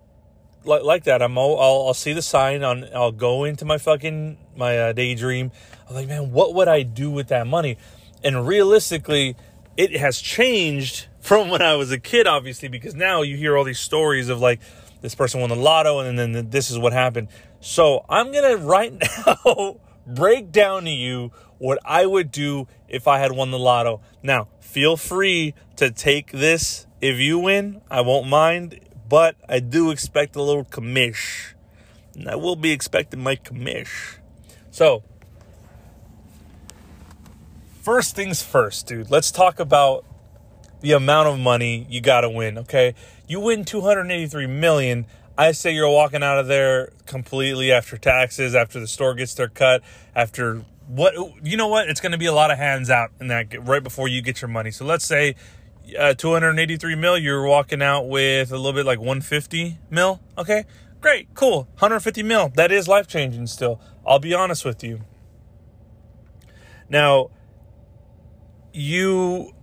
like, 0.66 0.84
like 0.84 1.04
that. 1.06 1.22
I'm 1.22 1.38
I'll, 1.38 1.58
I'll 1.60 1.94
see 1.94 2.14
the 2.14 2.22
sign 2.22 2.64
on. 2.64 2.88
I'll 2.94 3.12
go 3.12 3.44
into 3.44 3.66
my 3.66 3.78
fucking 3.78 4.38
my 4.56 4.78
uh, 4.78 4.94
daydream. 4.94 5.52
I'm 5.88 5.96
like, 5.96 6.08
man, 6.08 6.32
what 6.32 6.54
would 6.56 6.68
I 6.68 6.84
do 6.84 7.12
with 7.12 7.28
that 7.30 7.48
money? 7.48 7.78
And 8.24 8.48
realistically, 8.48 9.36
it 9.78 9.96
has 9.96 10.20
changed 10.20 11.08
from 11.20 11.50
when 11.50 11.62
I 11.62 11.76
was 11.76 11.92
a 11.92 12.00
kid, 12.00 12.28
obviously, 12.28 12.68
because 12.68 12.96
now 12.96 13.22
you 13.22 13.38
hear 13.38 13.58
all 13.58 13.64
these 13.64 13.80
stories 13.80 14.30
of 14.30 14.40
like 14.40 14.60
this 15.02 15.16
person 15.16 15.42
won 15.42 15.50
the 15.50 15.56
lotto 15.56 16.00
and 16.00 16.18
then 16.18 16.50
this 16.50 16.72
is 16.72 16.80
what 16.80 16.94
happened. 16.94 17.28
So 17.60 18.06
I'm 18.10 18.32
going 18.32 18.58
to 18.58 18.64
right 18.64 18.94
now 19.26 19.80
break 20.06 20.52
down 20.52 20.84
to 20.84 20.90
you 20.90 21.32
what 21.58 21.80
I 21.86 22.06
would 22.06 22.32
do 22.32 22.68
if 22.88 23.08
I 23.08 23.20
had 23.20 23.32
won 23.32 23.52
the 23.52 23.60
lotto. 23.60 24.02
Now, 24.22 24.50
feel 24.60 24.98
free 24.98 25.54
to 25.78 25.92
take 25.92 26.32
this 26.32 26.88
if 27.02 27.18
you 27.20 27.40
win. 27.40 27.82
I 27.90 28.02
won't 28.02 28.28
mind, 28.28 28.80
but 29.08 29.36
I 29.48 29.60
do 29.60 29.92
expect 29.92 30.36
a 30.36 30.42
little 30.42 30.66
commish. 30.66 31.54
And 32.16 32.30
I 32.30 32.36
will 32.36 32.56
be 32.56 32.72
expecting 32.72 33.22
my 33.22 33.36
commish. 33.36 34.18
So, 34.72 35.04
first 37.84 38.16
things 38.16 38.42
first, 38.42 38.88
dude. 38.88 39.12
Let's 39.12 39.30
talk 39.30 39.60
about 39.60 40.06
the 40.82 40.94
amount 40.94 41.28
of 41.28 41.40
money 41.40 41.86
you 41.90 42.02
got 42.02 42.22
to 42.22 42.30
win, 42.30 42.58
okay? 42.60 42.96
You 43.28 43.40
win 43.42 43.66
283 43.66 44.48
million. 44.48 45.06
I 45.38 45.52
say 45.52 45.74
you're 45.74 45.90
walking 45.90 46.24
out 46.24 46.40
of 46.40 46.48
there 46.48 46.92
completely 47.06 47.72
after 47.72 47.98
taxes, 47.98 48.56
after 48.56 48.80
the 48.80 48.88
store 48.88 49.14
gets 49.16 49.34
their 49.34 49.50
cut, 49.50 49.82
after 50.16 50.64
what 50.88 51.14
you 51.44 51.58
know 51.58 51.68
what? 51.68 51.90
It's 51.90 52.02
going 52.02 52.12
to 52.12 52.18
be 52.18 52.26
a 52.26 52.34
lot 52.34 52.52
of 52.52 52.58
hands 52.58 52.90
out 52.90 53.12
in 53.20 53.28
that 53.28 53.66
right 53.66 53.82
before 53.82 54.08
you 54.08 54.22
get 54.22 54.42
your 54.42 54.50
money. 54.50 54.70
So 54.70 54.86
let's 54.86 55.06
say 55.06 55.36
uh, 55.98 56.14
283 56.14 56.96
mil, 56.96 57.18
you're 57.18 57.46
walking 57.46 57.82
out 57.82 58.08
with 58.08 58.52
a 58.52 58.58
little 58.58 58.74
bit 58.74 58.86
like 58.86 59.00
150 59.00 59.80
mil. 59.90 60.22
Okay, 60.38 60.66
great, 61.02 61.34
cool, 61.34 61.64
150 61.80 62.24
mil. 62.24 62.50
That 62.56 62.72
is 62.72 62.88
life 62.88 63.08
changing. 63.08 63.48
Still, 63.48 63.82
I'll 64.06 64.20
be 64.20 64.34
honest 64.34 64.66
with 64.66 64.84
you. 64.84 65.02
Now, 66.90 67.32
you 68.74 69.54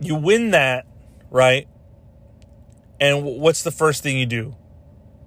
you 0.00 0.14
win 0.14 0.50
that, 0.50 0.86
right? 1.30 1.66
And 3.00 3.24
what's 3.24 3.62
the 3.62 3.70
first 3.70 4.02
thing 4.02 4.18
you 4.18 4.26
do? 4.26 4.54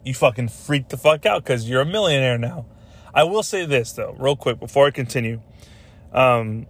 You 0.03 0.13
fucking 0.13 0.49
freak 0.49 0.89
the 0.89 0.97
fuck 0.97 1.25
out 1.25 1.43
because 1.43 1.69
you're 1.69 1.81
a 1.81 1.85
millionaire 1.85 2.37
now. 2.37 2.65
I 3.13 3.23
will 3.23 3.43
say 3.43 3.65
this 3.65 3.91
though, 3.93 4.15
real 4.17 4.35
quick 4.35 4.59
before 4.59 4.87
I 4.87 4.91
continue. 4.91 5.41
Um, 6.13 6.67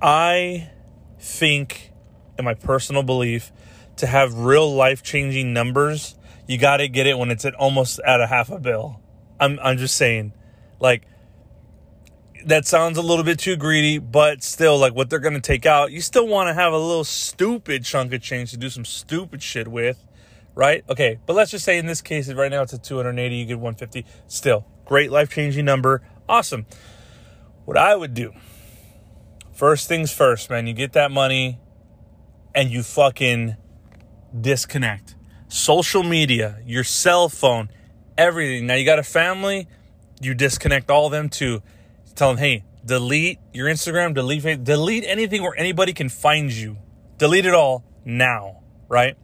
I 0.00 0.70
think, 1.18 1.92
in 2.38 2.44
my 2.44 2.54
personal 2.54 3.02
belief, 3.02 3.52
to 3.96 4.06
have 4.06 4.34
real 4.34 4.72
life 4.72 5.02
changing 5.02 5.52
numbers, 5.52 6.14
you 6.46 6.56
got 6.56 6.78
to 6.78 6.88
get 6.88 7.06
it 7.06 7.18
when 7.18 7.30
it's 7.30 7.44
at 7.44 7.54
almost 7.54 7.98
at 8.00 8.20
a 8.20 8.26
half 8.26 8.50
a 8.50 8.58
bill. 8.58 9.00
I'm 9.40 9.58
I'm 9.62 9.78
just 9.78 9.96
saying, 9.96 10.32
like 10.80 11.02
that 12.46 12.66
sounds 12.66 12.98
a 12.98 13.02
little 13.02 13.24
bit 13.24 13.38
too 13.38 13.56
greedy, 13.56 13.98
but 13.98 14.42
still, 14.42 14.78
like 14.78 14.94
what 14.94 15.10
they're 15.10 15.18
going 15.18 15.34
to 15.34 15.40
take 15.40 15.66
out, 15.66 15.92
you 15.92 16.00
still 16.00 16.26
want 16.26 16.48
to 16.48 16.54
have 16.54 16.72
a 16.72 16.78
little 16.78 17.04
stupid 17.04 17.84
chunk 17.84 18.12
of 18.12 18.22
change 18.22 18.50
to 18.50 18.56
do 18.56 18.70
some 18.70 18.84
stupid 18.84 19.42
shit 19.42 19.68
with, 19.68 20.04
right? 20.54 20.84
Okay, 20.88 21.18
but 21.26 21.34
let's 21.34 21.50
just 21.50 21.64
say 21.64 21.78
in 21.78 21.86
this 21.86 22.00
case, 22.00 22.30
right 22.32 22.50
now 22.50 22.62
it's 22.62 22.72
a 22.72 22.78
280, 22.78 23.34
you 23.34 23.46
get 23.46 23.58
150. 23.58 24.04
Still, 24.26 24.66
great 24.84 25.10
life 25.10 25.30
changing 25.30 25.64
number. 25.64 26.02
Awesome. 26.28 26.66
What 27.64 27.76
I 27.76 27.94
would 27.94 28.14
do, 28.14 28.32
first 29.52 29.88
things 29.88 30.12
first, 30.12 30.50
man, 30.50 30.66
you 30.66 30.74
get 30.74 30.92
that 30.92 31.10
money 31.10 31.58
and 32.54 32.70
you 32.70 32.82
fucking 32.82 33.56
disconnect. 34.38 35.16
Social 35.48 36.02
media, 36.02 36.60
your 36.64 36.84
cell 36.84 37.28
phone, 37.28 37.70
everything. 38.16 38.66
Now 38.66 38.74
you 38.74 38.84
got 38.84 38.98
a 38.98 39.02
family, 39.02 39.66
you 40.20 40.34
disconnect 40.34 40.90
all 40.90 41.06
of 41.06 41.12
them 41.12 41.28
too 41.28 41.62
Tell 42.18 42.30
them, 42.30 42.38
hey, 42.38 42.64
delete 42.84 43.38
your 43.52 43.68
Instagram, 43.68 44.12
delete 44.12 44.64
delete 44.64 45.04
anything 45.04 45.40
where 45.40 45.56
anybody 45.56 45.92
can 45.92 46.08
find 46.08 46.50
you. 46.50 46.76
Delete 47.16 47.46
it 47.46 47.54
all 47.54 47.84
now, 48.04 48.64
right? 48.88 49.16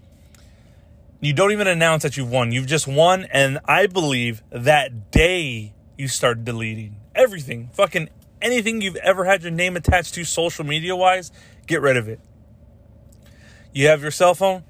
You 1.21 1.33
don't 1.33 1.51
even 1.51 1.67
announce 1.67 2.05
that 2.05 2.17
you've 2.17 2.31
won. 2.31 2.53
You've 2.53 2.69
just 2.69 2.87
won, 2.87 3.25
and 3.33 3.59
I 3.65 3.89
believe 3.89 4.45
that 4.51 5.11
day 5.11 5.75
you 5.99 6.07
start 6.07 6.45
deleting 6.45 6.95
everything, 7.17 7.69
fucking 7.73 8.11
anything 8.41 8.81
you've 8.81 8.95
ever 8.95 9.25
had 9.25 9.43
your 9.43 9.51
name 9.51 9.75
attached 9.75 10.15
to 10.15 10.23
social 10.23 10.65
media 10.65 10.95
wise, 10.95 11.33
get 11.67 11.81
rid 11.81 11.97
of 11.97 12.07
it. 12.07 12.21
You 13.73 13.89
have 13.89 14.03
your 14.03 14.13
cell 14.13 14.37
phone, 14.37 14.63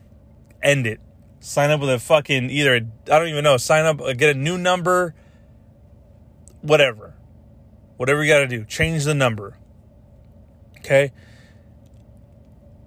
end 0.62 0.86
it. 0.86 0.98
Sign 1.40 1.70
up 1.70 1.78
with 1.78 1.90
a 1.90 1.98
fucking 1.98 2.48
either 2.48 2.74
I 2.74 3.18
don't 3.18 3.28
even 3.28 3.44
know. 3.44 3.58
Sign 3.58 3.84
up, 3.84 4.00
uh, 4.00 4.14
get 4.14 4.34
a 4.34 4.38
new 4.38 4.56
number, 4.56 5.14
whatever 6.62 7.13
whatever 7.96 8.22
you 8.22 8.32
got 8.32 8.40
to 8.40 8.46
do, 8.48 8.64
change 8.64 9.04
the 9.04 9.14
number. 9.14 9.58
Okay. 10.78 11.12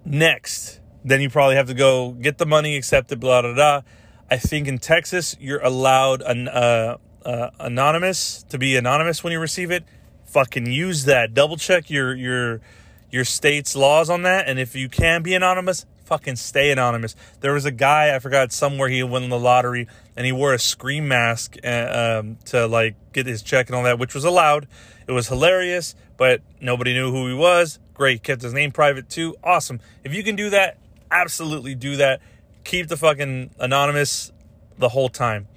Next, 0.06 0.80
then 1.04 1.22
you 1.22 1.30
probably 1.30 1.56
have 1.56 1.68
to 1.68 1.74
go 1.74 2.12
get 2.12 2.38
the 2.38 2.46
money 2.46 2.78
accepted, 2.78 3.20
blah, 3.20 3.42
blah, 3.42 3.54
blah. 3.54 3.82
I 4.30 4.38
think 4.38 4.68
in 4.68 4.78
Texas, 4.78 5.36
you're 5.40 5.62
allowed 5.62 6.22
an, 6.22 6.48
uh, 6.48 6.98
uh, 7.26 7.50
anonymous 7.60 8.44
to 8.50 8.58
be 8.58 8.76
anonymous 8.76 9.24
when 9.24 9.34
you 9.34 9.40
receive 9.40 9.72
it. 9.72 9.84
Fucking 10.26 10.66
use 10.68 11.06
that. 11.06 11.34
Double 11.34 11.58
check 11.58 11.90
your, 11.90 12.16
your, 12.16 12.62
your 13.10 13.26
state's 13.26 13.76
laws 13.76 14.10
on 14.10 14.22
that. 14.24 14.48
And 14.48 14.60
if 14.60 14.76
you 14.76 14.90
can 14.90 15.24
be 15.24 15.34
anonymous, 15.34 15.86
fucking 16.08 16.38
stay 16.38 16.72
anonymous. 16.72 17.16
There 17.42 17.54
was 17.54 17.66
a 17.66 17.72
guy 17.72 18.16
I 18.16 18.20
forgot 18.20 18.54
somewhere 18.54 18.88
he 18.88 19.04
won 19.04 19.28
the 19.28 19.38
lottery 19.38 19.88
and 20.16 20.26
he 20.26 20.32
wore 20.32 20.54
a 20.54 20.60
scream 20.60 21.08
mask 21.10 21.58
uh, 21.64 22.22
um, 22.22 22.38
to 22.46 22.66
like 22.66 22.96
get 23.12 23.26
his 23.26 23.42
check 23.42 23.68
and 23.68 23.76
all 23.76 23.84
that, 23.84 24.00
which 24.00 24.16
was 24.16 24.24
allowed. 24.24 24.68
It 25.06 25.12
was 25.12 25.28
hilarious, 25.28 25.96
but 26.16 26.42
nobody 26.62 26.94
knew 26.94 27.12
who 27.12 27.28
he 27.28 27.34
was. 27.34 27.80
Great, 27.94 28.24
kept 28.24 28.42
his 28.42 28.54
name 28.54 28.72
private 28.72 29.10
too. 29.10 29.36
Awesome. 29.44 29.82
If 30.06 30.16
you 30.16 30.24
can 30.24 30.38
do 30.38 30.50
that, 30.50 30.78
absolutely 31.12 31.76
do 31.76 31.98
that. 31.98 32.22
Keep 32.64 32.88
the 32.88 32.98
fucking 32.98 33.52
anonymous 33.60 34.32
the 34.78 34.90
whole 34.90 35.10
time. 35.10 35.48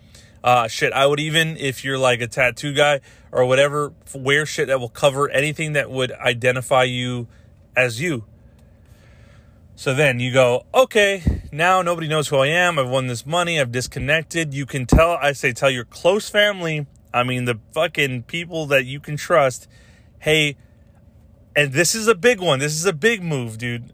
Uh, 0.42 0.66
shit, 0.66 0.92
I 0.92 1.06
would 1.06 1.20
even, 1.20 1.56
if 1.58 1.84
you're 1.84 1.98
like 1.98 2.20
a 2.20 2.26
tattoo 2.26 2.72
guy 2.72 3.00
or 3.30 3.44
whatever, 3.44 3.92
wear 4.14 4.46
shit 4.46 4.66
that 4.68 4.80
will 4.80 4.88
cover 4.88 5.28
anything 5.28 5.74
that 5.74 5.90
would 5.90 6.10
identify 6.12 6.84
you 6.84 7.28
as 7.76 8.00
you. 8.00 8.24
So 9.80 9.94
then 9.94 10.20
you 10.20 10.30
go, 10.30 10.66
okay, 10.74 11.22
now 11.50 11.80
nobody 11.80 12.06
knows 12.06 12.28
who 12.28 12.36
I 12.36 12.48
am. 12.48 12.78
I've 12.78 12.90
won 12.90 13.06
this 13.06 13.24
money. 13.24 13.58
I've 13.58 13.72
disconnected. 13.72 14.52
You 14.52 14.66
can 14.66 14.84
tell, 14.84 15.12
I 15.12 15.32
say, 15.32 15.54
tell 15.54 15.70
your 15.70 15.86
close 15.86 16.28
family. 16.28 16.86
I 17.14 17.22
mean, 17.22 17.46
the 17.46 17.58
fucking 17.72 18.24
people 18.24 18.66
that 18.66 18.84
you 18.84 19.00
can 19.00 19.16
trust. 19.16 19.68
Hey, 20.18 20.58
and 21.56 21.72
this 21.72 21.94
is 21.94 22.08
a 22.08 22.14
big 22.14 22.40
one. 22.40 22.58
This 22.58 22.74
is 22.74 22.84
a 22.84 22.92
big 22.92 23.22
move, 23.22 23.56
dude. 23.56 23.90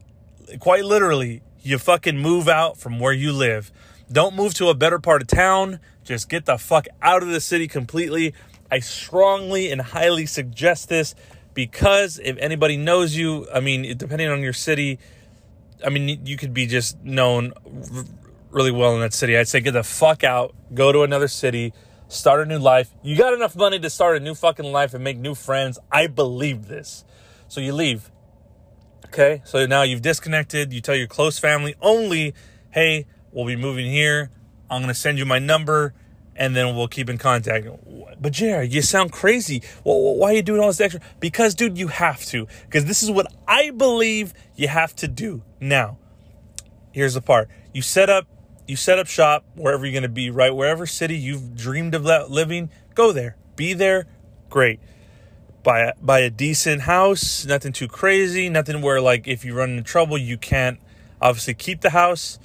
Quite 0.59 0.83
literally, 0.83 1.41
you 1.61 1.77
fucking 1.77 2.17
move 2.17 2.49
out 2.49 2.75
from 2.75 2.99
where 2.99 3.13
you 3.13 3.31
live. 3.31 3.71
Don't 4.11 4.35
move 4.35 4.55
to 4.55 4.67
a 4.67 4.73
better 4.73 4.99
part 4.99 5.21
of 5.21 5.29
town. 5.29 5.79
Just 6.03 6.27
get 6.27 6.47
the 6.47 6.57
fuck 6.57 6.87
out 7.01 7.23
of 7.23 7.29
the 7.29 7.39
city 7.39 7.69
completely. 7.69 8.33
I 8.69 8.79
strongly 8.79 9.71
and 9.71 9.79
highly 9.79 10.25
suggest 10.25 10.89
this 10.89 11.15
because 11.53 12.19
if 12.21 12.37
anybody 12.39 12.75
knows 12.75 13.15
you, 13.15 13.47
I 13.53 13.61
mean, 13.61 13.97
depending 13.97 14.27
on 14.27 14.41
your 14.41 14.51
city, 14.51 14.99
I 15.85 15.89
mean, 15.89 16.25
you 16.25 16.37
could 16.37 16.53
be 16.53 16.65
just 16.65 17.01
known 17.03 17.53
really 18.49 18.71
well 18.71 18.95
in 18.95 19.01
that 19.01 19.13
city. 19.13 19.37
I'd 19.37 19.47
say 19.47 19.59
get 19.59 19.71
the 19.71 19.83
fuck 19.83 20.23
out, 20.23 20.55
go 20.73 20.91
to 20.91 21.03
another 21.03 21.27
city, 21.27 21.73
start 22.07 22.41
a 22.41 22.45
new 22.45 22.59
life. 22.59 22.89
You 23.03 23.15
got 23.15 23.33
enough 23.33 23.55
money 23.55 23.79
to 23.79 23.89
start 23.89 24.17
a 24.17 24.19
new 24.19 24.33
fucking 24.33 24.71
life 24.71 24.93
and 24.93 25.03
make 25.03 25.17
new 25.17 25.35
friends. 25.35 25.77
I 25.91 26.07
believe 26.07 26.67
this. 26.67 27.05
So 27.47 27.61
you 27.61 27.73
leave. 27.73 28.11
Okay? 29.05 29.41
So 29.45 29.65
now 29.65 29.83
you've 29.83 30.01
disconnected. 30.01 30.73
You 30.73 30.81
tell 30.81 30.95
your 30.95 31.07
close 31.07 31.39
family 31.39 31.75
only, 31.81 32.33
hey, 32.71 33.05
we'll 33.31 33.45
be 33.45 33.55
moving 33.55 33.91
here. 33.91 34.31
I'm 34.69 34.81
going 34.81 34.93
to 34.93 34.99
send 34.99 35.17
you 35.17 35.25
my 35.25 35.39
number 35.39 35.93
and 36.37 36.55
then 36.55 36.75
we'll 36.75 36.87
keep 36.87 37.09
in 37.09 37.17
contact. 37.17 37.67
But 38.19 38.31
Jared, 38.31 38.73
you 38.73 38.81
sound 38.81 39.11
crazy. 39.11 39.61
Well, 39.83 40.15
why 40.15 40.31
are 40.31 40.35
you 40.35 40.41
doing 40.41 40.61
all 40.61 40.67
this 40.67 40.79
extra? 40.79 41.01
Because, 41.19 41.55
dude, 41.55 41.77
you 41.77 41.87
have 41.87 42.23
to. 42.25 42.47
Because 42.65 42.85
this 42.85 43.03
is 43.03 43.11
what 43.11 43.27
I 43.47 43.71
believe 43.71 44.33
you 44.55 44.67
have 44.67 44.95
to 44.97 45.07
do. 45.07 45.43
Now, 45.59 45.97
here's 46.91 47.15
the 47.15 47.21
part: 47.21 47.49
you 47.73 47.81
set 47.81 48.09
up, 48.09 48.27
you 48.67 48.75
set 48.75 48.99
up 48.99 49.07
shop 49.07 49.45
wherever 49.55 49.85
you're 49.85 49.93
going 49.93 50.03
to 50.03 50.09
be. 50.09 50.29
Right, 50.29 50.55
wherever 50.55 50.85
city 50.85 51.17
you've 51.17 51.55
dreamed 51.55 51.95
of 51.95 52.05
living, 52.05 52.69
go 52.93 53.11
there. 53.11 53.35
Be 53.55 53.73
there. 53.73 54.05
Great. 54.49 54.79
Buy 55.63 55.79
a, 55.81 55.93
buy 56.01 56.19
a 56.19 56.29
decent 56.29 56.83
house. 56.83 57.45
Nothing 57.45 57.73
too 57.73 57.87
crazy. 57.87 58.47
Nothing 58.47 58.81
where 58.81 59.01
like 59.01 59.27
if 59.27 59.43
you 59.43 59.53
run 59.53 59.71
into 59.71 59.83
trouble, 59.83 60.17
you 60.17 60.37
can't 60.37 60.79
obviously 61.21 61.55
keep 61.55 61.81
the 61.81 61.89
house 61.89 62.39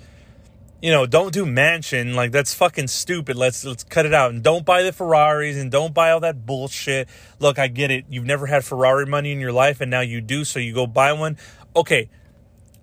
you 0.83 0.91
know, 0.91 1.07
don't 1.07 1.33
do 1.33 1.47
mansion. 1.47 2.15
Like 2.15 2.33
that's 2.33 2.53
fucking 2.53 2.89
stupid. 2.89 3.37
Let's 3.37 3.65
let's 3.65 3.85
cut 3.85 4.05
it 4.05 4.13
out. 4.13 4.33
And 4.33 4.43
don't 4.43 4.67
buy 4.67 4.83
the 4.83 4.93
Ferraris 4.93 5.57
and 5.57 5.71
don't 5.71 5.95
buy 5.95 6.11
all 6.11 6.21
that 6.21 6.45
bullshit. 6.45 7.09
Look, 7.39 7.59
I 7.59 7.69
get 7.69 7.93
it. 7.93 8.05
You've 8.11 8.27
never 8.27 8.47
had 8.47 8.65
Ferrari 8.65 9.07
money 9.07 9.31
in 9.31 9.39
your 9.39 9.53
life 9.53 9.81
and 9.81 9.91
now 9.91 10.01
you 10.01 10.21
do, 10.21 10.45
so 10.45 10.59
you 10.59 10.75
go 10.75 10.87
buy 10.89 11.13
one. 11.13 11.39
Okay. 11.77 12.11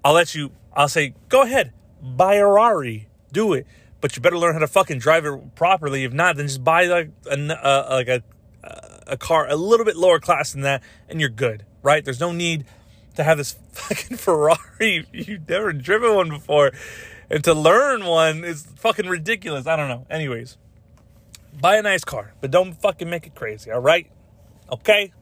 I'll 0.03 0.13
let 0.13 0.33
you 0.33 0.51
I'll 0.73 0.87
say, 0.87 1.13
go 1.27 1.41
ahead. 1.41 1.73
Buy 2.01 2.35
a 2.35 2.47
Rari. 2.47 3.09
Do 3.33 3.51
it. 3.51 3.67
But 3.99 4.15
you 4.15 4.21
better 4.21 4.37
learn 4.37 4.53
how 4.53 4.59
to 4.59 4.67
fucking 4.67 4.99
drive 4.99 5.25
it 5.25 5.55
properly. 5.55 6.05
If 6.05 6.13
not, 6.13 6.37
then 6.37 6.47
just 6.47 6.63
buy 6.63 6.85
like 6.85 7.11
a 7.29 7.33
uh, 7.33 7.87
like 7.91 8.07
a 8.07 8.23
a 9.07 9.17
car 9.17 9.47
a 9.49 9.55
little 9.55 9.85
bit 9.85 9.97
lower 9.97 10.19
class 10.19 10.53
than 10.53 10.61
that 10.61 10.83
and 11.09 11.19
you're 11.19 11.29
good, 11.29 11.65
right? 11.81 12.05
There's 12.05 12.19
no 12.19 12.31
need 12.31 12.65
to 13.15 13.23
have 13.23 13.37
this 13.37 13.57
fucking 13.73 14.15
Ferrari. 14.15 15.05
You've 15.11 15.49
never 15.49 15.73
driven 15.73 16.15
one 16.15 16.29
before 16.29 16.71
and 17.29 17.43
to 17.43 17.53
learn 17.53 18.05
one 18.05 18.43
is 18.43 18.65
fucking 18.77 19.07
ridiculous. 19.07 19.67
I 19.67 19.75
don't 19.75 19.89
know. 19.89 20.05
Anyways, 20.09 20.57
buy 21.59 21.77
a 21.77 21.81
nice 21.81 22.03
car, 22.03 22.33
but 22.41 22.51
don't 22.51 22.73
fucking 22.73 23.09
make 23.09 23.27
it 23.27 23.35
crazy. 23.35 23.71
All 23.71 23.81
right, 23.81 24.09
okay. 24.71 25.13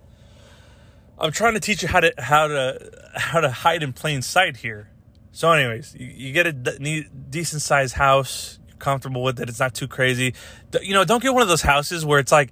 I'm 1.19 1.31
trying 1.31 1.55
to 1.55 1.59
teach 1.59 1.81
you 1.81 1.87
how 1.87 1.99
to 1.99 2.13
how 2.17 2.47
to 2.47 3.09
how 3.15 3.39
to 3.39 3.49
hide 3.49 3.81
in 3.81 3.93
plain 3.93 4.21
sight 4.21 4.57
here. 4.57 4.89
So, 5.31 5.51
anyways, 5.51 5.95
you, 5.95 6.07
you 6.07 6.33
get 6.33 6.47
a 6.47 6.51
de- 6.51 7.07
decent 7.29 7.61
sized 7.61 7.93
house. 7.93 8.59
You're 8.67 8.77
comfortable 8.77 9.21
with 9.21 9.39
it. 9.39 9.49
It's 9.49 9.59
not 9.59 9.75
too 9.75 9.87
crazy. 9.87 10.33
You 10.81 10.93
know, 10.93 11.05
don't 11.05 11.21
get 11.21 11.33
one 11.33 11.43
of 11.43 11.47
those 11.47 11.61
houses 11.61 12.03
where 12.05 12.19
it's 12.19 12.31
like, 12.31 12.51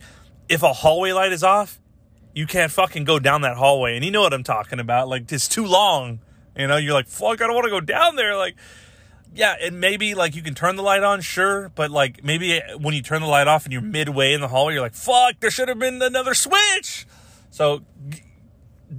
if 0.50 0.62
a 0.62 0.72
hallway 0.72 1.12
light 1.12 1.32
is 1.32 1.44
off, 1.44 1.80
you 2.36 2.46
can't 2.46 2.72
fucking 2.72 3.04
go 3.04 3.18
down 3.18 3.42
that 3.42 3.58
hallway. 3.58 3.96
And 3.96 4.06
you 4.06 4.12
know 4.12 4.22
what 4.22 4.34
I'm 4.34 4.44
talking 4.44 4.80
about. 4.80 5.08
Like, 5.08 5.32
it's 5.32 5.48
too 5.48 5.66
long. 5.66 6.20
You 6.56 6.68
know, 6.68 6.78
you're 6.78 6.94
like, 6.94 7.08
fuck, 7.08 7.42
I 7.42 7.48
don't 7.48 7.56
want 7.56 7.66
to 7.66 7.72
go 7.72 7.82
down 7.82 8.18
there. 8.18 8.36
Like, 8.36 8.56
yeah, 9.36 9.56
and 9.62 9.82
maybe 9.82 10.16
like 10.16 10.34
you 10.34 10.42
can 10.42 10.56
turn 10.56 10.78
the 10.78 10.82
light 10.82 11.04
on, 11.04 11.20
sure, 11.20 11.70
but 11.76 11.92
like 11.92 12.24
maybe 12.24 12.62
when 12.80 12.94
you 12.94 13.02
turn 13.02 13.22
the 13.22 13.28
light 13.28 13.48
off 13.48 13.66
and 13.66 13.74
you're 13.74 13.82
midway 13.82 14.34
in 14.34 14.40
the 14.40 14.48
hallway, 14.48 14.74
you're 14.74 14.82
like, 14.82 14.96
fuck, 14.96 15.40
there 15.42 15.52
should 15.52 15.68
have 15.68 15.78
been 15.78 16.02
another 16.02 16.34
switch. 16.34 17.06
So, 17.50 17.82
g- 18.08 18.24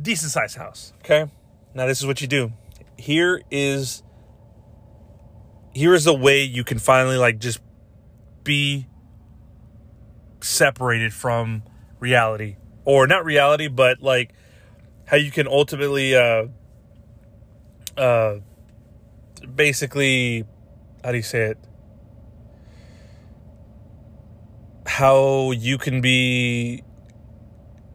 decent 0.03 0.32
sized 0.32 0.57
house, 0.57 0.93
okay? 1.01 1.30
Now, 1.74 1.87
this 1.87 2.01
is 2.01 2.07
what 2.07 2.20
you 2.20 2.26
do. 2.26 2.53
Here 2.99 3.43
is 3.51 4.03
here 5.74 5.95
is 5.95 6.07
a 6.07 6.14
way 6.14 6.43
you 6.43 6.64
can 6.64 6.78
finally 6.78 7.16
like 7.16 7.39
just 7.39 7.61
be 8.45 8.87
separated 10.41 11.12
from 11.12 11.62
reality 11.99 12.57
or 12.84 13.07
not 13.07 13.24
reality 13.24 13.68
but 13.68 14.01
like 14.01 14.32
how 15.07 15.16
you 15.16 15.30
can 15.30 15.47
ultimately 15.47 16.14
uh 16.14 16.47
uh 17.99 18.37
basically, 19.41 20.45
how 21.05 21.11
do 21.12 21.16
you 21.16 21.22
say 21.22 21.51
it? 21.51 21.59
How 24.87 25.51
you 25.51 25.78
can 25.78 26.01
be 26.01 26.82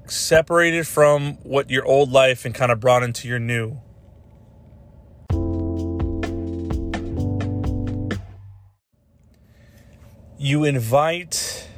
separated 0.05 0.85
from 0.85 1.35
what 1.43 1.69
your 1.69 1.85
old 1.85 2.11
life 2.11 2.45
and 2.45 2.53
kind 2.53 2.71
of 2.71 2.79
brought 2.79 3.03
into 3.03 3.27
your 3.27 3.39
new. 3.39 3.79
You 10.37 10.63
invite 10.63 11.69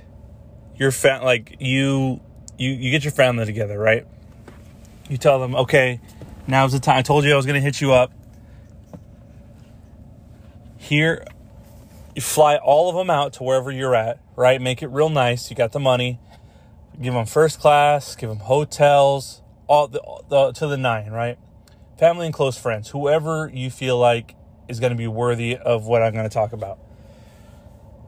your 0.77 0.91
fam 0.91 1.23
like 1.23 1.57
you 1.59 2.21
you 2.57 2.71
you 2.71 2.91
get 2.91 3.03
your 3.03 3.11
family 3.11 3.45
together, 3.45 3.77
right? 3.77 4.07
You 5.09 5.17
tell 5.17 5.39
them, 5.39 5.53
okay, 5.55 5.99
now's 6.47 6.71
the 6.71 6.79
time. 6.79 6.97
I 6.97 7.01
told 7.01 7.25
you 7.25 7.33
I 7.33 7.35
was 7.35 7.45
gonna 7.45 7.59
hit 7.59 7.81
you 7.81 7.91
up 7.91 8.11
here, 10.83 11.25
you 12.15 12.21
fly 12.21 12.57
all 12.57 12.89
of 12.89 12.95
them 12.95 13.09
out 13.09 13.33
to 13.33 13.43
wherever 13.43 13.71
you're 13.71 13.95
at, 13.95 14.19
right? 14.35 14.61
Make 14.61 14.83
it 14.83 14.87
real 14.87 15.09
nice. 15.09 15.49
You 15.49 15.55
got 15.55 15.71
the 15.71 15.79
money. 15.79 16.19
Give 17.01 17.13
them 17.13 17.25
first 17.25 17.59
class, 17.59 18.15
give 18.15 18.29
them 18.29 18.39
hotels, 18.39 19.41
all 19.65 19.87
the, 19.87 20.01
the 20.29 20.51
to 20.51 20.67
the 20.67 20.77
nine, 20.77 21.09
right? 21.09 21.39
Family 21.97 22.27
and 22.27 22.33
close 22.33 22.57
friends, 22.57 22.89
whoever 22.89 23.49
you 23.51 23.71
feel 23.71 23.97
like 23.97 24.35
is 24.67 24.79
going 24.79 24.91
to 24.91 24.97
be 24.97 25.07
worthy 25.07 25.57
of 25.57 25.85
what 25.85 26.03
I'm 26.03 26.13
going 26.13 26.29
to 26.29 26.33
talk 26.33 26.53
about. 26.53 26.77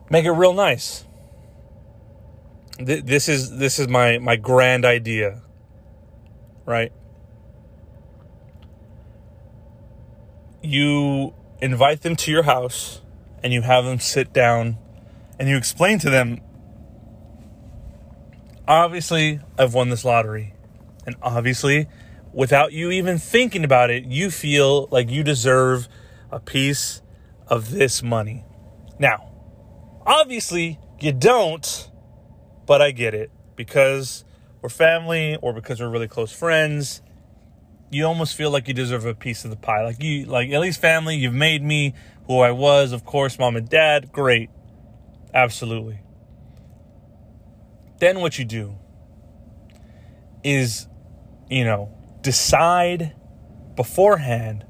Make 0.10 0.26
it 0.26 0.32
real 0.32 0.54
nice. 0.54 1.04
This 2.78 3.28
is 3.30 3.58
this 3.58 3.80
is 3.80 3.88
my 3.88 4.20
my 4.20 4.36
grand 4.36 4.86
idea, 4.86 5.42
right? 6.66 6.92
You 10.62 11.34
invite 11.62 12.02
them 12.02 12.16
to 12.16 12.32
your 12.32 12.44
house 12.44 13.02
and 13.44 13.54
you 13.54 13.62
have 13.62 13.86
them 13.86 14.00
sit 14.00 14.34
down 14.34 14.78
and 15.40 15.50
you 15.50 15.58
explain 15.58 16.00
to 16.00 16.10
them 16.10 16.42
obviously 18.68 19.40
I've 19.58 19.74
won 19.74 19.90
this 19.90 20.06
lottery. 20.06 20.54
And 21.06 21.16
obviously, 21.22 21.88
without 22.34 22.74
you 22.74 22.92
even 22.92 23.18
thinking 23.18 23.64
about 23.64 23.90
it, 23.90 24.06
you 24.06 24.32
feel 24.32 24.88
like 24.92 25.10
you 25.10 25.24
deserve 25.24 25.88
a 26.32 26.40
piece 26.40 27.02
of 27.48 27.72
this 27.72 28.02
money. 28.02 28.44
Now, 28.98 29.32
obviously, 30.06 30.80
you 31.00 31.12
don't, 31.12 31.92
but 32.66 32.82
I 32.82 32.92
get 32.92 33.14
it 33.14 33.30
because 33.56 34.26
we're 34.62 34.70
family 34.70 35.38
or 35.42 35.54
because 35.54 35.80
we're 35.80 35.90
really 35.90 36.08
close 36.08 36.32
friends 36.32 37.02
you 37.90 38.06
almost 38.06 38.36
feel 38.36 38.52
like 38.52 38.68
you 38.68 38.74
deserve 38.74 39.06
a 39.06 39.14
piece 39.14 39.46
of 39.46 39.52
the 39.52 39.58
pie. 39.58 39.84
Like 39.84 40.02
you, 40.02 40.26
like 40.26 40.50
at 40.52 40.60
least 40.60 40.82
family, 40.82 41.16
you've 41.16 41.34
made 41.34 41.64
me 41.64 41.94
who 42.28 42.40
I 42.40 42.52
was. 42.52 42.92
Of 42.92 43.06
course, 43.06 43.38
mom 43.40 43.56
and 43.56 43.70
dad, 43.70 44.12
great, 44.12 44.50
absolutely. 45.34 46.00
Then 48.00 48.20
what 48.20 48.38
you 48.38 48.46
do 48.46 48.76
is, 50.44 50.88
you 51.50 51.64
know, 51.64 51.92
decide 52.22 53.16
beforehand 53.76 54.66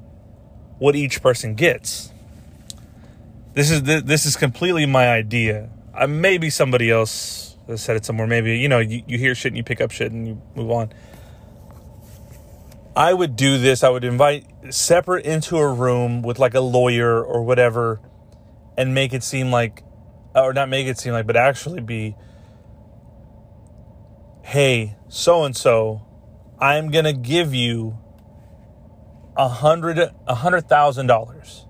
what 0.78 0.94
each 0.94 1.22
person 1.22 1.54
gets. 1.54 2.12
This 3.54 3.70
is 3.70 3.82
this 3.82 4.26
is 4.26 4.36
completely 4.36 4.84
my 4.84 5.08
idea. 5.08 5.70
Uh, 5.94 6.06
maybe 6.06 6.50
somebody 6.50 6.90
else 6.90 7.56
said 7.76 7.96
it 7.96 8.04
somewhere. 8.04 8.26
Maybe 8.26 8.58
you 8.58 8.68
know 8.68 8.80
you, 8.80 9.02
you 9.06 9.18
hear 9.18 9.34
shit 9.34 9.52
and 9.52 9.56
you 9.56 9.64
pick 9.64 9.80
up 9.80 9.90
shit 9.90 10.12
and 10.12 10.28
you 10.28 10.42
move 10.54 10.70
on. 10.70 10.92
I 12.96 13.12
would 13.12 13.36
do 13.36 13.58
this. 13.58 13.84
I 13.84 13.90
would 13.90 14.04
invite 14.04 14.46
separate 14.70 15.26
into 15.26 15.58
a 15.58 15.70
room 15.70 16.22
with 16.22 16.38
like 16.38 16.54
a 16.54 16.60
lawyer 16.60 17.22
or 17.22 17.42
whatever 17.42 18.00
and 18.78 18.94
make 18.94 19.12
it 19.12 19.22
seem 19.22 19.50
like, 19.50 19.82
or 20.34 20.54
not 20.54 20.70
make 20.70 20.86
it 20.86 20.98
seem 20.98 21.12
like, 21.12 21.26
but 21.26 21.36
actually 21.36 21.82
be, 21.82 22.16
hey, 24.42 24.96
so 25.08 25.44
and 25.44 25.54
so, 25.54 26.06
I'm 26.58 26.90
going 26.90 27.04
to 27.04 27.12
give 27.12 27.54
you 27.54 27.98
a 29.36 29.48
hundred, 29.48 29.98
a 30.26 30.34
hundred 30.34 30.66
thousand 30.66 31.06
dollars. 31.06 31.66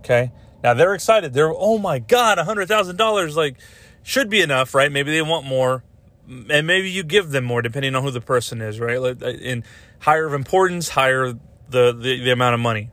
Okay. 0.00 0.32
Now 0.62 0.74
they're 0.74 0.94
excited. 0.94 1.32
They're, 1.32 1.50
oh 1.50 1.78
my 1.78 1.98
God, 1.98 2.38
a 2.38 2.44
hundred 2.44 2.68
thousand 2.68 2.96
dollars, 2.96 3.36
like, 3.36 3.56
should 4.02 4.28
be 4.28 4.42
enough, 4.42 4.74
right? 4.74 4.92
Maybe 4.92 5.12
they 5.12 5.22
want 5.22 5.46
more 5.46 5.82
and 6.28 6.66
maybe 6.66 6.90
you 6.90 7.02
give 7.02 7.30
them 7.30 7.44
more 7.44 7.62
depending 7.62 7.94
on 7.94 8.02
who 8.02 8.10
the 8.10 8.20
person 8.20 8.60
is, 8.60 8.80
right? 8.80 8.98
In 9.22 9.62
uh, 9.62 9.66
higher 10.00 10.26
of 10.26 10.34
importance, 10.34 10.90
higher 10.90 11.32
the, 11.68 11.92
the, 11.92 12.20
the 12.22 12.30
amount 12.30 12.54
of 12.54 12.60
money. 12.60 12.90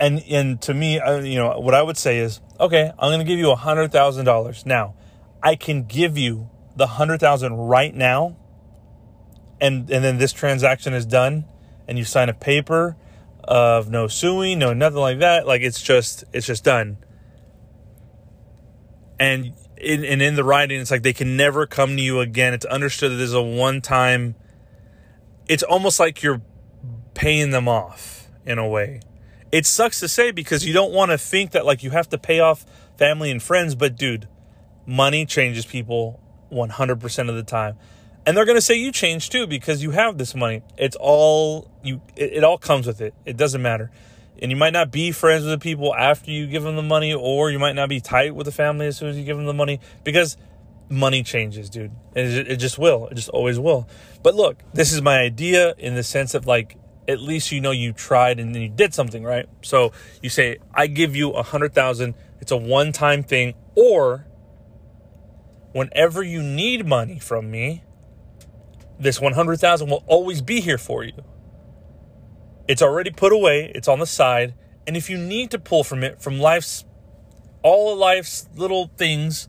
And 0.00 0.22
and 0.28 0.62
to 0.62 0.74
me, 0.74 0.94
you 0.94 1.34
know, 1.34 1.58
what 1.58 1.74
I 1.74 1.82
would 1.82 1.96
say 1.96 2.18
is, 2.18 2.40
okay, 2.60 2.92
I'm 2.98 3.08
going 3.08 3.18
to 3.18 3.24
give 3.24 3.38
you 3.38 3.52
hundred 3.56 3.90
thousand 3.90 4.26
dollars. 4.26 4.64
Now, 4.64 4.94
I 5.42 5.56
can 5.56 5.84
give 5.84 6.16
you 6.16 6.50
the 6.76 6.86
100,000 6.86 7.54
right 7.54 7.92
now 7.92 8.36
and 9.60 9.90
and 9.90 10.04
then 10.04 10.18
this 10.18 10.32
transaction 10.32 10.94
is 10.94 11.04
done 11.04 11.44
and 11.86 11.98
you 11.98 12.04
sign 12.04 12.28
a 12.28 12.34
paper 12.34 12.96
of 13.42 13.90
no 13.90 14.06
suing, 14.06 14.58
no 14.58 14.72
nothing 14.72 14.98
like 14.98 15.18
that. 15.18 15.46
Like 15.46 15.62
it's 15.62 15.82
just 15.82 16.24
it's 16.32 16.46
just 16.46 16.64
done. 16.64 16.98
And 19.18 19.54
in, 19.76 20.04
and 20.04 20.22
in 20.22 20.36
the 20.36 20.44
writing, 20.44 20.80
it's 20.80 20.92
like 20.92 21.02
they 21.02 21.12
can 21.12 21.36
never 21.36 21.66
come 21.66 21.96
to 21.96 22.02
you 22.02 22.20
again. 22.20 22.54
It's 22.54 22.66
understood 22.66 23.12
that 23.12 23.16
this 23.16 23.28
is 23.28 23.34
a 23.34 23.42
one 23.42 23.80
time. 23.80 24.36
It's 25.48 25.62
almost 25.62 25.98
like 25.98 26.22
you're 26.22 26.42
paying 27.14 27.50
them 27.50 27.68
off 27.68 28.28
in 28.44 28.58
a 28.58 28.68
way. 28.68 29.00
It 29.50 29.66
sucks 29.66 30.00
to 30.00 30.08
say 30.08 30.30
because 30.30 30.66
you 30.66 30.72
don't 30.72 30.92
want 30.92 31.10
to 31.10 31.18
think 31.18 31.52
that 31.52 31.64
like 31.64 31.82
you 31.82 31.90
have 31.90 32.08
to 32.10 32.18
pay 32.18 32.40
off 32.40 32.66
family 32.98 33.30
and 33.30 33.42
friends, 33.42 33.74
but 33.74 33.96
dude, 33.96 34.28
money 34.86 35.24
changes 35.24 35.64
people 35.64 36.20
100% 36.52 37.28
of 37.28 37.34
the 37.34 37.42
time. 37.42 37.76
And 38.26 38.36
they're 38.36 38.44
going 38.44 38.58
to 38.58 38.62
say 38.62 38.74
you 38.74 38.92
changed 38.92 39.32
too 39.32 39.46
because 39.46 39.82
you 39.82 39.92
have 39.92 40.18
this 40.18 40.34
money. 40.34 40.62
It's 40.76 40.96
all 41.00 41.70
you 41.82 42.02
it, 42.14 42.34
it, 42.34 42.44
all 42.44 42.58
comes 42.58 42.86
with 42.86 43.00
it. 43.00 43.14
It 43.24 43.36
doesn't 43.36 43.62
matter. 43.62 43.90
And 44.40 44.50
you 44.50 44.56
might 44.56 44.72
not 44.72 44.90
be 44.90 45.12
friends 45.12 45.44
with 45.44 45.52
the 45.52 45.58
people 45.58 45.94
after 45.94 46.30
you 46.30 46.46
give 46.46 46.62
them 46.62 46.76
the 46.76 46.82
money 46.82 47.14
or 47.14 47.50
you 47.50 47.58
might 47.58 47.74
not 47.74 47.88
be 47.88 48.00
tight 48.00 48.34
with 48.34 48.44
the 48.44 48.52
family 48.52 48.86
as 48.86 48.96
soon 48.96 49.08
as 49.08 49.16
you 49.16 49.24
give 49.24 49.36
them 49.36 49.46
the 49.46 49.54
money 49.54 49.80
because 50.04 50.36
money 50.90 51.22
changes 51.22 51.68
dude. 51.70 51.92
It, 52.14 52.48
it 52.48 52.56
just 52.56 52.78
will. 52.78 53.08
It 53.08 53.14
just 53.14 53.28
always 53.28 53.58
will. 53.58 53.88
But 54.22 54.34
look 54.34 54.62
this 54.72 54.92
is 54.92 55.02
my 55.02 55.18
idea 55.18 55.74
in 55.78 55.94
the 55.94 56.02
sense 56.02 56.34
of 56.34 56.46
like 56.46 56.76
at 57.06 57.20
least 57.20 57.52
you 57.52 57.60
know 57.60 57.70
you 57.70 57.92
tried 57.92 58.38
and 58.38 58.54
then 58.54 58.62
you 58.62 58.68
did 58.68 58.94
something 58.94 59.22
right? 59.22 59.46
So 59.62 59.92
you 60.22 60.28
say 60.30 60.58
i 60.74 60.86
give 60.86 61.16
you 61.16 61.30
a 61.32 61.42
hundred 61.42 61.74
thousand. 61.74 62.14
It's 62.40 62.52
a 62.52 62.56
one-time 62.56 63.22
thing 63.24 63.54
or 63.74 64.26
whenever 65.72 66.22
you 66.22 66.42
need 66.42 66.86
money 66.86 67.18
from 67.18 67.50
me 67.50 67.82
this 68.98 69.20
100,000 69.20 69.88
will 69.88 70.04
always 70.06 70.42
be 70.42 70.60
here 70.60 70.78
for 70.78 71.04
you. 71.04 71.24
It's 72.66 72.82
already 72.82 73.10
put 73.10 73.32
away, 73.32 73.72
it's 73.74 73.88
on 73.88 73.98
the 73.98 74.06
side, 74.06 74.54
and 74.86 74.96
if 74.96 75.08
you 75.08 75.16
need 75.16 75.50
to 75.52 75.58
pull 75.58 75.84
from 75.84 76.02
it 76.02 76.20
from 76.20 76.38
life's 76.38 76.84
all 77.62 77.92
of 77.92 77.98
life's 77.98 78.48
little 78.56 78.90
things, 78.96 79.48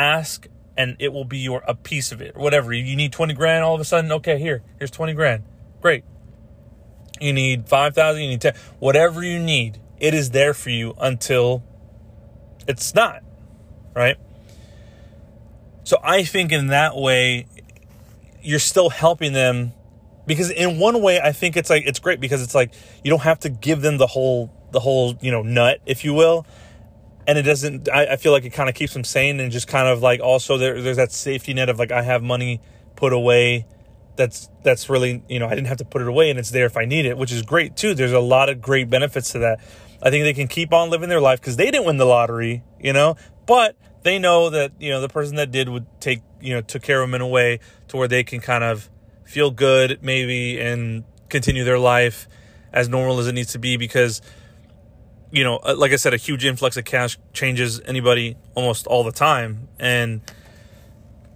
ask 0.00 0.46
and 0.76 0.96
it 0.98 1.12
will 1.12 1.24
be 1.24 1.38
your 1.38 1.62
a 1.68 1.74
piece 1.74 2.10
of 2.10 2.22
it. 2.22 2.36
Whatever. 2.36 2.72
You 2.72 2.96
need 2.96 3.12
20 3.12 3.34
grand 3.34 3.64
all 3.64 3.74
of 3.74 3.80
a 3.80 3.84
sudden, 3.84 4.10
okay, 4.12 4.38
here. 4.38 4.62
Here's 4.78 4.90
20 4.90 5.12
grand. 5.12 5.44
Great. 5.80 6.04
You 7.20 7.34
need 7.34 7.68
5,000, 7.68 8.22
you 8.22 8.28
need 8.28 8.40
10, 8.40 8.54
whatever 8.78 9.22
you 9.22 9.38
need. 9.38 9.78
It 9.98 10.14
is 10.14 10.30
there 10.30 10.54
for 10.54 10.70
you 10.70 10.94
until 10.98 11.62
it's 12.66 12.94
not, 12.94 13.22
right? 13.94 14.16
So 15.84 15.98
I 16.02 16.24
think 16.24 16.50
in 16.52 16.68
that 16.68 16.96
way 16.96 17.46
you're 18.42 18.58
still 18.58 18.88
helping 18.88 19.34
them 19.34 19.72
because 20.26 20.50
in 20.50 20.78
one 20.78 21.02
way 21.02 21.20
I 21.20 21.32
think 21.32 21.56
it's 21.56 21.68
like 21.68 21.84
it's 21.86 21.98
great 21.98 22.20
because 22.20 22.42
it's 22.42 22.54
like 22.54 22.72
you 23.04 23.10
don't 23.10 23.22
have 23.22 23.40
to 23.40 23.50
give 23.50 23.82
them 23.82 23.98
the 23.98 24.06
whole 24.06 24.50
the 24.70 24.80
whole 24.80 25.18
you 25.20 25.30
know 25.30 25.42
nut 25.42 25.80
if 25.84 26.04
you 26.04 26.14
will 26.14 26.46
and 27.30 27.38
it 27.38 27.42
doesn't 27.42 27.88
I, 27.88 28.06
I 28.06 28.16
feel 28.16 28.32
like 28.32 28.44
it 28.44 28.50
kind 28.50 28.68
of 28.68 28.74
keeps 28.74 28.92
them 28.92 29.04
sane 29.04 29.38
and 29.38 29.52
just 29.52 29.68
kind 29.68 29.86
of 29.86 30.02
like 30.02 30.20
also 30.20 30.58
there, 30.58 30.82
there's 30.82 30.96
that 30.96 31.12
safety 31.12 31.54
net 31.54 31.68
of 31.68 31.78
like 31.78 31.92
I 31.92 32.02
have 32.02 32.24
money 32.24 32.60
put 32.96 33.12
away 33.12 33.66
that's 34.16 34.50
that's 34.64 34.90
really 34.90 35.22
you 35.28 35.38
know 35.38 35.46
I 35.46 35.50
didn't 35.50 35.68
have 35.68 35.78
to 35.78 35.84
put 35.84 36.02
it 36.02 36.08
away 36.08 36.30
and 36.30 36.40
it's 36.40 36.50
there 36.50 36.66
if 36.66 36.76
I 36.76 36.86
need 36.86 37.06
it 37.06 37.16
which 37.16 37.30
is 37.30 37.42
great 37.42 37.76
too. 37.76 37.94
There's 37.94 38.12
a 38.12 38.18
lot 38.18 38.48
of 38.48 38.60
great 38.60 38.90
benefits 38.90 39.30
to 39.32 39.38
that. 39.38 39.60
I 40.02 40.10
think 40.10 40.24
they 40.24 40.34
can 40.34 40.48
keep 40.48 40.72
on 40.72 40.90
living 40.90 41.08
their 41.08 41.20
life 41.20 41.40
because 41.40 41.54
they 41.54 41.66
didn't 41.70 41.86
win 41.86 41.98
the 41.98 42.04
lottery 42.04 42.64
you 42.80 42.92
know? 42.92 43.14
But 43.46 43.76
they 44.02 44.18
know 44.18 44.50
that 44.50 44.72
you 44.80 44.90
know 44.90 45.00
the 45.00 45.08
person 45.08 45.36
that 45.36 45.52
did 45.52 45.68
would 45.68 45.86
take 46.00 46.22
you 46.40 46.54
know 46.54 46.62
took 46.62 46.82
care 46.82 47.00
of 47.00 47.08
them 47.08 47.14
in 47.14 47.20
a 47.20 47.28
way 47.28 47.60
to 47.88 47.96
where 47.96 48.08
they 48.08 48.24
can 48.24 48.40
kind 48.40 48.64
of 48.64 48.90
feel 49.24 49.52
good 49.52 50.00
maybe 50.02 50.58
and 50.58 51.04
continue 51.28 51.62
their 51.62 51.78
life 51.78 52.26
as 52.72 52.88
normal 52.88 53.20
as 53.20 53.28
it 53.28 53.34
needs 53.34 53.52
to 53.52 53.60
be 53.60 53.76
because 53.76 54.20
you 55.30 55.44
know 55.44 55.56
uh, 55.58 55.74
like 55.76 55.92
i 55.92 55.96
said 55.96 56.14
a 56.14 56.16
huge 56.16 56.44
influx 56.44 56.76
of 56.76 56.84
cash 56.84 57.18
changes 57.32 57.80
anybody 57.86 58.36
almost 58.54 58.86
all 58.86 59.04
the 59.04 59.12
time 59.12 59.68
and 59.78 60.20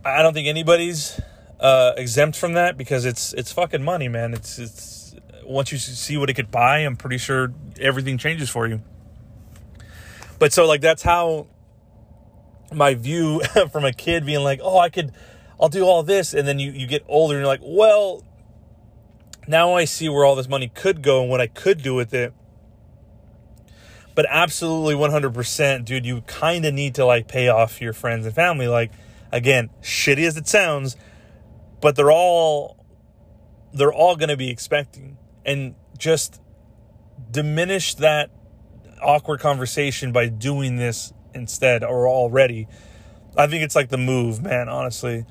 i 0.04 0.22
don't 0.22 0.34
think 0.34 0.48
anybody's 0.48 1.20
uh, 1.60 1.92
exempt 1.96 2.36
from 2.36 2.52
that 2.54 2.76
because 2.76 3.04
it's 3.04 3.32
it's 3.34 3.52
fucking 3.52 3.82
money 3.82 4.08
man 4.08 4.34
it's 4.34 4.58
it's 4.58 5.14
once 5.44 5.72
you 5.72 5.78
see 5.78 6.16
what 6.16 6.28
it 6.28 6.34
could 6.34 6.50
buy 6.50 6.78
i'm 6.78 6.96
pretty 6.96 7.16
sure 7.16 7.52
everything 7.80 8.18
changes 8.18 8.50
for 8.50 8.66
you 8.66 8.82
but 10.38 10.52
so 10.52 10.66
like 10.66 10.80
that's 10.80 11.02
how 11.02 11.46
my 12.74 12.94
view 12.94 13.40
from 13.72 13.84
a 13.84 13.92
kid 13.92 14.26
being 14.26 14.42
like, 14.42 14.60
oh, 14.62 14.78
I 14.78 14.90
could, 14.90 15.12
I'll 15.60 15.68
do 15.68 15.84
all 15.84 16.02
this. 16.02 16.34
And 16.34 16.46
then 16.46 16.58
you, 16.58 16.70
you 16.72 16.86
get 16.86 17.04
older 17.08 17.34
and 17.34 17.42
you're 17.42 17.46
like, 17.46 17.60
well, 17.62 18.22
now 19.46 19.74
I 19.74 19.84
see 19.84 20.08
where 20.08 20.24
all 20.24 20.34
this 20.34 20.48
money 20.48 20.68
could 20.68 21.02
go 21.02 21.22
and 21.22 21.30
what 21.30 21.40
I 21.40 21.46
could 21.46 21.82
do 21.82 21.94
with 21.94 22.14
it. 22.14 22.32
But 24.14 24.26
absolutely 24.28 24.94
100%, 24.94 25.84
dude, 25.84 26.06
you 26.06 26.20
kind 26.22 26.64
of 26.64 26.72
need 26.72 26.94
to 26.96 27.04
like 27.04 27.26
pay 27.26 27.48
off 27.48 27.80
your 27.80 27.92
friends 27.92 28.26
and 28.26 28.34
family. 28.34 28.68
Like, 28.68 28.92
again, 29.32 29.70
shitty 29.82 30.26
as 30.26 30.36
it 30.36 30.46
sounds, 30.46 30.96
but 31.80 31.96
they're 31.96 32.12
all, 32.12 32.84
they're 33.72 33.92
all 33.92 34.16
going 34.16 34.28
to 34.28 34.36
be 34.36 34.50
expecting. 34.50 35.18
And 35.44 35.74
just 35.98 36.40
diminish 37.30 37.94
that 37.96 38.30
awkward 39.02 39.40
conversation 39.40 40.12
by 40.12 40.28
doing 40.28 40.76
this 40.76 41.12
instead 41.34 41.84
or 41.84 42.08
already. 42.08 42.68
I 43.36 43.46
think 43.46 43.64
it's 43.64 43.74
like 43.74 43.88
the 43.88 43.98
move, 43.98 44.42
man, 44.42 44.68
honestly. 44.68 45.26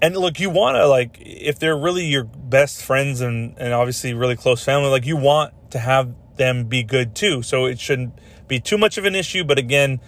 And 0.00 0.16
look, 0.16 0.38
you 0.38 0.50
want 0.50 0.76
to 0.76 0.86
like 0.86 1.18
if 1.20 1.58
they're 1.58 1.76
really 1.76 2.04
your 2.04 2.24
best 2.24 2.82
friends 2.82 3.20
and 3.20 3.56
and 3.58 3.72
obviously 3.72 4.14
really 4.14 4.36
close 4.36 4.62
family, 4.62 4.88
like 4.88 5.06
you 5.06 5.16
want 5.16 5.52
to 5.72 5.78
have 5.78 6.14
them 6.36 6.64
be 6.64 6.82
good 6.82 7.14
too. 7.14 7.42
So 7.42 7.66
it 7.66 7.78
shouldn't 7.78 8.18
be 8.48 8.60
too 8.60 8.78
much 8.78 8.98
of 8.98 9.04
an 9.04 9.14
issue, 9.14 9.44
but 9.44 9.58
again, 9.58 10.00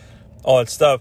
all 0.43 0.59
that 0.59 0.69
stuff. 0.69 1.01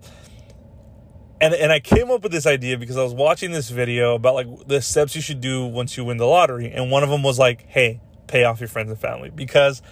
And 1.39 1.53
and 1.53 1.71
I 1.71 1.80
came 1.80 2.09
up 2.09 2.23
with 2.23 2.32
this 2.32 2.47
idea 2.47 2.78
because 2.78 2.97
I 2.97 3.03
was 3.03 3.13
watching 3.13 3.51
this 3.51 3.69
video 3.69 4.15
about 4.15 4.34
like 4.34 4.67
the 4.67 4.82
steps 4.82 5.15
you 5.15 5.21
should 5.21 5.41
do 5.41 5.65
once 5.65 5.95
you 5.95 6.03
win 6.03 6.17
the 6.17 6.25
lottery, 6.25 6.71
and 6.71 6.89
one 6.89 7.03
of 7.03 7.09
them 7.09 7.21
was 7.21 7.38
like, 7.38 7.65
"Hey, 7.67 8.01
pay 8.25 8.43
off 8.43 8.59
your 8.59 8.69
friends 8.69 8.89
and 8.89 8.99
family," 8.99 9.30
because 9.30 9.84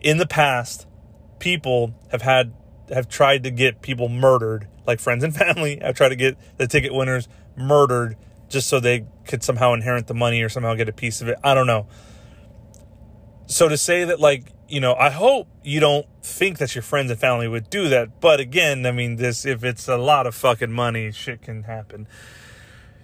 in 0.00 0.18
the 0.18 0.26
past, 0.26 0.86
people 1.40 1.94
have 2.12 2.22
had 2.22 2.52
have 2.92 3.08
tried 3.08 3.42
to 3.44 3.50
get 3.50 3.82
people 3.82 4.08
murdered, 4.08 4.68
like 4.86 5.00
friends 5.00 5.24
and 5.24 5.34
family. 5.44 5.82
I've 5.82 5.96
tried 5.96 6.10
to 6.10 6.16
get 6.16 6.36
the 6.56 6.68
ticket 6.68 6.94
winners 6.94 7.28
murdered 7.56 8.16
just 8.48 8.68
so 8.68 8.80
they 8.80 9.06
could 9.26 9.42
somehow 9.42 9.72
inherit 9.72 10.06
the 10.06 10.14
money 10.14 10.42
or 10.42 10.48
somehow 10.48 10.74
get 10.74 10.88
a 10.88 10.92
piece 10.92 11.20
of 11.20 11.28
it. 11.28 11.38
I 11.42 11.54
don't 11.54 11.66
know. 11.66 11.86
So 13.50 13.68
to 13.68 13.76
say 13.76 14.04
that, 14.04 14.20
like, 14.20 14.52
you 14.68 14.80
know, 14.80 14.94
I 14.94 15.10
hope 15.10 15.48
you 15.64 15.80
don't 15.80 16.06
think 16.22 16.58
that 16.58 16.74
your 16.74 16.82
friends 16.82 17.10
and 17.10 17.20
family 17.20 17.48
would 17.48 17.68
do 17.68 17.88
that. 17.88 18.20
But 18.20 18.40
again, 18.40 18.86
I 18.86 18.92
mean, 18.92 19.16
this, 19.16 19.44
if 19.44 19.64
it's 19.64 19.88
a 19.88 19.96
lot 19.96 20.26
of 20.26 20.34
fucking 20.34 20.70
money, 20.70 21.10
shit 21.10 21.42
can 21.42 21.64
happen. 21.64 22.06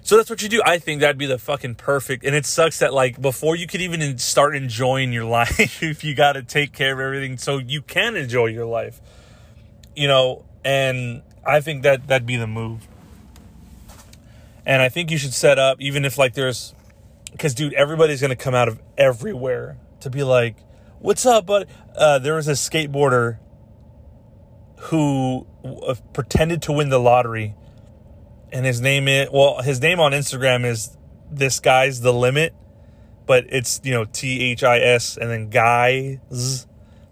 So 0.02 0.16
that's 0.16 0.30
what 0.30 0.40
you 0.40 0.48
do. 0.48 0.62
I 0.64 0.78
think 0.78 1.00
that'd 1.00 1.18
be 1.18 1.26
the 1.26 1.38
fucking 1.38 1.74
perfect. 1.74 2.24
And 2.24 2.34
it 2.34 2.46
sucks 2.46 2.78
that 2.78 2.94
like 2.94 3.20
before 3.20 3.56
you 3.56 3.66
could 3.66 3.80
even 3.80 4.18
start 4.18 4.54
enjoying 4.54 5.12
your 5.12 5.24
life, 5.40 5.82
if 5.82 6.04
you 6.04 6.14
got 6.14 6.34
to 6.34 6.42
take 6.42 6.72
care 6.72 6.94
of 6.94 7.00
everything 7.00 7.36
so 7.38 7.58
you 7.58 7.82
can 7.82 8.16
enjoy 8.16 8.46
your 8.46 8.66
life 8.66 9.00
you 9.96 10.06
know, 10.06 10.44
and 10.64 11.22
I 11.44 11.60
think 11.60 11.82
that 11.82 12.06
that'd 12.06 12.26
be 12.26 12.36
the 12.36 12.46
move. 12.46 12.86
And 14.64 14.82
I 14.82 14.88
think 14.88 15.10
you 15.10 15.18
should 15.18 15.32
set 15.32 15.58
up, 15.58 15.80
even 15.80 16.04
if 16.04 16.18
like 16.18 16.34
there's, 16.34 16.74
because 17.32 17.54
dude, 17.54 17.72
everybody's 17.72 18.20
gonna 18.20 18.36
come 18.36 18.54
out 18.54 18.68
of 18.68 18.80
everywhere 18.98 19.78
to 20.06 20.10
be 20.10 20.22
like, 20.22 20.56
"What's 20.98 21.26
up?" 21.26 21.46
But 21.46 21.68
uh, 21.96 22.18
there 22.18 22.34
was 22.34 22.48
a 22.48 22.52
skateboarder 22.52 23.38
who 24.78 25.46
uh, 25.64 25.94
pretended 26.12 26.62
to 26.62 26.72
win 26.72 26.88
the 26.88 26.98
lottery, 26.98 27.54
and 28.52 28.64
his 28.64 28.80
name 28.80 29.08
is 29.08 29.28
well, 29.32 29.62
his 29.62 29.80
name 29.80 30.00
on 30.00 30.12
Instagram 30.12 30.64
is 30.64 30.96
this 31.30 31.60
guy's 31.60 32.00
the 32.00 32.12
limit, 32.12 32.54
but 33.26 33.44
it's 33.48 33.80
you 33.84 33.92
know 33.92 34.04
T 34.04 34.52
H 34.52 34.64
I 34.64 34.78
S 34.78 35.16
and 35.16 35.30
then 35.30 35.50
guys 35.50 36.66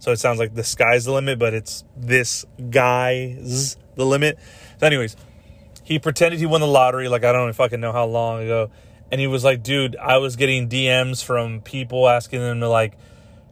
so 0.05 0.13
it 0.13 0.19
sounds 0.19 0.39
like 0.39 0.55
the 0.55 0.63
sky's 0.63 1.07
the 1.07 1.13
limit, 1.13 1.39
but 1.39 1.55
it's 1.55 1.83
this 1.97 2.45
guy's 2.69 3.79
the 3.95 4.05
limit. 4.05 4.39
So, 4.79 4.87
anyways, 4.87 5.17
he 5.83 5.99
pretended 5.99 6.39
he 6.39 6.45
won 6.45 6.61
the 6.61 6.67
lottery, 6.67 7.09
like 7.09 7.25
I 7.25 7.33
don't 7.33 7.45
even 7.45 7.55
fucking 7.55 7.81
know 7.81 7.91
how 7.91 8.05
long 8.05 8.43
ago. 8.43 8.71
And 9.15 9.21
he 9.21 9.29
was 9.29 9.45
like, 9.45 9.63
dude, 9.63 9.95
I 9.95 10.17
was 10.17 10.35
getting 10.35 10.69
DMs 10.69 11.23
from 11.23 11.61
people 11.61 12.09
asking 12.09 12.41
them 12.41 12.59
to 12.59 12.69
like 12.69 12.95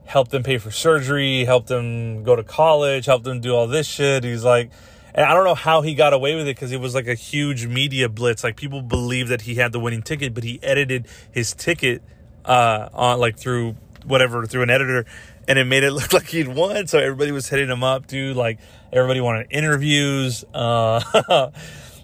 help 0.05 0.27
them 0.27 0.43
pay 0.43 0.59
for 0.59 0.73
surgery, 0.73 1.45
help 1.45 1.69
them 1.69 2.25
go 2.25 2.35
to 2.35 2.43
college, 2.43 3.07
help 3.07 3.23
them 3.23 3.41
do 3.41 3.55
all 3.55 3.69
this 3.69 3.87
shit. 3.87 4.25
He's 4.25 4.43
like, 4.43 4.73
and 5.15 5.25
I 5.25 5.35
don't 5.35 5.45
know 5.45 5.55
how 5.55 5.83
he 5.83 5.95
got 5.95 6.15
away 6.15 6.35
with 6.35 6.49
it 6.49 6.57
because 6.57 6.73
it 6.73 6.81
was 6.81 6.97
like 6.97 7.07
a 7.07 7.15
huge 7.15 7.69
media 7.69 8.09
blitz. 8.09 8.43
Like 8.43 8.57
people 8.57 8.83
believed 8.83 9.31
that 9.31 9.43
he 9.43 9.55
had 9.55 9.71
the 9.71 9.79
winning 9.79 10.03
ticket, 10.03 10.35
but 10.35 10.43
he 10.43 10.59
edited 10.65 11.07
his 11.31 11.53
ticket 11.55 12.03
uh, 12.45 12.89
on 12.93 13.21
like 13.21 13.39
through 13.39 13.77
whatever 14.05 14.45
through 14.47 14.65
an 14.65 14.71
editor 14.71 15.07
and 15.47 15.61
it 15.61 15.65
made 15.65 15.85
it 15.85 15.93
look 15.93 16.13
like 16.13 16.27
he'd 16.27 16.49
won. 16.49 16.89
So 16.89 16.99
everybody 16.99 17.31
was 17.31 17.49
hitting 17.49 17.69
him 17.69 17.85
up, 17.85 18.09
dude. 18.09 18.37
Like 18.37 18.59
everybody 18.93 19.21
wanted 19.21 19.47
interviews. 19.51 20.45
Uh, 20.53 21.53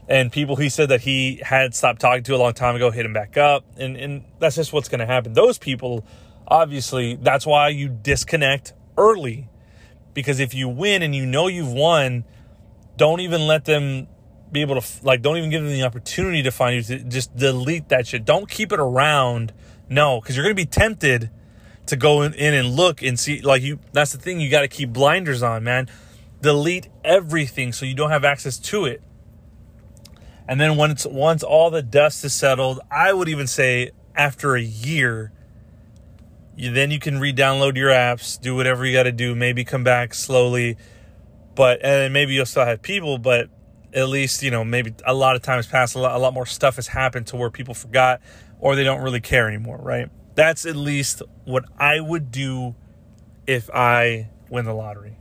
and 0.08 0.32
people 0.32 0.56
he 0.56 0.70
said 0.70 0.88
that 0.88 1.02
he 1.02 1.40
had 1.42 1.74
stopped 1.74 2.00
talking 2.00 2.24
to 2.24 2.34
a 2.34 2.38
long 2.38 2.54
time 2.54 2.74
ago 2.74 2.90
hit 2.90 3.04
him 3.04 3.12
back 3.12 3.36
up. 3.36 3.64
And 3.76 3.96
and 3.96 4.24
that's 4.38 4.56
just 4.56 4.72
what's 4.72 4.88
going 4.88 5.00
to 5.00 5.06
happen. 5.06 5.34
Those 5.34 5.58
people 5.58 6.04
obviously 6.46 7.16
that's 7.16 7.46
why 7.46 7.68
you 7.68 7.88
disconnect 7.88 8.72
early. 8.96 9.48
Because 10.14 10.40
if 10.40 10.54
you 10.54 10.68
win 10.68 11.02
and 11.02 11.14
you 11.14 11.26
know 11.26 11.46
you've 11.46 11.72
won 11.72 12.24
don't 12.96 13.20
even 13.20 13.46
let 13.46 13.66
them 13.66 14.08
be 14.50 14.62
able 14.62 14.80
to 14.80 15.04
like 15.04 15.20
don't 15.20 15.36
even 15.36 15.50
give 15.50 15.62
them 15.62 15.72
the 15.72 15.82
opportunity 15.82 16.42
to 16.42 16.50
find 16.50 16.88
you 16.88 16.98
just 17.00 17.36
delete 17.36 17.90
that 17.90 18.06
shit. 18.06 18.24
Don't 18.24 18.48
keep 18.48 18.72
it 18.72 18.80
around. 18.80 19.52
No 19.90 20.20
because 20.20 20.36
you're 20.36 20.44
going 20.44 20.56
to 20.56 20.62
be 20.62 20.66
tempted 20.66 21.30
to 21.86 21.96
go 21.96 22.22
in, 22.22 22.32
in 22.34 22.54
and 22.54 22.70
look 22.70 23.02
and 23.02 23.20
see 23.20 23.42
like 23.42 23.60
you 23.60 23.78
that's 23.92 24.12
the 24.12 24.18
thing 24.18 24.40
you 24.40 24.50
got 24.50 24.62
to 24.62 24.68
keep 24.68 24.90
blinders 24.90 25.42
on 25.42 25.64
man. 25.64 25.86
Delete 26.40 26.88
everything 27.04 27.72
so 27.72 27.84
you 27.84 27.94
don't 27.94 28.10
have 28.10 28.24
access 28.24 28.58
to 28.58 28.86
it 28.86 29.02
and 30.48 30.58
then 30.58 30.76
once 30.76 31.04
once 31.06 31.42
all 31.42 31.70
the 31.70 31.82
dust 31.82 32.24
is 32.24 32.32
settled, 32.32 32.80
I 32.90 33.12
would 33.12 33.28
even 33.28 33.46
say 33.46 33.90
after 34.16 34.56
a 34.56 34.62
year, 34.62 35.30
you, 36.56 36.72
then 36.72 36.90
you 36.90 36.98
can 36.98 37.20
re-download 37.20 37.76
your 37.76 37.90
apps, 37.90 38.40
do 38.40 38.56
whatever 38.56 38.84
you 38.86 38.94
got 38.94 39.02
to 39.02 39.12
do, 39.12 39.34
maybe 39.34 39.62
come 39.62 39.84
back 39.84 40.14
slowly, 40.14 40.78
but 41.54 41.84
and 41.84 42.14
maybe 42.14 42.32
you'll 42.32 42.46
still 42.46 42.64
have 42.64 42.80
people, 42.80 43.18
but 43.18 43.50
at 43.92 44.08
least 44.08 44.42
you 44.42 44.50
know 44.50 44.64
maybe 44.64 44.94
a 45.04 45.12
lot 45.12 45.36
of 45.36 45.42
times 45.42 45.66
past 45.66 45.94
a 45.94 45.98
lot, 45.98 46.14
a 46.14 46.18
lot 46.18 46.32
more 46.32 46.46
stuff 46.46 46.76
has 46.76 46.88
happened 46.88 47.26
to 47.26 47.36
where 47.36 47.50
people 47.50 47.74
forgot 47.74 48.22
or 48.58 48.74
they 48.74 48.84
don't 48.84 49.02
really 49.02 49.20
care 49.20 49.48
anymore, 49.48 49.78
right? 49.78 50.08
That's 50.34 50.64
at 50.64 50.76
least 50.76 51.20
what 51.44 51.66
I 51.78 52.00
would 52.00 52.30
do 52.30 52.74
if 53.46 53.68
I 53.70 54.30
win 54.48 54.64
the 54.64 54.72
lottery. 54.72 55.17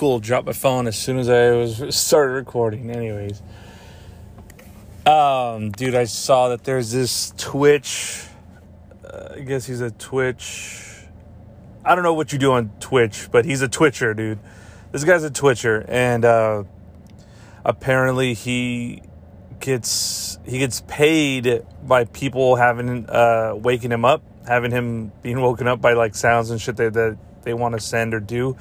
Cool. 0.00 0.18
Dropped 0.18 0.46
my 0.46 0.54
phone 0.54 0.86
as 0.86 0.98
soon 0.98 1.18
as 1.18 1.28
I 1.28 1.50
was 1.50 1.94
started 1.94 2.32
recording. 2.32 2.90
Anyways, 2.90 3.42
um, 5.04 5.72
dude, 5.72 5.94
I 5.94 6.04
saw 6.04 6.48
that 6.48 6.64
there's 6.64 6.90
this 6.90 7.34
Twitch. 7.36 8.24
Uh, 9.04 9.34
I 9.36 9.40
guess 9.40 9.66
he's 9.66 9.82
a 9.82 9.90
Twitch. 9.90 11.04
I 11.84 11.94
don't 11.94 12.02
know 12.02 12.14
what 12.14 12.32
you 12.32 12.38
do 12.38 12.52
on 12.52 12.70
Twitch, 12.80 13.28
but 13.30 13.44
he's 13.44 13.60
a 13.60 13.68
Twitcher, 13.68 14.14
dude. 14.14 14.38
This 14.90 15.04
guy's 15.04 15.22
a 15.22 15.30
Twitcher, 15.30 15.84
and 15.86 16.24
uh, 16.24 16.64
apparently 17.62 18.32
he 18.32 19.02
gets 19.60 20.38
he 20.46 20.58
gets 20.60 20.82
paid 20.88 21.62
by 21.82 22.04
people 22.04 22.56
having 22.56 23.04
uh, 23.10 23.52
waking 23.54 23.92
him 23.92 24.06
up, 24.06 24.22
having 24.48 24.70
him 24.70 25.12
being 25.20 25.42
woken 25.42 25.68
up 25.68 25.82
by 25.82 25.92
like 25.92 26.14
sounds 26.14 26.48
and 26.48 26.58
shit 26.58 26.78
that, 26.78 26.94
that 26.94 27.18
they 27.42 27.52
want 27.52 27.74
to 27.74 27.80
send 27.80 28.14
or 28.14 28.20
do. 28.20 28.56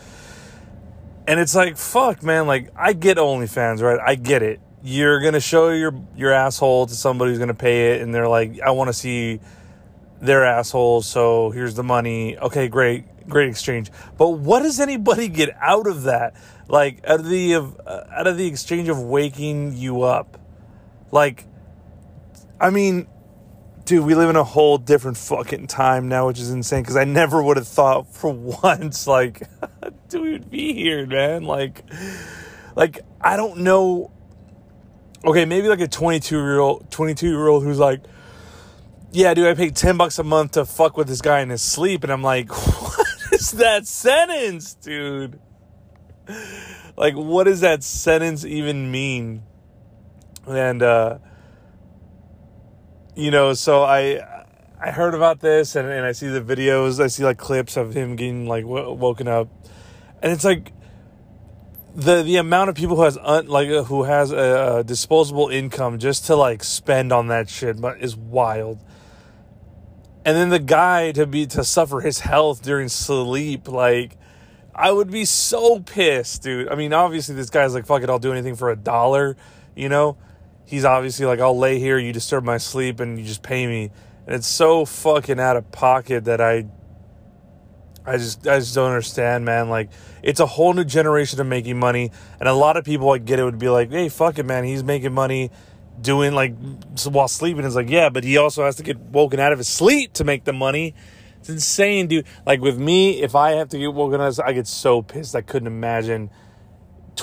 And 1.30 1.40
it's 1.40 1.54
like, 1.54 1.78
fuck, 1.78 2.24
man. 2.24 2.48
Like, 2.48 2.72
I 2.76 2.94
get 2.94 3.18
OnlyFans, 3.18 3.84
right? 3.84 4.00
I 4.04 4.16
get 4.16 4.42
it. 4.42 4.60
You're 4.82 5.22
gonna 5.22 5.40
show 5.40 5.70
your 5.70 5.94
your 6.16 6.32
asshole 6.32 6.88
to 6.88 6.96
somebody 6.96 7.30
who's 7.30 7.38
gonna 7.38 7.54
pay 7.54 7.92
it, 7.92 8.02
and 8.02 8.16
they're 8.16 8.28
like, 8.28 8.60
I 8.62 8.72
want 8.72 8.88
to 8.88 8.94
see 8.94 9.40
their 10.20 10.44
assholes, 10.44 11.06
so 11.06 11.52
here's 11.52 11.76
the 11.76 11.84
money. 11.84 12.36
Okay, 12.36 12.68
great, 12.68 13.30
great 13.30 13.48
exchange. 13.48 13.92
But 14.18 14.30
what 14.30 14.64
does 14.64 14.80
anybody 14.80 15.28
get 15.42 15.56
out 15.62 15.86
of 15.86 16.04
that? 16.04 16.34
Like, 16.68 17.08
out 17.08 17.20
of 17.20 17.30
the 17.30 17.54
of, 17.54 17.80
uh, 17.86 18.06
out 18.10 18.26
of 18.26 18.36
the 18.36 18.48
exchange 18.48 18.90
of 18.90 19.00
waking 19.00 19.78
you 19.78 20.02
up, 20.02 20.40
like, 21.12 21.46
I 22.60 22.72
mean, 22.72 23.06
dude, 23.90 24.06
we 24.06 24.14
live 24.14 24.30
in 24.30 24.36
a 24.36 24.44
whole 24.44 24.78
different 24.78 25.18
fucking 25.18 25.66
time 25.66 26.08
now, 26.08 26.28
which 26.28 26.38
is 26.40 26.52
insane 26.52 26.84
because 26.84 26.96
I 26.96 27.06
never 27.06 27.42
would 27.42 27.58
have 27.58 27.68
thought 27.68 28.14
for 28.14 28.30
once, 28.64 29.08
like, 29.08 29.42
dude, 30.10 30.52
be 30.52 30.74
here, 30.74 31.08
man. 31.08 31.44
Like, 31.44 31.84
like, 32.76 33.00
I 33.20 33.36
don't 33.36 33.62
know. 33.62 34.12
Okay, 35.26 35.44
maybe 35.46 35.68
like 35.68 35.82
a 35.82 35.88
22 35.88 36.36
year 36.36 36.60
old, 36.60 36.92
22 36.92 37.28
year 37.28 37.48
old 37.48 37.64
who's 37.64 37.80
like, 37.80 38.02
yeah, 39.12 39.34
dude, 39.34 39.48
I 39.48 39.56
paid 39.56 39.76
10 39.76 39.98
bucks 39.98 40.20
a 40.20 40.24
month 40.24 40.52
to 40.52 40.66
fuck 40.66 40.96
with 40.96 41.08
this 41.08 41.22
guy 41.22 41.40
in 41.40 41.50
his 41.50 41.64
sleep. 41.64 42.04
And 42.04 42.14
I'm 42.14 42.22
like, 42.22 42.50
what 42.82 43.08
is 43.32 43.52
that 43.54 43.88
sentence, 43.88 44.76
dude? 44.76 45.40
Like, 46.96 47.16
what 47.16 47.46
does 47.46 47.62
that 47.62 47.84
sentence 47.84 48.46
even 48.46 48.92
mean? 48.92 49.42
And, 50.46 50.84
uh, 50.84 51.18
you 53.20 53.32
know, 53.32 53.54
so 53.54 53.84
I 53.84 54.22
I 54.80 54.92
heard 54.92 55.14
about 55.14 55.42
this 55.42 55.76
and, 55.76 55.90
and 55.90 56.06
I 56.06 56.14
see 56.14 56.28
the 56.28 56.42
videos. 56.42 57.04
I 57.04 57.08
see 57.08 57.24
like 57.24 57.38
clips 57.38 57.76
of 57.76 57.94
him 57.94 58.16
getting 58.16 58.48
like 58.48 58.64
w- 58.64 58.94
woken 58.94 59.28
up, 59.28 59.50
and 60.22 60.32
it's 60.32 60.46
like 60.46 60.72
the 61.96 62.24
the 62.24 62.38
amount 62.38 62.70
of 62.70 62.76
people 62.76 62.96
who 62.96 63.02
has 63.02 63.18
un, 63.18 63.48
like 63.48 63.68
who 63.68 64.04
has 64.04 64.32
a, 64.32 64.78
a, 64.78 64.84
disposable 64.86 65.50
income 65.50 66.00
just 66.00 66.28
to 66.28 66.36
like 66.36 66.64
spend 66.64 67.12
on 67.12 67.28
that 67.28 67.50
shit 67.50 67.82
but 67.82 68.00
is 68.00 68.16
wild. 68.16 68.80
And 70.24 70.38
then 70.38 70.50
the 70.50 70.60
guy 70.60 71.12
to 71.14 71.26
be 71.26 71.46
to 71.48 71.64
suffer 71.64 72.00
his 72.00 72.22
health 72.22 72.62
during 72.62 72.88
sleep, 72.88 73.68
like 73.68 74.18
I 74.74 74.92
would 74.92 75.12
be 75.12 75.26
so 75.26 75.82
pissed, 75.82 76.44
dude. 76.44 76.70
I 76.70 76.76
mean, 76.76 76.94
obviously 76.94 77.36
this 77.36 77.50
guy's 77.50 77.74
like, 77.74 77.86
fuck 77.86 78.02
it, 78.02 78.10
I'll 78.10 78.20
do 78.20 78.32
anything 78.32 78.56
for 78.56 78.70
a 78.70 78.78
dollar, 78.78 79.36
you 79.76 79.90
know 79.90 80.18
he's 80.70 80.86
obviously 80.86 81.26
like, 81.26 81.40
I'll 81.40 81.58
lay 81.58 81.80
here, 81.80 81.98
you 81.98 82.14
disturb 82.14 82.44
my 82.44 82.58
sleep, 82.58 83.00
and 83.00 83.18
you 83.18 83.26
just 83.26 83.42
pay 83.42 83.66
me. 83.66 83.90
And 84.28 84.36
it's 84.36 84.48
so 84.48 84.86
fucking 84.86 85.40
out 85.40 85.58
of 85.58 85.72
pocket 85.72 86.26
that 86.26 86.40
I, 86.40 86.68
I 88.06 88.18
just, 88.18 88.48
I 88.48 88.60
just 88.60 88.76
don't 88.76 88.90
understand, 88.90 89.46
man. 89.46 89.70
Like, 89.70 89.90
it's 90.22 90.40
a 90.40 90.46
whole 90.46 90.74
new 90.74 90.84
generation 90.84 91.42
of 91.42 91.48
making 91.48 91.80
money, 91.80 92.12
and 92.40 92.48
a 92.48 92.54
lot 92.54 92.78
of 92.78 92.86
people 92.86 93.08
like 93.08 93.26
get 93.26 93.40
it 93.40 93.44
would 93.44 93.58
be 93.58 93.70
like, 93.70 93.90
hey, 93.90 94.10
fuck 94.10 94.38
it, 94.38 94.46
man, 94.46 94.64
he's 94.64 94.84
making 94.84 95.12
money 95.12 95.50
doing 96.00 96.34
like 96.34 96.56
while 97.06 97.28
sleeping. 97.28 97.66
It's 97.66 97.76
like, 97.76 97.90
yeah, 97.90 98.10
but 98.10 98.24
he 98.24 98.38
also 98.38 98.64
has 98.64 98.76
to 98.76 98.84
get 98.84 99.00
woken 99.00 99.40
out 99.40 99.52
of 99.52 99.58
his 99.58 99.68
sleep 99.68 100.14
to 100.14 100.24
make 100.24 100.44
the 100.44 100.54
money. 100.54 100.94
It's 101.40 101.50
insane, 101.50 102.08
dude. 102.08 102.26
Like 102.46 102.62
with 102.62 102.78
me, 102.78 103.22
if 103.22 103.34
I 103.34 103.54
have 103.54 103.70
to 103.70 103.80
get 103.80 103.92
woken 103.92 104.22
up, 104.22 104.36
I 104.46 104.54
get 104.54 104.68
so 104.68 105.02
pissed. 105.02 105.36
I 105.36 105.42
couldn't 105.42 105.68
imagine. 105.68 106.30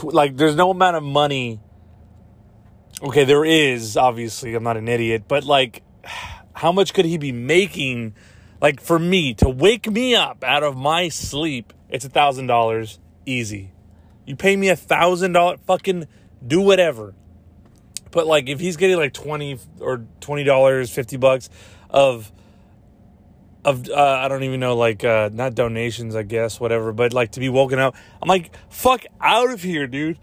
Like, 0.03 0.37
there's 0.37 0.57
no 0.57 0.71
amount 0.71 0.97
of 0.97 1.05
money 1.05 1.61
okay, 3.03 3.25
there 3.25 3.45
is 3.45 3.97
obviously, 3.97 4.55
I'm 4.55 4.63
not 4.63 4.77
an 4.77 4.89
idiot, 4.89 5.25
but 5.29 5.45
like, 5.45 5.83
how 6.55 6.73
much 6.73 6.95
could 6.95 7.05
he 7.05 7.19
be 7.19 7.33
making? 7.33 8.15
Like 8.61 8.81
for 8.81 8.99
me 8.99 9.35
to 9.35 9.51
wake 9.51 9.91
me 9.91 10.15
up 10.15 10.43
out 10.43 10.63
of 10.63 10.77
my 10.77 11.09
sleep, 11.09 11.75
it's 11.91 12.05
a 12.05 12.09
thousand 12.09 12.47
dollars 12.47 12.99
easy. 13.27 13.73
You 14.25 14.35
pay 14.35 14.57
me 14.57 14.71
a 14.71 14.77
thousand 14.77 15.33
dollar, 15.33 15.59
fucking 15.59 16.07
do 16.45 16.63
whatever. 16.63 17.15
But 18.11 18.27
like, 18.27 18.49
if 18.49 18.59
he's 18.59 18.79
getting 18.79 18.97
like 18.97 19.13
twenty 19.13 19.59
or 19.79 20.07
twenty 20.21 20.43
dollars, 20.43 20.91
fifty 20.91 21.19
bucks 21.19 21.51
of 21.91 22.33
of 23.63 23.91
uh, 23.91 23.95
I 23.95 24.29
don't 24.29 24.43
even 24.43 24.59
know 24.59 24.75
like 24.75 25.05
uh, 25.05 25.29
not 25.31 25.55
donations, 25.55 26.17
I 26.17 26.23
guess, 26.23 26.59
whatever. 26.59 26.95
But 26.95 27.13
like 27.13 27.33
to 27.33 27.41
be 27.41 27.51
woken 27.51 27.79
up, 27.79 27.95
I'm 28.23 28.29
like, 28.29 28.57
fuck 28.71 29.05
out 29.21 29.51
of 29.51 29.63
here, 29.63 29.87
dude 29.87 30.19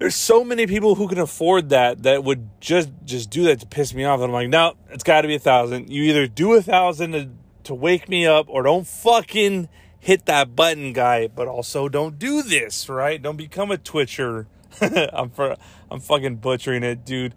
there's 0.00 0.16
so 0.16 0.42
many 0.42 0.66
people 0.66 0.94
who 0.94 1.06
can 1.06 1.18
afford 1.18 1.68
that 1.68 2.04
that 2.04 2.24
would 2.24 2.48
just 2.58 2.88
just 3.04 3.28
do 3.28 3.44
that 3.44 3.60
to 3.60 3.66
piss 3.66 3.92
me 3.92 4.04
off. 4.04 4.20
And 4.20 4.24
I'm 4.24 4.32
like, 4.32 4.48
no, 4.48 4.72
it's 4.88 5.04
got 5.04 5.20
to 5.20 5.28
be 5.28 5.34
a 5.34 5.38
thousand. 5.38 5.90
You 5.90 6.04
either 6.04 6.26
do 6.26 6.54
a 6.54 6.62
thousand 6.62 7.12
to, 7.12 7.28
to 7.64 7.74
wake 7.74 8.08
me 8.08 8.26
up, 8.26 8.46
or 8.48 8.62
don't 8.62 8.86
fucking 8.86 9.68
hit 9.98 10.24
that 10.24 10.56
button, 10.56 10.94
guy. 10.94 11.28
But 11.28 11.48
also, 11.48 11.90
don't 11.90 12.18
do 12.18 12.42
this, 12.42 12.88
right? 12.88 13.20
Don't 13.20 13.36
become 13.36 13.70
a 13.70 13.76
twitcher. 13.76 14.46
I'm 14.80 15.28
for, 15.28 15.56
I'm 15.90 16.00
fucking 16.00 16.36
butchering 16.36 16.82
it, 16.82 17.04
dude, 17.04 17.34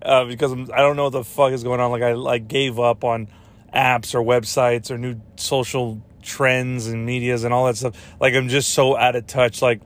uh, 0.00 0.24
because 0.24 0.52
I'm, 0.52 0.70
I 0.72 0.78
don't 0.78 0.96
know 0.96 1.04
what 1.04 1.12
the 1.12 1.24
fuck 1.24 1.52
is 1.52 1.62
going 1.62 1.80
on. 1.80 1.90
Like 1.90 2.02
I 2.02 2.14
like 2.14 2.48
gave 2.48 2.80
up 2.80 3.04
on 3.04 3.28
apps 3.74 4.14
or 4.14 4.22
websites 4.22 4.90
or 4.90 4.96
new 4.96 5.20
social 5.36 6.00
trends 6.22 6.86
and 6.86 7.04
medias 7.04 7.44
and 7.44 7.52
all 7.52 7.66
that 7.66 7.76
stuff. 7.76 7.94
Like 8.18 8.32
I'm 8.32 8.48
just 8.48 8.70
so 8.70 8.96
out 8.96 9.16
of 9.16 9.26
touch. 9.26 9.60
Like, 9.60 9.82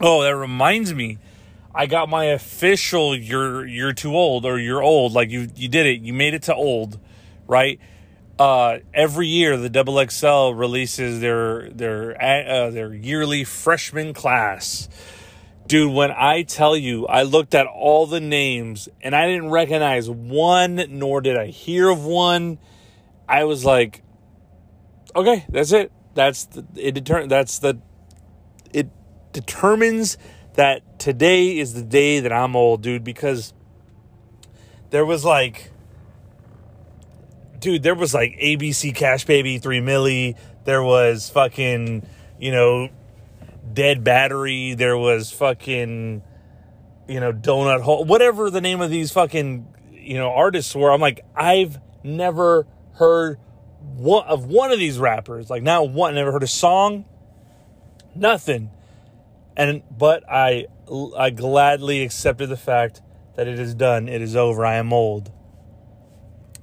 oh, 0.00 0.22
that 0.22 0.34
reminds 0.34 0.94
me 0.94 1.18
I 1.74 1.86
got 1.86 2.08
my 2.08 2.26
official 2.26 3.16
you're 3.16 3.66
you're 3.66 3.92
too 3.92 4.14
old 4.14 4.44
or 4.44 4.58
you're 4.58 4.82
old. 4.82 5.12
Like 5.12 5.30
you 5.30 5.48
you 5.56 5.68
did 5.68 5.86
it. 5.86 6.02
You 6.02 6.12
made 6.12 6.34
it 6.34 6.42
to 6.44 6.54
old 6.54 7.00
right? 7.46 7.78
Uh, 8.38 8.78
every 8.92 9.28
year 9.28 9.56
the 9.56 9.70
double 9.70 10.04
XL 10.04 10.50
releases 10.50 11.20
their 11.20 11.70
their 11.70 12.20
uh, 12.20 12.70
their 12.70 12.92
yearly 12.92 13.44
freshman 13.44 14.12
class. 14.12 14.88
Dude 15.66 15.92
when 15.92 16.10
I 16.10 16.42
tell 16.42 16.76
you 16.76 17.06
I 17.06 17.22
looked 17.22 17.54
at 17.54 17.66
all 17.66 18.06
the 18.06 18.20
names 18.20 18.88
and 19.00 19.14
I 19.14 19.26
didn't 19.26 19.50
recognize 19.50 20.10
one 20.10 20.84
nor 20.90 21.20
did 21.20 21.36
I 21.36 21.46
hear 21.46 21.88
of 21.88 22.04
one. 22.04 22.58
I 23.28 23.44
was 23.44 23.64
like 23.64 24.02
okay 25.14 25.46
that's 25.48 25.72
it. 25.72 25.92
That's 26.14 26.44
the, 26.44 26.64
it 26.76 26.92
deter- 26.92 27.26
that's 27.26 27.60
the 27.60 27.80
it 28.72 28.90
determines 29.32 30.18
that 30.54 30.98
today 30.98 31.58
is 31.58 31.74
the 31.74 31.82
day 31.82 32.20
that 32.20 32.32
I'm 32.32 32.56
old, 32.56 32.82
dude, 32.82 33.04
because 33.04 33.52
there 34.90 35.04
was 35.04 35.24
like, 35.24 35.70
dude, 37.58 37.82
there 37.82 37.94
was 37.94 38.14
like 38.14 38.38
ABC 38.40 38.94
Cash 38.94 39.24
Baby 39.24 39.58
3 39.58 39.80
Milli, 39.80 40.36
there 40.64 40.82
was 40.82 41.28
fucking, 41.30 42.06
you 42.38 42.52
know, 42.52 42.88
Dead 43.72 44.04
Battery, 44.04 44.74
there 44.74 44.96
was 44.96 45.30
fucking, 45.32 46.22
you 47.08 47.20
know, 47.20 47.32
Donut 47.32 47.82
Hole, 47.82 48.04
whatever 48.04 48.50
the 48.50 48.60
name 48.60 48.80
of 48.80 48.90
these 48.90 49.10
fucking, 49.10 49.66
you 49.92 50.16
know, 50.16 50.30
artists 50.30 50.74
were. 50.74 50.90
I'm 50.90 51.00
like, 51.00 51.24
I've 51.34 51.78
never 52.02 52.66
heard 52.94 53.38
one 53.96 54.26
of 54.26 54.46
one 54.46 54.70
of 54.70 54.78
these 54.78 54.98
rappers. 54.98 55.50
Like, 55.50 55.62
not 55.62 55.90
one, 55.90 56.14
never 56.14 56.32
heard 56.32 56.42
a 56.42 56.48
song, 56.48 57.04
nothing. 58.14 58.70
And, 59.56 59.82
but 59.90 60.24
I, 60.28 60.66
I 61.16 61.30
gladly 61.30 62.02
accepted 62.02 62.48
the 62.48 62.56
fact 62.56 63.02
that 63.36 63.48
it 63.48 63.58
is 63.58 63.74
done. 63.74 64.08
It 64.08 64.20
is 64.20 64.36
over. 64.36 64.64
I 64.64 64.74
am 64.74 64.92
old. 64.92 65.32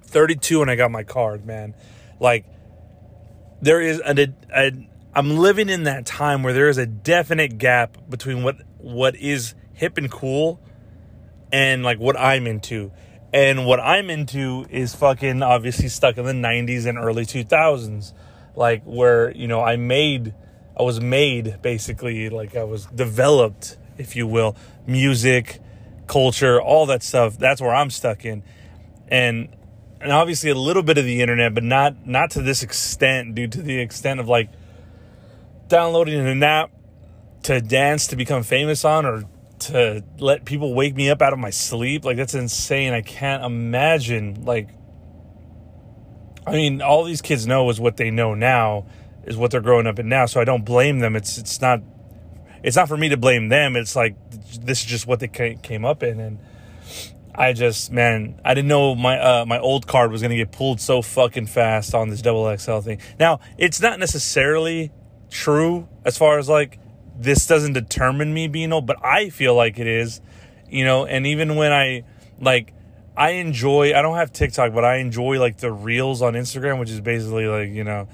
32 0.04 0.62
and 0.62 0.70
I 0.70 0.76
got 0.76 0.92
my 0.92 1.04
card, 1.04 1.46
man. 1.46 1.74
Like, 2.20 2.46
there 3.62 3.80
is 3.82 4.02
a, 4.06 4.34
a 4.54 4.72
I'm 5.14 5.30
living 5.38 5.70
in 5.70 5.84
that 5.84 6.06
time 6.06 6.42
where 6.44 6.54
there 6.54 6.70
is 6.70 6.78
a 6.78 6.86
definite 6.86 7.58
gap 7.58 7.98
between 8.10 8.44
what 8.44 8.58
what 8.78 9.16
is 9.16 9.54
hip 9.74 9.98
and 9.98 10.10
cool 10.10 10.60
and 11.52 11.84
like 11.84 12.00
what 12.00 12.18
I'm 12.18 12.48
into. 12.48 12.92
And 13.34 13.66
what 13.66 13.80
I'm 13.80 14.10
into 14.10 14.66
is 14.70 14.94
fucking 14.96 15.42
obviously 15.42 15.88
stuck 15.88 16.18
in 16.18 16.26
the 16.26 16.34
90s 16.34 16.86
and 16.86 16.98
early 16.98 17.26
2000s. 17.26 18.14
Like 18.56 18.84
where, 18.84 19.32
you 19.32 19.48
know, 19.48 19.62
I 19.62 19.78
made 19.78 20.34
I 20.82 20.84
was 20.84 21.00
made 21.00 21.62
basically 21.62 22.28
like 22.32 22.56
I 22.56 22.64
was 22.64 22.88
developed, 22.88 23.78
if 24.00 24.16
you 24.16 24.26
will, 24.26 24.56
music, 24.88 25.60
culture, 26.08 26.60
all 26.60 26.88
that 26.88 27.04
stuff. 27.04 27.38
That's 27.38 27.62
where 27.62 27.76
I'm 27.76 27.92
stuck 27.92 28.26
in. 28.26 28.42
And 29.08 29.56
and 30.00 30.12
obviously 30.12 30.50
a 30.50 30.56
little 30.56 30.82
bit 30.82 30.98
of 30.98 31.06
the 31.06 31.22
internet, 31.22 31.54
but 31.54 31.64
not 31.64 32.08
not 32.08 32.32
to 32.32 32.42
this 32.42 32.64
extent, 32.64 33.36
due 33.36 33.48
to 33.48 33.62
the 33.62 33.78
extent 33.78 34.20
of 34.20 34.28
like 34.28 34.50
downloading 35.68 36.20
an 36.28 36.42
app 36.42 36.72
to 37.44 37.62
dance 37.62 38.08
to 38.08 38.16
become 38.16 38.42
famous 38.42 38.84
on 38.84 39.06
or 39.06 39.26
to 39.60 40.04
let 40.18 40.46
people 40.46 40.74
wake 40.74 40.96
me 40.96 41.12
up 41.12 41.22
out 41.22 41.32
of 41.32 41.38
my 41.38 41.52
sleep 41.52 42.04
like 42.04 42.18
that's 42.18 42.34
insane 42.34 42.94
i 42.94 43.02
can't 43.02 43.44
imagine 43.44 44.44
like 44.44 44.70
i 46.48 46.52
mean 46.52 46.82
all 46.82 47.04
these 47.04 47.22
kids 47.22 47.46
know 47.46 47.70
is 47.70 47.80
what 47.80 47.96
they 47.96 48.10
know 48.10 48.34
now 48.34 48.86
is 49.26 49.38
what 49.38 49.52
they're 49.52 49.62
growing 49.62 49.88
up 49.88 50.00
in 50.00 50.10
now 50.10 50.26
so 50.26 50.42
i 50.42 50.44
don't 50.44 50.66
blame 50.66 51.00
them. 51.00 51.16
It's 51.16 51.38
it's 51.38 51.62
not 51.62 51.82
it's 52.64 52.76
not 52.76 52.88
for 52.88 52.98
me 52.98 53.10
to 53.10 53.18
blame 53.18 53.50
them. 53.50 53.76
It's 53.76 53.96
like 53.96 54.16
this 54.62 54.82
is 54.82 54.86
just 54.86 55.08
what 55.08 55.20
they 55.20 55.28
came 55.28 55.86
up 55.86 56.04
in 56.04 56.20
and 56.20 56.40
i 57.34 57.54
just 57.54 57.94
man 57.94 58.40
i 58.44 58.54
didn't 58.54 58.68
know 58.68 58.94
my 58.94 59.18
uh, 59.18 59.46
my 59.46 59.58
old 59.58 59.88
card 59.88 60.12
was 60.12 60.22
to 60.22 60.28
get 60.28 60.52
pulled 60.52 60.82
so 60.82 61.02
fucking 61.02 61.46
fast 61.46 61.96
on 61.96 62.10
this 62.10 62.22
double 62.22 62.56
xl 62.58 62.80
thing. 62.80 63.00
Now 63.20 63.40
it's 63.58 63.82
not 63.82 64.00
necessarily 64.00 64.92
true 65.30 65.88
as 66.04 66.18
far 66.18 66.40
as 66.40 66.50
like 66.50 66.78
this 67.18 67.46
doesn't 67.48 67.74
determine 67.74 68.34
me 68.34 68.48
being 68.48 68.74
old, 68.74 68.86
but 68.86 68.98
I 69.04 69.30
feel 69.30 69.56
like 69.56 69.80
it 69.80 69.88
is, 69.88 70.22
you 70.70 70.84
know, 70.84 71.06
and 71.06 71.26
even 71.28 71.56
when 71.56 71.72
I 71.72 72.04
like 72.40 72.74
I 73.16 73.32
enjoy 73.32 73.94
I 73.98 74.02
don't 74.02 74.18
have 74.18 74.34
TikTok, 74.34 74.74
but 74.74 74.84
I 74.84 74.98
enjoy 74.98 75.40
like 75.40 75.58
the 75.58 75.72
reels 75.72 76.22
on 76.22 76.34
Instagram, 76.34 76.80
which 76.80 76.90
is 76.90 77.00
basically 77.00 77.48
like, 77.48 77.70
you 77.70 77.84
know, 77.84 78.08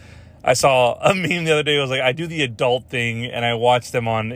I 0.48 0.54
saw 0.54 0.98
a 1.02 1.14
meme 1.16 1.44
the 1.44 1.52
other 1.52 1.64
day. 1.64 1.78
It 1.78 1.82
was 1.82 1.90
like 1.90 2.02
I 2.02 2.14
do 2.14 2.26
the 2.26 2.42
adult 2.42 2.86
thing 2.86 3.26
and 3.26 3.46
I 3.46 3.54
watch 3.54 3.92
them 3.92 4.08
on. 4.08 4.32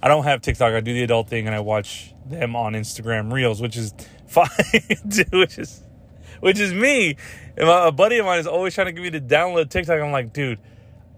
I 0.00 0.08
don't 0.08 0.22
have 0.22 0.40
TikTok. 0.40 0.72
I 0.72 0.80
do 0.80 0.94
the 0.94 1.02
adult 1.02 1.28
thing 1.28 1.46
and 1.46 1.54
I 1.54 1.60
watch 1.60 2.14
them 2.24 2.54
on 2.54 2.74
Instagram 2.74 3.32
Reels, 3.32 3.60
which 3.60 3.76
is 3.76 3.92
fine, 4.28 4.48
which 5.32 5.58
is 5.58 5.82
which 6.40 6.60
is 6.60 6.72
me. 6.72 7.16
And 7.56 7.68
a 7.68 7.90
buddy 7.90 8.18
of 8.18 8.26
mine 8.26 8.38
is 8.38 8.46
always 8.46 8.72
trying 8.74 8.86
to 8.86 8.92
get 8.92 9.02
me 9.02 9.10
to 9.10 9.20
download 9.20 9.68
TikTok. 9.68 10.00
I'm 10.00 10.12
like, 10.12 10.32
dude, 10.32 10.60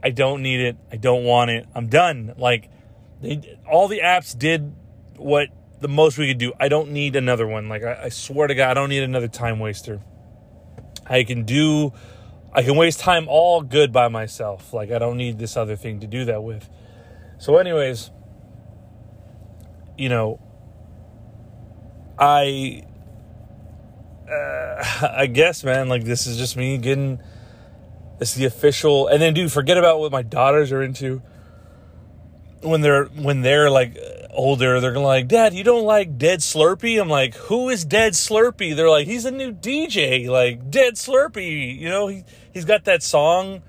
I 0.03 0.09
don't 0.09 0.43
need 0.43 0.61
it. 0.61 0.79
I 0.91 0.97
don't 0.97 1.25
want 1.25 1.51
it. 1.51 1.67
I'm 1.75 1.89
done. 1.89 2.35
Like 2.39 2.71
they, 3.21 3.59
all 3.71 3.89
the 3.89 4.01
apps 4.01 4.37
did 4.37 4.75
what 5.17 5.49
the 5.81 5.89
most 5.89 6.17
we 6.17 6.29
could 6.29 6.39
do. 6.39 6.55
I 6.59 6.69
don't 6.69 6.93
need 6.93 7.15
another 7.15 7.47
one. 7.47 7.69
Like 7.69 7.83
I, 7.83 8.05
I 8.05 8.09
swear 8.09 8.47
to 8.47 8.55
God, 8.55 8.71
I 8.71 8.75
don't 8.75 8.89
need 8.89 9.03
another 9.03 9.29
time 9.29 9.59
waster. 9.59 10.01
I 11.07 11.25
can 11.25 11.45
do 11.45 11.93
I 12.53 12.63
can 12.63 12.77
waste 12.77 13.01
time 13.01 13.27
all 13.29 13.63
good 13.63 13.93
by 13.93 14.09
myself. 14.09 14.73
Like 14.73 14.91
I 14.91 14.99
don't 14.99 15.17
need 15.17 15.39
this 15.39 15.57
other 15.57 15.77
thing 15.77 16.01
to 16.01 16.07
do 16.07 16.25
that 16.27 16.43
with. 16.43 16.69
So 17.39 17.57
anyways, 17.57 18.11
you 19.97 20.09
know, 20.09 20.41
I 22.19 22.85
uh, 24.31 25.09
I 25.17 25.27
guess 25.27 25.65
man, 25.65 25.89
like 25.89 26.05
this 26.05 26.27
is 26.27 26.37
just 26.37 26.57
me 26.57 26.79
getting 26.79 27.21
it's 28.21 28.35
the 28.35 28.45
official. 28.45 29.09
And 29.09 29.21
then, 29.21 29.35
dude, 29.35 29.51
forget 29.51 29.79
about 29.79 29.99
what 29.99 30.13
my 30.13 30.23
daughters 30.23 30.73
are 30.73 30.83
into. 30.83 31.23
When 32.63 32.83
they're 32.83 33.07
when 33.07 33.41
they're 33.41 33.71
like 33.71 33.97
older, 34.33 34.81
they're 34.81 34.99
like, 34.99 35.29
Dad, 35.29 35.55
you 35.55 35.65
don't 35.65 35.85
like 35.85 36.19
Dead 36.19 36.43
Slushy? 36.43 36.99
I'm 36.99 37.09
like, 37.09 37.35
Who 37.35 37.69
is 37.69 37.85
Dead 37.85 38.15
Slushy? 38.15 38.73
They're 38.73 38.91
like, 38.91 39.07
He's 39.07 39.25
a 39.25 39.31
new 39.31 39.53
DJ, 39.53 40.29
like 40.29 40.71
Dead 40.71 40.97
Slushy. 40.97 41.77
You 41.79 41.89
know, 41.89 42.09
he 42.09 42.25
he's 42.53 42.65
got 42.65 42.85
that 42.85 43.03
song, 43.03 43.63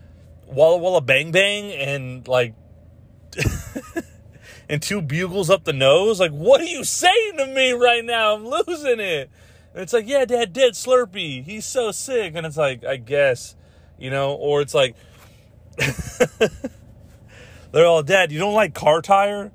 Walla 0.47 0.77
Walla 0.77 1.01
Bang 1.01 1.31
Bang, 1.31 1.71
and 1.71 2.27
like. 2.27 2.53
and 4.69 4.81
two 4.81 5.01
bugles 5.01 5.49
up 5.49 5.63
the 5.63 5.73
nose. 5.73 6.19
Like, 6.19 6.31
what 6.31 6.59
are 6.59 6.65
you 6.65 6.83
saying 6.83 7.37
to 7.37 7.47
me 7.47 7.71
right 7.71 8.03
now? 8.03 8.35
I'm 8.35 8.45
losing 8.45 8.99
it. 8.99 9.29
And 9.73 9.83
it's 9.83 9.93
like, 9.93 10.07
yeah, 10.07 10.25
Dad, 10.25 10.51
dead 10.51 10.75
Slushy. 10.75 11.41
He's 11.41 11.65
so 11.65 11.91
sick. 11.91 12.33
And 12.35 12.45
it's 12.45 12.57
like, 12.57 12.83
I 12.83 12.97
guess 12.97 13.55
you 14.01 14.09
know, 14.09 14.33
or 14.33 14.61
it's 14.61 14.73
like 14.73 14.95
they're 17.71 17.85
all 17.85 18.03
dead. 18.03 18.31
You 18.31 18.39
don't 18.39 18.55
like 18.55 18.73
car 18.73 19.01
tire? 19.01 19.51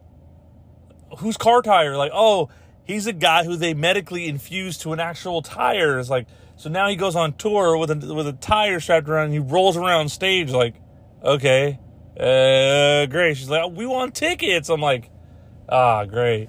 Who's 1.18 1.36
car 1.36 1.62
tire? 1.62 1.96
Like, 1.96 2.12
oh, 2.14 2.48
he's 2.84 3.06
a 3.06 3.12
guy 3.12 3.44
who 3.44 3.56
they 3.56 3.74
medically 3.74 4.28
infused 4.28 4.82
to 4.82 4.92
an 4.92 5.00
actual 5.00 5.42
tire. 5.42 5.98
It's 5.98 6.10
like 6.10 6.26
so 6.56 6.70
now 6.70 6.88
he 6.88 6.96
goes 6.96 7.14
on 7.14 7.34
tour 7.34 7.76
with 7.76 7.90
a 7.90 8.14
with 8.14 8.26
a 8.26 8.32
tire 8.32 8.80
strapped 8.80 9.08
around 9.08 9.26
and 9.26 9.32
he 9.34 9.38
rolls 9.38 9.76
around 9.76 10.08
stage 10.08 10.50
like, 10.50 10.74
okay, 11.22 11.78
uh, 12.18 13.06
great. 13.06 13.36
She's 13.36 13.50
like, 13.50 13.70
we 13.72 13.86
want 13.86 14.14
tickets. 14.14 14.70
I'm 14.70 14.80
like, 14.80 15.10
ah, 15.68 16.06
great. 16.06 16.48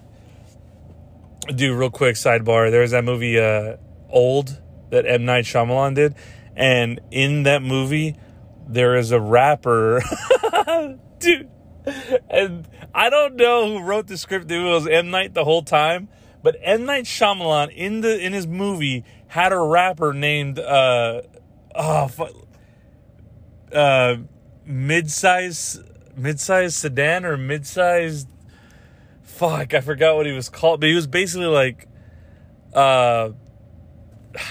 Dude, 1.53 1.77
real 1.77 1.89
quick 1.89 2.15
sidebar. 2.15 2.71
There's 2.71 2.91
that 2.91 3.03
movie, 3.03 3.39
uh, 3.39 3.77
Old, 4.09 4.61
that 4.91 5.05
M 5.05 5.25
Night 5.25 5.45
Shyamalan 5.45 5.95
did, 5.95 6.15
and 6.55 6.99
in 7.11 7.43
that 7.43 7.61
movie, 7.61 8.15
there 8.67 8.95
is 8.95 9.11
a 9.11 9.19
rapper, 9.19 10.01
dude. 11.19 11.49
And 12.29 12.67
I 12.93 13.09
don't 13.09 13.35
know 13.35 13.67
who 13.67 13.83
wrote 13.83 14.07
the 14.07 14.17
script. 14.17 14.51
It 14.51 14.59
was 14.59 14.87
M. 14.87 15.09
Night 15.09 15.33
the 15.33 15.43
whole 15.43 15.63
time, 15.63 16.09
but 16.43 16.57
M. 16.61 16.85
Night 16.85 17.05
Shyamalan 17.05 17.73
in 17.73 18.01
the 18.01 18.19
in 18.19 18.33
his 18.33 18.45
movie 18.45 19.03
had 19.27 19.53
a 19.53 19.59
rapper 19.59 20.13
named 20.13 20.59
uh 20.59 21.21
oh 21.75 22.09
uh 23.71 24.15
midsize 24.67 25.83
midsize 26.19 26.73
sedan 26.73 27.25
or 27.25 27.37
midsize 27.37 28.25
fuck 29.21 29.73
I 29.73 29.81
forgot 29.81 30.15
what 30.15 30.25
he 30.25 30.31
was 30.31 30.49
called, 30.49 30.81
but 30.81 30.89
he 30.89 30.95
was 30.95 31.07
basically 31.07 31.47
like 31.47 31.87
uh 32.73 33.29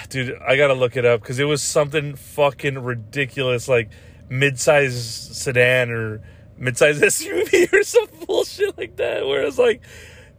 dude, 0.09 0.39
I 0.47 0.57
gotta 0.57 0.75
look 0.75 0.97
it 0.97 1.05
up 1.05 1.21
because 1.21 1.39
it 1.39 1.45
was 1.45 1.63
something 1.63 2.15
fucking 2.15 2.79
ridiculous, 2.79 3.69
like 3.69 3.91
mid-size 4.29 5.05
sedan 5.05 5.91
or 5.91 6.23
mid-size 6.59 7.01
SUV 7.03 7.73
or 7.73 7.83
some 7.83 8.07
bullshit 8.27 8.77
like 8.77 8.97
that. 8.97 9.27
Where 9.27 9.43
it's 9.43 9.59
like, 9.59 9.83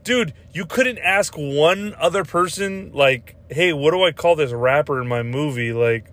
dude, 0.04 0.34
you 0.54 0.66
couldn't 0.66 1.00
ask 1.00 1.36
one 1.36 1.94
other 1.96 2.24
person, 2.24 2.92
like, 2.94 3.36
hey, 3.50 3.74
what 3.74 3.92
do 3.92 4.04
I 4.04 4.12
call 4.12 4.36
this 4.36 4.52
rapper 4.52 5.02
in 5.02 5.08
my 5.08 5.24
movie? 5.24 5.74
Like, 5.74 6.12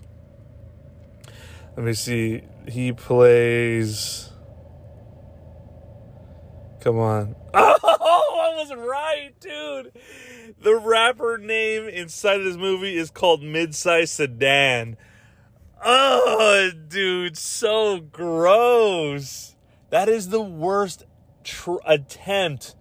let 1.75 1.85
me 1.85 1.93
see. 1.93 2.43
He 2.67 2.93
plays. 2.93 4.29
Come 6.81 6.99
on. 6.99 7.35
Oh, 8.07 8.51
I 8.53 8.57
was 8.57 8.73
right, 8.75 9.31
dude. 9.39 9.91
The 10.61 10.75
rapper 10.75 11.37
name 11.37 11.87
inside 11.87 12.39
of 12.39 12.45
this 12.45 12.55
movie 12.55 12.97
is 12.97 13.09
called 13.09 13.41
Midsize 13.41 14.09
Sedan. 14.09 14.97
Oh, 15.83 16.71
dude, 16.87 17.37
so 17.37 17.99
gross. 17.99 19.54
That 19.95 20.09
is 20.09 20.27
the 20.27 20.41
worst 20.41 21.05
tr- 21.45 21.77
attempt 21.85 22.75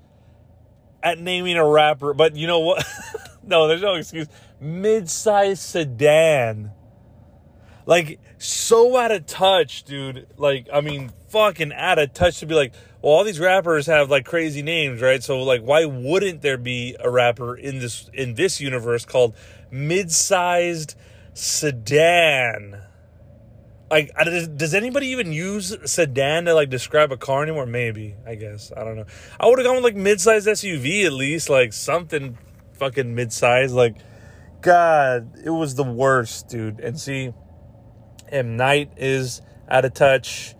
at 1.00 1.16
naming 1.20 1.56
a 1.56 1.64
rapper. 1.64 2.12
But 2.12 2.34
you 2.34 2.48
know 2.48 2.58
what? 2.58 2.84
no, 3.44 3.68
there's 3.68 3.82
no 3.82 3.94
excuse. 3.94 4.26
Midsize 4.60 5.58
sedan. 5.58 6.72
Like, 7.86 8.18
so 8.38 8.96
out 8.96 9.12
of 9.12 9.26
touch, 9.26 9.84
dude. 9.84 10.26
Like, 10.36 10.66
I 10.72 10.80
mean, 10.80 11.12
fucking 11.28 11.72
out 11.72 12.00
of 12.00 12.12
touch 12.14 12.40
to 12.40 12.46
be 12.46 12.56
like, 12.56 12.74
well, 13.00 13.12
all 13.12 13.22
these 13.22 13.38
rappers 13.38 13.86
have 13.86 14.10
like 14.10 14.24
crazy 14.24 14.62
names, 14.62 15.00
right? 15.00 15.22
So 15.22 15.40
like, 15.44 15.62
why 15.62 15.84
wouldn't 15.84 16.42
there 16.42 16.58
be 16.58 16.96
a 16.98 17.08
rapper 17.08 17.54
in 17.54 17.78
this 17.78 18.10
in 18.12 18.34
this 18.34 18.60
universe 18.60 19.04
called 19.04 19.36
mid-sized 19.70 20.96
sedan? 21.32 22.83
Like 23.90 24.10
does, 24.16 24.74
anybody 24.74 25.08
even 25.08 25.32
use 25.32 25.76
sedan 25.84 26.46
to 26.46 26.54
like 26.54 26.70
describe 26.70 27.12
a 27.12 27.16
car 27.16 27.42
anymore? 27.42 27.66
Maybe 27.66 28.16
I 28.26 28.34
guess 28.34 28.72
I 28.76 28.84
don't 28.84 28.96
know. 28.96 29.06
I 29.38 29.46
would 29.46 29.58
have 29.58 29.66
gone 29.66 29.76
with 29.76 29.84
like 29.84 29.96
mid-sized 29.96 30.46
SUV 30.46 31.04
at 31.04 31.12
least, 31.12 31.48
like 31.50 31.72
something 31.72 32.38
fucking 32.72 33.14
mid-sized. 33.14 33.74
Like, 33.74 33.96
God, 34.60 35.38
it 35.44 35.50
was 35.50 35.74
the 35.74 35.84
worst, 35.84 36.48
dude. 36.48 36.80
And 36.80 36.98
see, 36.98 37.32
M 38.28 38.56
Night 38.56 38.92
is 38.96 39.42
out 39.68 39.84
of 39.84 39.94
touch. 39.94 40.54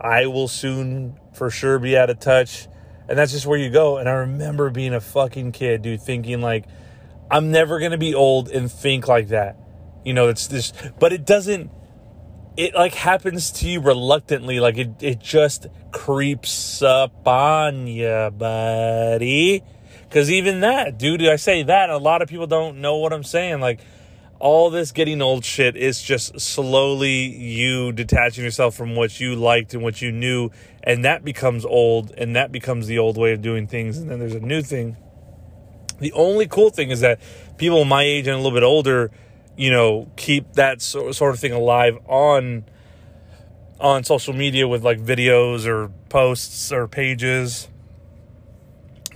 I 0.00 0.26
will 0.26 0.48
soon 0.48 1.18
for 1.34 1.50
sure 1.50 1.78
be 1.78 1.96
out 1.96 2.10
of 2.10 2.18
touch. 2.18 2.66
And 3.08 3.18
that's 3.18 3.32
just 3.32 3.46
where 3.46 3.58
you 3.58 3.70
go. 3.70 3.98
And 3.98 4.08
I 4.08 4.12
remember 4.12 4.70
being 4.70 4.94
a 4.94 5.00
fucking 5.00 5.52
kid, 5.52 5.82
dude, 5.82 6.00
thinking 6.00 6.40
like, 6.40 6.64
I'm 7.30 7.50
never 7.50 7.78
gonna 7.78 7.98
be 7.98 8.14
old 8.14 8.48
and 8.48 8.70
think 8.70 9.06
like 9.06 9.28
that. 9.28 9.56
You 10.04 10.14
know, 10.14 10.28
it's 10.28 10.46
this, 10.46 10.72
but 10.98 11.12
it 11.12 11.26
doesn't. 11.26 11.70
It 12.56 12.74
like 12.74 12.94
happens 12.94 13.50
to 13.52 13.68
you 13.68 13.80
reluctantly, 13.80 14.60
like 14.60 14.76
it. 14.76 14.90
It 15.00 15.20
just 15.20 15.66
creeps 15.92 16.82
up 16.82 17.26
on 17.26 17.86
you, 17.86 18.30
buddy. 18.36 19.62
Because 20.02 20.30
even 20.30 20.60
that, 20.60 20.98
dude, 20.98 21.22
I 21.26 21.36
say 21.36 21.62
that 21.62 21.88
a 21.88 21.98
lot 21.98 22.20
of 22.20 22.28
people 22.28 22.48
don't 22.48 22.80
know 22.80 22.96
what 22.96 23.12
I'm 23.12 23.22
saying. 23.22 23.60
Like 23.60 23.80
all 24.40 24.70
this 24.70 24.90
getting 24.90 25.22
old 25.22 25.44
shit 25.44 25.76
is 25.76 26.02
just 26.02 26.40
slowly 26.40 27.26
you 27.36 27.92
detaching 27.92 28.42
yourself 28.42 28.74
from 28.74 28.96
what 28.96 29.20
you 29.20 29.36
liked 29.36 29.74
and 29.74 29.82
what 29.82 30.02
you 30.02 30.10
knew, 30.10 30.50
and 30.82 31.04
that 31.04 31.22
becomes 31.24 31.64
old, 31.64 32.10
and 32.16 32.34
that 32.34 32.50
becomes 32.50 32.86
the 32.86 32.98
old 32.98 33.16
way 33.18 33.32
of 33.32 33.42
doing 33.42 33.66
things, 33.66 33.98
and 33.98 34.10
then 34.10 34.18
there's 34.18 34.34
a 34.34 34.40
new 34.40 34.62
thing. 34.62 34.96
The 36.00 36.12
only 36.14 36.48
cool 36.48 36.70
thing 36.70 36.90
is 36.90 37.00
that 37.00 37.20
people 37.58 37.84
my 37.84 38.02
age 38.02 38.26
and 38.26 38.34
a 38.34 38.38
little 38.38 38.56
bit 38.56 38.64
older, 38.64 39.10
you 39.56 39.70
know, 39.70 40.10
keep 40.16 40.54
that 40.54 40.80
sort 40.82 41.20
of 41.20 41.38
thing 41.38 41.52
alive 41.52 41.98
on 42.06 42.64
on 43.78 44.04
social 44.04 44.34
media 44.34 44.68
with 44.68 44.84
like 44.84 44.98
videos 45.00 45.66
or 45.66 45.90
posts 46.08 46.70
or 46.70 46.86
pages, 46.86 47.68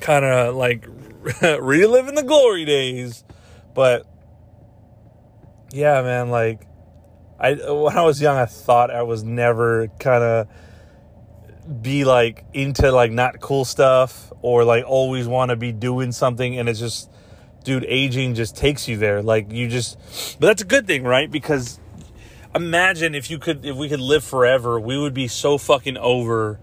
kind 0.00 0.24
of 0.24 0.54
like 0.54 0.86
reliving 1.60 2.14
the 2.14 2.22
glory 2.22 2.64
days, 2.64 3.24
but 3.74 4.06
yeah, 5.72 6.02
man, 6.02 6.30
like 6.30 6.66
I 7.38 7.54
when 7.54 7.96
I 7.96 8.02
was 8.02 8.20
young, 8.20 8.36
I 8.36 8.46
thought 8.46 8.90
I 8.90 9.02
was 9.02 9.24
never 9.24 9.88
kind 9.98 10.22
of 10.22 10.48
be 11.82 12.04
like 12.04 12.44
into 12.52 12.92
like 12.92 13.10
not 13.10 13.40
cool 13.40 13.64
stuff 13.64 14.32
or 14.42 14.64
like 14.64 14.84
always 14.86 15.26
want 15.26 15.50
to 15.50 15.56
be 15.56 15.72
doing 15.72 16.12
something 16.12 16.58
and 16.58 16.68
it's 16.68 16.78
just 16.78 17.10
dude 17.64 17.84
aging 17.88 18.34
just 18.34 18.56
takes 18.56 18.86
you 18.86 18.96
there 18.96 19.22
like 19.22 19.50
you 19.50 19.68
just 19.68 19.98
but 20.38 20.46
that's 20.46 20.62
a 20.62 20.66
good 20.66 20.86
thing 20.86 21.02
right 21.02 21.30
because 21.30 21.80
imagine 22.54 23.14
if 23.14 23.30
you 23.30 23.38
could 23.38 23.64
if 23.64 23.76
we 23.76 23.88
could 23.88 24.00
live 24.00 24.22
forever 24.22 24.78
we 24.78 24.96
would 24.96 25.14
be 25.14 25.26
so 25.26 25.58
fucking 25.58 25.96
over 25.96 26.60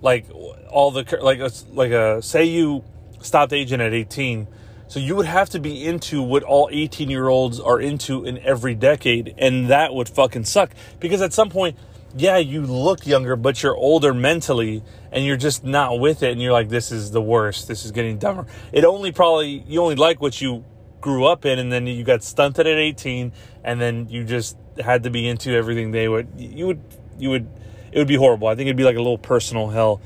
like 0.00 0.26
all 0.70 0.90
the 0.90 1.18
like 1.22 1.40
like 1.72 1.92
a 1.92 2.20
say 2.22 2.44
you 2.44 2.82
stopped 3.20 3.52
aging 3.52 3.80
at 3.80 3.92
18 3.92 4.48
so 4.88 5.00
you 5.00 5.16
would 5.16 5.26
have 5.26 5.50
to 5.50 5.58
be 5.58 5.84
into 5.84 6.22
what 6.22 6.42
all 6.42 6.68
18 6.70 7.10
year 7.10 7.28
olds 7.28 7.58
are 7.58 7.80
into 7.80 8.24
in 8.24 8.38
every 8.38 8.74
decade. 8.74 9.34
And 9.38 9.68
that 9.68 9.94
would 9.94 10.08
fucking 10.08 10.44
suck. 10.44 10.70
Because 11.00 11.20
at 11.22 11.32
some 11.32 11.50
point, 11.50 11.76
yeah, 12.16 12.38
you 12.38 12.62
look 12.62 13.06
younger, 13.06 13.36
but 13.36 13.62
you're 13.62 13.76
older 13.76 14.14
mentally 14.14 14.82
and 15.12 15.24
you're 15.24 15.36
just 15.36 15.64
not 15.64 16.00
with 16.00 16.22
it. 16.22 16.32
And 16.32 16.40
you're 16.40 16.52
like, 16.52 16.68
this 16.68 16.90
is 16.90 17.10
the 17.10 17.22
worst. 17.22 17.68
This 17.68 17.84
is 17.84 17.92
getting 17.92 18.18
dumber. 18.18 18.46
It 18.72 18.84
only 18.84 19.12
probably, 19.12 19.64
you 19.66 19.82
only 19.82 19.96
like 19.96 20.20
what 20.20 20.40
you 20.40 20.64
grew 21.00 21.26
up 21.26 21.44
in 21.44 21.58
and 21.58 21.70
then 21.70 21.86
you 21.86 22.04
got 22.04 22.22
stunted 22.22 22.66
at 22.66 22.78
18 22.78 23.32
and 23.64 23.80
then 23.80 24.08
you 24.08 24.24
just 24.24 24.56
had 24.82 25.02
to 25.04 25.10
be 25.10 25.28
into 25.28 25.52
everything 25.52 25.90
they 25.90 26.08
would, 26.08 26.28
you 26.36 26.66
would, 26.66 26.80
you 27.18 27.30
would, 27.30 27.48
it 27.92 27.98
would 27.98 28.08
be 28.08 28.16
horrible. 28.16 28.48
I 28.48 28.54
think 28.54 28.66
it'd 28.66 28.76
be 28.76 28.84
like 28.84 28.96
a 28.96 29.00
little 29.00 29.18
personal 29.18 29.68
hell. 29.68 30.00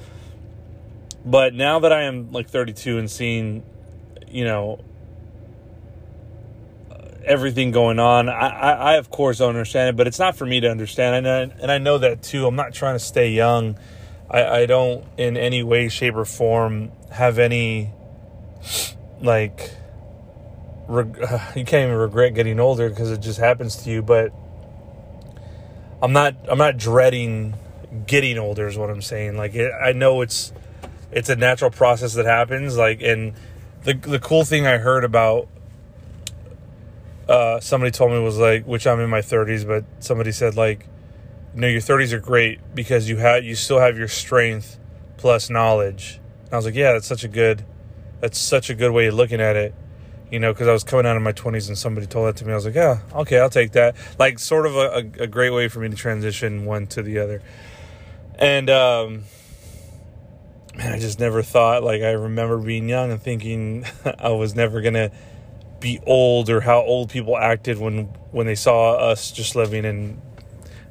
But 1.24 1.54
now 1.54 1.80
that 1.80 1.92
I 1.92 2.02
am 2.02 2.32
like 2.32 2.48
32 2.48 2.98
and 2.98 3.10
seeing 3.10 3.62
you 4.30 4.44
know 4.44 4.80
everything 7.24 7.70
going 7.70 7.98
on. 7.98 8.28
I, 8.28 8.48
I, 8.48 8.72
I, 8.72 8.94
of 8.94 9.10
course 9.10 9.38
don't 9.38 9.50
understand 9.50 9.90
it, 9.90 9.96
but 9.96 10.06
it's 10.06 10.18
not 10.18 10.36
for 10.36 10.46
me 10.46 10.60
to 10.60 10.70
understand. 10.70 11.26
And 11.26 11.28
I, 11.28 11.62
and 11.62 11.70
I 11.70 11.78
know 11.78 11.98
that 11.98 12.22
too. 12.22 12.46
I'm 12.46 12.56
not 12.56 12.72
trying 12.72 12.94
to 12.94 13.04
stay 13.04 13.30
young. 13.30 13.78
I, 14.30 14.44
I 14.60 14.66
don't 14.66 15.04
in 15.16 15.36
any 15.36 15.62
way, 15.62 15.88
shape, 15.88 16.14
or 16.14 16.24
form 16.24 16.92
have 17.10 17.38
any 17.38 17.92
like 19.20 19.74
reg- 20.86 21.16
you 21.56 21.64
can't 21.64 21.88
even 21.88 21.96
regret 21.96 22.34
getting 22.34 22.60
older 22.60 22.88
because 22.88 23.10
it 23.10 23.20
just 23.20 23.38
happens 23.38 23.76
to 23.84 23.90
you. 23.90 24.02
But 24.02 24.32
I'm 26.02 26.12
not 26.12 26.36
I'm 26.48 26.58
not 26.58 26.76
dreading 26.76 27.54
getting 28.06 28.38
older. 28.38 28.66
Is 28.66 28.78
what 28.78 28.90
I'm 28.90 29.02
saying. 29.02 29.36
Like 29.36 29.54
it, 29.54 29.72
I 29.72 29.92
know 29.92 30.20
it's 30.22 30.52
it's 31.10 31.28
a 31.28 31.36
natural 31.36 31.70
process 31.70 32.14
that 32.14 32.26
happens. 32.26 32.76
Like 32.76 33.02
and 33.02 33.34
the 33.84 33.94
the 33.94 34.18
cool 34.18 34.44
thing 34.44 34.66
I 34.66 34.78
heard 34.78 35.04
about 35.04 35.48
uh, 37.30 37.60
somebody 37.60 37.92
told 37.92 38.10
me 38.10 38.18
was 38.18 38.38
like, 38.38 38.66
which 38.66 38.88
I'm 38.88 38.98
in 38.98 39.08
my 39.08 39.20
30s, 39.20 39.64
but 39.64 39.84
somebody 40.00 40.32
said 40.32 40.56
like, 40.56 40.86
know, 41.54 41.68
your 41.68 41.80
30s 41.80 42.12
are 42.12 42.18
great 42.18 42.58
because 42.74 43.08
you 43.08 43.18
have 43.18 43.44
you 43.44 43.54
still 43.54 43.78
have 43.78 43.96
your 43.96 44.08
strength 44.08 44.78
plus 45.16 45.48
knowledge. 45.48 46.20
And 46.46 46.54
I 46.54 46.56
was 46.56 46.64
like, 46.64 46.74
yeah, 46.74 46.92
that's 46.92 47.06
such 47.06 47.22
a 47.22 47.28
good, 47.28 47.64
that's 48.20 48.36
such 48.36 48.68
a 48.68 48.74
good 48.74 48.90
way 48.90 49.06
of 49.06 49.14
looking 49.14 49.40
at 49.40 49.54
it. 49.54 49.74
You 50.32 50.40
know, 50.40 50.52
because 50.52 50.66
I 50.66 50.72
was 50.72 50.84
coming 50.84 51.06
out 51.06 51.16
of 51.16 51.22
my 51.22 51.32
20s 51.32 51.68
and 51.68 51.78
somebody 51.78 52.06
told 52.06 52.28
that 52.28 52.36
to 52.36 52.44
me. 52.44 52.52
I 52.52 52.54
was 52.56 52.64
like, 52.64 52.74
yeah, 52.74 53.00
okay, 53.14 53.38
I'll 53.38 53.50
take 53.50 53.72
that. 53.72 53.96
Like, 54.16 54.38
sort 54.38 54.64
of 54.64 54.76
a, 54.76 54.78
a, 54.78 55.24
a 55.24 55.26
great 55.26 55.50
way 55.50 55.66
for 55.66 55.80
me 55.80 55.88
to 55.88 55.96
transition 55.96 56.64
one 56.64 56.86
to 56.88 57.02
the 57.02 57.18
other. 57.18 57.42
And 58.38 58.70
um, 58.70 59.24
man, 60.76 60.92
I 60.92 60.98
just 60.98 61.20
never 61.20 61.42
thought 61.42 61.82
like 61.82 62.02
I 62.02 62.10
remember 62.10 62.58
being 62.58 62.88
young 62.88 63.10
and 63.12 63.20
thinking 63.20 63.84
I 64.18 64.30
was 64.30 64.54
never 64.54 64.80
gonna 64.80 65.10
be 65.80 65.98
old 66.06 66.50
or 66.50 66.60
how 66.60 66.80
old 66.80 67.10
people 67.10 67.36
acted 67.36 67.78
when 67.78 68.04
when 68.30 68.46
they 68.46 68.54
saw 68.54 68.94
us 68.94 69.32
just 69.32 69.56
living 69.56 69.84
and 69.84 70.20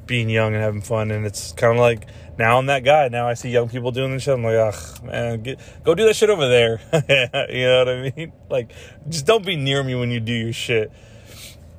being 0.06 0.28
young 0.28 0.54
and 0.54 0.62
having 0.62 0.82
fun. 0.82 1.10
And 1.12 1.24
it's 1.24 1.52
kind 1.52 1.74
of 1.74 1.78
like 1.78 2.06
now 2.36 2.58
I'm 2.58 2.66
that 2.66 2.84
guy. 2.84 3.08
Now 3.08 3.28
I 3.28 3.34
see 3.34 3.50
young 3.50 3.68
people 3.68 3.92
doing 3.92 4.12
this 4.12 4.24
shit. 4.24 4.34
I'm 4.34 4.42
like, 4.42 4.56
ugh, 4.56 5.04
man, 5.04 5.42
get, 5.42 5.60
go 5.84 5.94
do 5.94 6.04
that 6.04 6.16
shit 6.16 6.30
over 6.30 6.48
there. 6.48 6.80
you 7.48 7.64
know 7.64 7.78
what 7.78 7.88
I 7.88 8.12
mean? 8.16 8.32
Like, 8.50 8.72
just 9.08 9.26
don't 9.26 9.46
be 9.46 9.56
near 9.56 9.82
me 9.82 9.94
when 9.94 10.10
you 10.10 10.20
do 10.20 10.32
your 10.32 10.52
shit. 10.52 10.92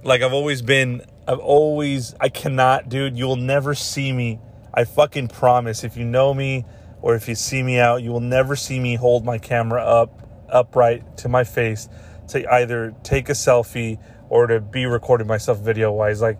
Like 0.03 0.22
I've 0.22 0.34
always 0.34 0.62
been. 0.62 1.03
I've 1.28 1.39
always. 1.39 2.16
I 2.20 2.30
cannot, 2.30 2.89
dude. 2.89 3.18
You'll 3.18 3.36
never 3.36 3.76
see 3.76 4.12
me. 4.12 4.39
I 4.74 4.86
fucking 4.86 5.28
promise. 5.28 5.84
If 5.84 5.97
you 5.97 6.05
know 6.05 6.34
me 6.34 6.66
or 7.01 7.16
if 7.16 7.28
you 7.28 7.36
see 7.36 7.62
me 7.62 7.78
out, 7.78 8.01
you 8.01 8.12
will 8.12 8.22
never 8.22 8.55
see 8.55 8.80
me 8.80 8.95
hold 8.95 9.26
my 9.26 9.38
camera 9.38 9.84
up 9.84 10.18
upright 10.49 11.18
to 11.18 11.30
my 11.30 11.43
face 11.43 11.88
to 12.32 12.53
either 12.53 12.93
take 13.03 13.29
a 13.29 13.34
selfie 13.34 13.99
or 14.29 14.47
to 14.47 14.59
be 14.59 14.86
recording 14.86 15.27
myself 15.27 15.59
video 15.59 15.91
wise. 15.91 16.21
Like 16.21 16.39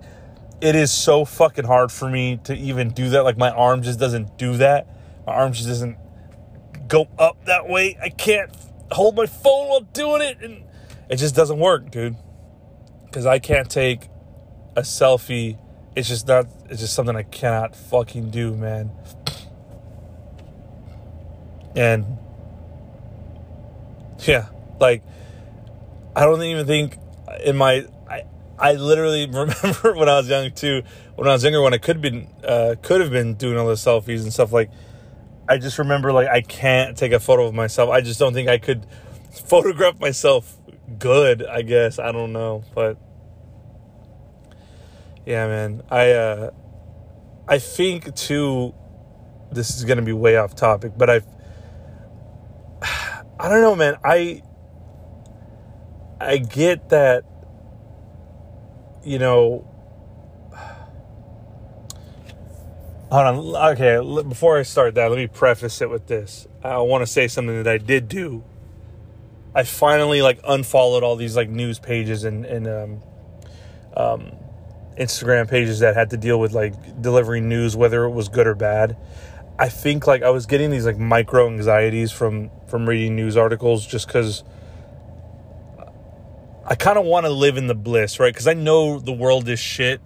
it 0.62 0.76
is 0.76 0.92
so 0.92 1.26
fucking 1.26 1.66
hard 1.66 1.92
for 1.92 2.10
me 2.10 2.40
to 2.46 2.56
even 2.56 2.90
do 2.90 3.10
that. 3.10 3.24
Like 3.24 3.38
my 3.38 3.50
arm 3.50 3.82
just 3.82 4.00
doesn't 4.00 4.38
do 4.38 4.58
that. 4.58 4.88
My 5.26 5.34
arm 5.34 5.54
just 5.54 5.68
doesn't 5.68 5.98
go 6.88 7.08
up 7.20 7.46
that 7.46 7.68
way. 7.68 7.98
I 8.02 8.10
can't 8.10 8.52
hold 8.92 9.16
my 9.16 9.26
phone 9.26 9.70
while 9.70 9.82
doing 9.82 10.22
it 10.22 10.42
and 10.42 10.64
it 11.10 11.18
just 11.18 11.36
doesn't 11.36 11.60
work, 11.60 11.92
dude. 11.92 12.16
Cuz 13.12 13.26
I 13.26 13.40
can't 13.40 13.70
take 13.70 14.08
a 14.76 14.82
selfie. 14.82 15.58
It's 15.96 16.08
just 16.08 16.28
not 16.28 16.48
it's 16.70 16.80
just 16.80 16.94
something 16.94 17.16
I 17.16 17.24
cannot 17.24 17.76
fucking 17.76 18.30
do, 18.30 18.56
man. 18.56 18.92
And 21.76 22.06
yeah, 24.20 24.48
like 24.80 25.04
I 26.16 26.26
don't 26.26 26.42
even 26.44 26.66
think 26.66 26.98
in 27.44 27.58
my 27.58 27.86
I 28.10 28.24
I 28.60 28.74
literally 28.74 29.26
remember 29.32 29.94
when 29.96 30.10
I 30.10 30.18
was 30.18 30.30
young 30.30 30.52
too. 30.52 30.84
When 31.16 31.28
I 31.28 31.34
was 31.34 31.44
younger, 31.44 31.62
when 31.62 31.74
I 31.74 31.78
could 31.78 32.02
been 32.02 32.28
uh, 32.44 32.76
could 32.82 33.02
have 33.02 33.12
been 33.12 33.36
doing 33.36 33.58
all 33.58 33.68
the 33.68 33.74
selfies 33.74 34.24
and 34.24 34.32
stuff 34.34 34.52
like. 34.52 34.70
I 35.50 35.58
just 35.58 35.80
remember 35.80 36.14
like 36.14 36.30
I 36.30 36.42
can't 36.42 36.96
take 36.98 37.12
a 37.12 37.20
photo 37.20 37.46
of 37.46 37.54
myself. 37.54 37.90
I 37.90 38.00
just 38.00 38.20
don't 38.20 38.34
think 38.34 38.48
I 38.48 38.58
could 38.58 38.86
photograph 39.46 40.00
myself 40.00 40.56
good. 40.98 41.46
I 41.46 41.62
guess 41.62 42.00
I 42.00 42.12
don't 42.12 42.32
know, 42.32 42.64
but 42.74 42.98
yeah, 45.26 45.48
man. 45.48 45.84
I 45.90 46.12
uh, 46.12 46.52
I 47.48 47.60
think 47.60 48.16
too. 48.16 48.74
This 49.52 49.76
is 49.76 49.84
gonna 49.84 50.04
be 50.04 50.14
way 50.14 50.38
off 50.38 50.56
topic, 50.56 50.94
but 50.98 51.10
I 51.10 51.22
I 53.40 53.50
don't 53.50 53.62
know, 53.62 53.76
man. 53.76 53.98
I 54.06 54.44
I 56.22 56.38
get 56.38 56.90
that 56.90 57.24
you 59.04 59.20
know 59.20 59.68
Hold 63.12 63.56
on. 63.56 63.72
Okay, 63.74 64.24
before 64.24 64.58
I 64.58 64.64
start 64.64 64.96
that, 64.96 65.10
let 65.10 65.18
me 65.18 65.28
preface 65.28 65.82
it 65.82 65.90
with 65.90 66.08
this. 66.08 66.48
I 66.64 66.78
want 66.78 67.02
to 67.02 67.06
say 67.06 67.28
something 67.28 67.62
that 67.62 67.68
I 67.68 67.78
did 67.78 68.08
do. 68.08 68.42
I 69.54 69.64
finally 69.64 70.22
like 70.22 70.40
unfollowed 70.48 71.04
all 71.04 71.18
these 71.18 71.36
like 71.36 71.50
news 71.50 71.78
pages 71.78 72.24
and 72.24 72.46
and 72.46 72.68
um, 72.68 73.04
um, 73.98 74.32
Instagram 74.98 75.50
pages 75.50 75.80
that 75.80 75.96
had 75.96 76.12
to 76.12 76.18
deal 76.18 76.40
with 76.40 76.54
like 76.54 77.02
delivering 77.02 77.50
news, 77.50 77.76
whether 77.76 78.06
it 78.06 78.12
was 78.12 78.30
good 78.30 78.48
or 78.48 78.56
bad. 78.56 78.96
I 79.60 79.68
think 79.68 80.08
like 80.08 80.24
I 80.24 80.30
was 80.30 80.46
getting 80.46 80.72
these 80.72 80.86
like 80.86 80.98
micro 80.98 81.48
anxieties 81.48 82.14
from 82.14 82.50
from 82.68 82.88
reading 82.88 83.18
news 83.18 83.36
articles 83.36 83.86
just 83.86 84.08
because 84.08 84.46
I 86.72 86.76
kind 86.76 86.98
of 86.98 87.04
want 87.04 87.26
to 87.26 87.30
live 87.30 87.58
in 87.58 87.68
the 87.68 87.76
bliss, 87.76 88.18
right? 88.18 88.34
Because 88.34 88.48
I 88.48 88.54
know 88.54 88.98
the 88.98 89.12
world 89.12 89.50
is 89.50 89.60
shit, 89.60 90.00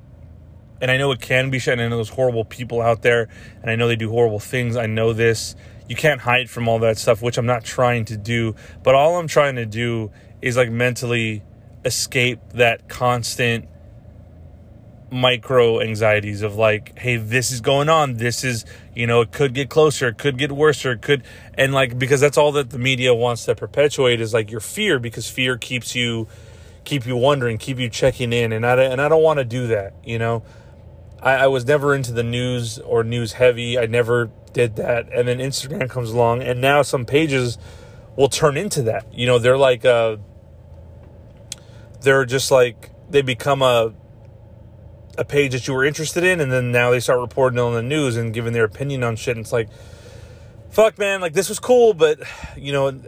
and 0.81 0.89
I 0.89 0.97
know 0.97 1.11
it 1.11 1.21
can 1.21 1.51
be 1.51 1.59
shit. 1.59 1.73
And 1.73 1.81
I 1.83 1.87
know 1.89 1.97
there's 1.97 2.09
horrible 2.09 2.43
people 2.43 2.81
out 2.81 3.03
there, 3.03 3.29
and 3.61 3.69
I 3.69 3.75
know 3.75 3.87
they 3.87 3.95
do 3.95 4.09
horrible 4.09 4.39
things. 4.39 4.75
I 4.75 4.87
know 4.87 5.13
this. 5.13 5.55
You 5.87 5.95
can't 5.95 6.21
hide 6.21 6.49
from 6.49 6.67
all 6.67 6.79
that 6.79 6.97
stuff, 6.97 7.21
which 7.21 7.37
I'm 7.37 7.45
not 7.45 7.63
trying 7.63 8.05
to 8.05 8.17
do. 8.17 8.55
But 8.81 8.95
all 8.95 9.19
I'm 9.19 9.27
trying 9.27 9.57
to 9.57 9.67
do 9.67 10.11
is 10.41 10.57
like 10.57 10.71
mentally 10.71 11.43
escape 11.85 12.39
that 12.55 12.89
constant 12.89 13.67
micro 15.11 15.79
anxieties 15.79 16.41
of 16.41 16.55
like, 16.55 16.97
hey, 16.97 17.17
this 17.17 17.51
is 17.51 17.61
going 17.61 17.89
on. 17.89 18.15
This 18.17 18.43
is, 18.43 18.65
you 18.95 19.05
know, 19.05 19.21
it 19.21 19.31
could 19.31 19.53
get 19.53 19.69
closer, 19.69 20.07
it 20.07 20.17
could 20.17 20.39
get 20.39 20.51
worse, 20.51 20.83
or 20.83 20.93
it 20.93 21.03
could, 21.03 21.23
and 21.53 21.73
like, 21.73 21.99
because 21.99 22.19
that's 22.19 22.39
all 22.39 22.51
that 22.53 22.71
the 22.71 22.79
media 22.79 23.13
wants 23.13 23.45
to 23.45 23.53
perpetuate 23.53 24.19
is 24.19 24.33
like 24.33 24.49
your 24.49 24.59
fear, 24.59 24.97
because 24.97 25.29
fear 25.29 25.57
keeps 25.59 25.93
you, 25.93 26.27
keep 26.85 27.05
you 27.05 27.17
wondering, 27.17 27.57
keep 27.57 27.79
you 27.79 27.89
checking 27.89 28.31
in. 28.31 28.53
And 28.53 28.65
I, 28.65 28.81
and 28.83 29.01
I 29.01 29.09
don't 29.09 29.23
want 29.23 29.39
to 29.39 29.45
do 29.45 29.67
that, 29.67 29.93
you 30.03 30.17
know. 30.19 30.43
I, 31.21 31.33
I 31.33 31.47
was 31.47 31.65
never 31.65 31.93
into 31.95 32.13
the 32.13 32.23
news 32.23 32.79
or 32.79 33.03
news 33.03 33.33
heavy. 33.33 33.77
I 33.77 33.87
never 33.87 34.31
did 34.53 34.77
that. 34.77 35.11
And 35.11 35.27
then 35.27 35.39
Instagram 35.39 35.89
comes 35.89 36.11
along, 36.11 36.43
and 36.43 36.61
now 36.61 36.81
some 36.83 37.05
pages 37.05 37.57
will 38.15 38.29
turn 38.29 38.55
into 38.55 38.83
that. 38.83 39.11
You 39.13 39.25
know, 39.25 39.39
they're 39.39 39.57
like, 39.57 39.83
uh, 39.83 40.17
they're 42.01 42.25
just 42.25 42.51
like, 42.51 42.91
they 43.09 43.21
become 43.21 43.61
a, 43.61 43.93
a 45.17 45.25
page 45.25 45.53
that 45.53 45.67
you 45.67 45.73
were 45.73 45.83
interested 45.83 46.23
in, 46.23 46.39
and 46.39 46.51
then 46.51 46.71
now 46.71 46.91
they 46.91 46.99
start 46.99 47.19
reporting 47.19 47.59
on 47.59 47.73
the 47.73 47.83
news 47.83 48.15
and 48.15 48.33
giving 48.33 48.53
their 48.53 48.63
opinion 48.63 49.03
on 49.03 49.15
shit. 49.15 49.35
And 49.35 49.43
it's 49.43 49.51
like, 49.51 49.69
fuck, 50.69 50.97
man, 50.97 51.21
like 51.21 51.33
this 51.33 51.49
was 51.49 51.59
cool, 51.59 51.93
but 51.93 52.19
you 52.57 52.71
know, 52.71 53.01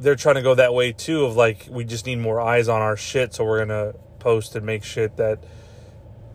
they're 0.00 0.16
trying 0.16 0.36
to 0.36 0.42
go 0.42 0.54
that 0.54 0.74
way 0.74 0.92
too. 0.92 1.24
Of 1.24 1.36
like, 1.36 1.68
we 1.70 1.84
just 1.84 2.06
need 2.06 2.18
more 2.18 2.40
eyes 2.40 2.68
on 2.68 2.80
our 2.80 2.96
shit, 2.96 3.34
so 3.34 3.44
we're 3.44 3.64
gonna 3.64 3.92
post 4.18 4.56
and 4.56 4.66
make 4.66 4.82
shit 4.82 5.16
that 5.16 5.44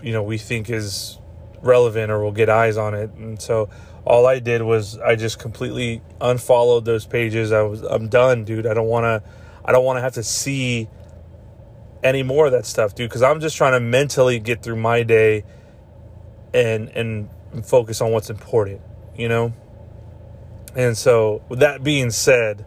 you 0.01 0.13
know 0.13 0.23
we 0.23 0.37
think 0.37 0.69
is 0.69 1.19
relevant 1.61 2.11
or 2.11 2.21
we'll 2.21 2.31
get 2.31 2.49
eyes 2.49 2.77
on 2.77 2.93
it. 2.93 3.11
And 3.11 3.41
so 3.41 3.69
all 4.05 4.27
I 4.27 4.39
did 4.39 4.61
was 4.61 4.97
I 4.99 5.15
just 5.15 5.39
completely 5.39 6.01
unfollowed 6.21 6.85
those 6.85 7.05
pages. 7.05 7.51
I 7.51 7.63
was 7.63 7.81
I'm 7.81 8.07
done, 8.07 8.45
dude. 8.45 8.67
I 8.67 8.73
don't 8.73 8.87
want 8.87 9.03
to 9.03 9.29
I 9.65 9.71
don't 9.71 9.83
want 9.83 9.97
to 9.97 10.01
have 10.01 10.13
to 10.13 10.23
see 10.23 10.87
any 12.03 12.21
more 12.21 12.45
of 12.45 12.51
that 12.51 12.67
stuff, 12.67 12.93
dude, 12.93 13.09
cuz 13.09 13.23
I'm 13.23 13.39
just 13.39 13.57
trying 13.57 13.73
to 13.73 13.79
mentally 13.79 14.39
get 14.39 14.61
through 14.61 14.75
my 14.75 15.01
day 15.03 15.43
and 16.53 16.89
and 16.89 17.29
focus 17.63 17.99
on 18.01 18.11
what's 18.11 18.29
important, 18.29 18.81
you 19.17 19.27
know? 19.27 19.53
And 20.75 20.97
so, 20.97 21.41
with 21.47 21.59
that 21.59 21.83
being 21.83 22.11
said, 22.11 22.65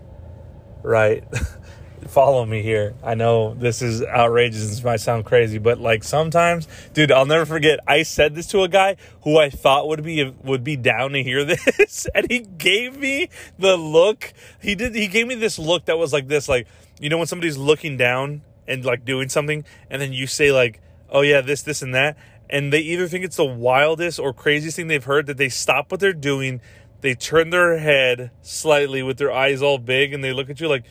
right? 0.89 1.25
follow 2.09 2.45
me 2.45 2.63
here. 2.63 2.95
I 3.05 3.15
know 3.15 3.55
this 3.55 3.83
is 3.83 4.03
outrageous. 4.03 4.69
This 4.69 4.83
might 4.83 5.01
sound 5.01 5.25
crazy, 5.25 5.59
but 5.59 5.79
like 5.79 6.03
sometimes, 6.03 6.67
dude, 6.95 7.13
I'll 7.13 7.27
never 7.27 7.47
forget. 7.47 7.79
I 7.87 8.03
said 8.03 8.35
this 8.35 8.47
to 8.49 8.63
a 8.63 8.69
guy 8.69 8.97
who 9.23 9.39
I 9.39 9.51
thought 9.51 9.89
would 9.89 10.03
be 10.03 10.25
would 10.43 10.65
be 10.65 10.77
down 10.77 11.13
to 11.13 11.23
hear 11.23 11.45
this, 11.45 12.07
and 12.15 12.31
he 12.31 12.41
gave 12.41 12.99
me 12.99 13.29
the 13.59 13.77
look. 13.77 14.33
He 14.61 14.75
did. 14.75 14.95
He 14.95 15.07
gave 15.07 15.27
me 15.27 15.35
this 15.35 15.59
look 15.59 15.85
that 15.87 15.99
was 15.99 16.13
like 16.13 16.29
this, 16.29 16.49
like 16.49 16.67
you 17.01 17.09
know 17.09 17.19
when 17.19 17.27
somebody's 17.27 17.59
looking 17.59 17.97
down 17.97 18.43
and 18.67 18.85
like 18.85 19.05
doing 19.05 19.29
something, 19.29 19.65
and 19.91 20.01
then 20.01 20.13
you 20.13 20.27
say 20.27 20.51
like, 20.51 20.81
"Oh 21.11 21.21
yeah, 21.21 21.41
this, 21.41 21.63
this, 21.63 21.83
and 21.83 21.95
that," 21.95 22.17
and 22.51 22.73
they 22.73 22.81
either 22.81 23.09
think 23.09 23.25
it's 23.25 23.37
the 23.37 23.45
wildest 23.45 24.19
or 24.19 24.33
craziest 24.33 24.77
thing 24.77 24.89
they've 24.89 25.05
heard 25.05 25.27
that 25.27 25.37
they 25.37 25.49
stop 25.49 25.91
what 25.91 26.01
they're 26.01 26.13
doing. 26.13 26.61
They 27.01 27.15
turn 27.15 27.51
their 27.51 27.79
head 27.79 28.31
slightly 28.43 29.03
with 29.03 29.19
their 29.19 29.33
eyes 29.33 29.63
all 29.63 29.79
big 29.79 30.13
and 30.13 30.23
they 30.23 30.33
look 30.33 30.51
at 30.51 30.61
you 30.61 30.69
like, 30.69 30.85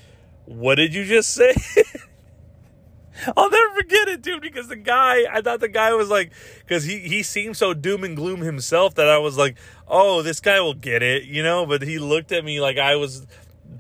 what 0.45 0.75
did 0.75 0.93
you 0.93 1.03
just 1.03 1.33
say? 1.33 1.53
I'll 3.35 3.49
never 3.49 3.73
forget 3.73 4.07
it, 4.07 4.21
dude, 4.21 4.41
because 4.41 4.67
the 4.67 4.75
guy, 4.75 5.23
I 5.31 5.41
thought 5.41 5.59
the 5.59 5.67
guy 5.67 5.93
was 5.93 6.09
like, 6.09 6.31
because 6.59 6.83
he, 6.83 6.99
he 6.99 7.23
seemed 7.23 7.57
so 7.57 7.73
doom 7.73 8.03
and 8.03 8.15
gloom 8.15 8.41
himself 8.41 8.95
that 8.95 9.09
I 9.09 9.17
was 9.17 9.37
like, 9.37 9.57
oh, 9.87 10.21
this 10.21 10.39
guy 10.39 10.61
will 10.61 10.73
get 10.75 11.01
it, 11.01 11.23
you 11.23 11.43
know? 11.43 11.65
But 11.65 11.81
he 11.81 11.99
looked 11.99 12.31
at 12.31 12.45
me 12.45 12.61
like 12.61 12.77
I 12.77 12.95
was, 12.95 13.25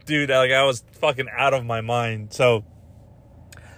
dude, 0.05 0.29
like 0.29 0.51
I 0.51 0.63
was 0.63 0.83
fucking 0.93 1.27
out 1.31 1.53
of 1.53 1.65
my 1.65 1.81
mind. 1.81 2.33
So, 2.33 2.65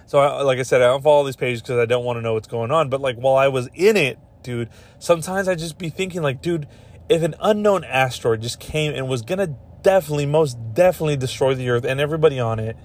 so 0.06 0.44
like 0.44 0.58
I 0.58 0.62
said, 0.62 0.82
I 0.82 0.86
don't 0.86 1.02
follow 1.02 1.24
these 1.24 1.36
pages 1.36 1.62
because 1.62 1.78
I 1.78 1.86
don't 1.86 2.04
want 2.04 2.16
to 2.16 2.22
know 2.22 2.34
what's 2.34 2.48
going 2.48 2.70
on. 2.70 2.88
But 2.88 3.00
like 3.00 3.16
while 3.16 3.36
I 3.36 3.48
was 3.48 3.68
in 3.74 3.96
it, 3.96 4.18
dude, 4.42 4.70
sometimes 4.98 5.46
I 5.46 5.54
just 5.54 5.78
be 5.78 5.90
thinking 5.90 6.22
like, 6.22 6.40
dude, 6.40 6.66
if 7.10 7.24
an 7.24 7.34
unknown 7.40 7.82
asteroid 7.82 8.40
just 8.40 8.60
came 8.60 8.94
and 8.94 9.08
was 9.08 9.22
gonna 9.22 9.48
definitely, 9.82 10.26
most 10.26 10.56
definitely 10.72 11.16
destroy 11.16 11.54
the 11.54 11.68
earth 11.68 11.84
and 11.84 12.00
everybody 12.00 12.38
on 12.38 12.60
it, 12.60 12.76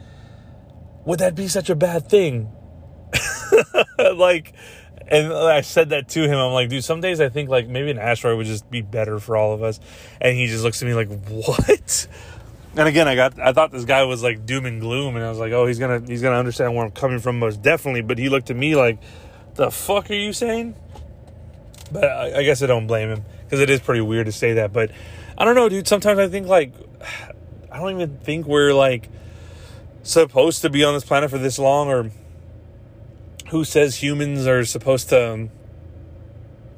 would 1.05 1.19
that 1.19 1.35
be 1.35 1.47
such 1.47 1.69
a 1.69 1.75
bad 1.75 2.09
thing? 2.09 2.51
like, 4.15 4.53
and 5.07 5.31
I 5.31 5.61
said 5.61 5.89
that 5.89 6.09
to 6.09 6.23
him. 6.23 6.39
I'm 6.39 6.53
like, 6.53 6.69
dude, 6.69 6.83
some 6.83 7.01
days 7.01 7.21
I 7.21 7.29
think 7.29 7.51
like 7.51 7.67
maybe 7.67 7.91
an 7.91 7.99
asteroid 7.99 8.37
would 8.37 8.47
just 8.47 8.69
be 8.71 8.81
better 8.81 9.19
for 9.19 9.37
all 9.37 9.53
of 9.53 9.61
us. 9.61 9.79
And 10.19 10.35
he 10.35 10.47
just 10.47 10.63
looks 10.63 10.81
at 10.81 10.87
me 10.87 10.95
like, 10.95 11.09
what? 11.29 12.07
And 12.75 12.87
again, 12.89 13.07
I 13.07 13.15
got 13.15 13.39
I 13.39 13.53
thought 13.53 13.71
this 13.71 13.85
guy 13.85 14.03
was 14.05 14.23
like 14.23 14.47
doom 14.47 14.65
and 14.65 14.81
gloom, 14.81 15.15
and 15.15 15.23
I 15.23 15.29
was 15.29 15.37
like, 15.37 15.53
oh, 15.53 15.67
he's 15.67 15.77
gonna 15.77 16.01
he's 16.05 16.23
gonna 16.23 16.39
understand 16.39 16.73
where 16.73 16.83
I'm 16.83 16.91
coming 16.91 17.19
from 17.19 17.37
most 17.37 17.61
definitely. 17.61 18.01
But 18.01 18.17
he 18.17 18.27
looked 18.27 18.49
at 18.49 18.57
me 18.57 18.75
like, 18.75 18.97
the 19.53 19.69
fuck 19.69 20.09
are 20.09 20.15
you 20.15 20.33
saying? 20.33 20.75
But 21.91 22.05
I, 22.05 22.39
I 22.39 22.43
guess 22.43 22.63
I 22.63 22.65
don't 22.65 22.87
blame 22.87 23.09
him 23.09 23.23
because 23.55 23.61
it 23.61 23.69
is 23.69 23.79
pretty 23.79 24.01
weird 24.01 24.25
to 24.25 24.33
say 24.33 24.53
that. 24.53 24.73
But 24.73 24.91
I 25.37 25.45
don't 25.45 25.55
know, 25.55 25.69
dude. 25.69 25.87
Sometimes 25.87 26.19
I 26.19 26.27
think 26.27 26.47
like 26.47 26.73
I 27.71 27.79
don't 27.79 27.91
even 27.91 28.17
think 28.17 28.45
we're 28.45 28.73
like 28.73 29.09
supposed 30.03 30.61
to 30.61 30.69
be 30.69 30.83
on 30.83 30.93
this 30.93 31.05
planet 31.05 31.29
for 31.29 31.37
this 31.37 31.57
long, 31.57 31.87
or 31.87 32.11
who 33.49 33.63
says 33.63 34.01
humans 34.01 34.45
are 34.45 34.65
supposed 34.65 35.09
to 35.09 35.33
um, 35.33 35.51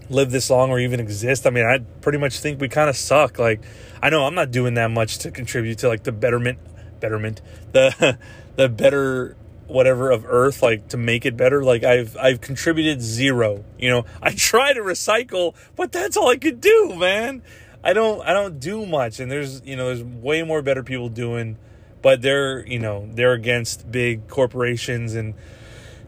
live 0.10 0.32
this 0.32 0.50
long 0.50 0.70
or 0.70 0.80
even 0.80 1.00
exist. 1.00 1.48
I 1.48 1.50
mean, 1.50 1.66
I 1.66 1.80
pretty 2.02 2.20
much 2.20 2.40
think 2.40 2.62
we 2.62 2.70
kind 2.70 2.90
of 2.90 2.96
suck. 2.96 3.40
Like, 3.40 3.62
I 4.02 4.10
know 4.10 4.26
I'm 4.26 4.36
not 4.36 4.52
doing 4.52 4.76
that 4.76 4.92
much 4.92 5.18
to 5.20 5.32
contribute 5.32 5.80
to 5.80 5.88
like 5.88 6.04
the 6.04 6.12
betterment, 6.12 6.60
betterment, 7.00 7.42
the 7.72 8.18
the 8.56 8.70
better 8.70 9.36
whatever 9.68 10.12
of 10.12 10.26
earth 10.26 10.64
like 10.64 10.88
to 10.88 10.98
make 10.98 11.26
it 11.26 11.36
better 11.36 11.64
like 11.64 11.84
i've 11.84 12.16
i've 12.18 12.40
contributed 12.40 13.02
zero 13.02 13.64
you 13.78 13.90
know 13.90 14.06
i 14.22 14.32
try 14.32 14.74
to 14.74 14.80
recycle 14.80 15.54
but 15.76 15.92
that's 15.92 16.16
all 16.16 16.30
i 16.30 16.38
could 16.38 16.62
do 16.62 16.96
man 16.96 17.42
I 17.88 17.94
don't 17.94 18.22
I 18.28 18.34
don't 18.34 18.60
do 18.60 18.86
much, 18.86 19.22
and 19.22 19.32
there's 19.32 19.62
you 19.64 19.78
know 19.78 19.86
there's 19.88 20.04
way 20.04 20.44
more 20.44 20.62
better 20.62 20.84
people 20.84 21.08
doing, 21.08 21.58
but 22.02 22.22
they're 22.22 22.68
you 22.68 22.80
know 22.80 23.08
they're 23.14 23.32
against 23.32 23.90
big 23.90 24.28
corporations 24.28 25.16
and 25.16 25.36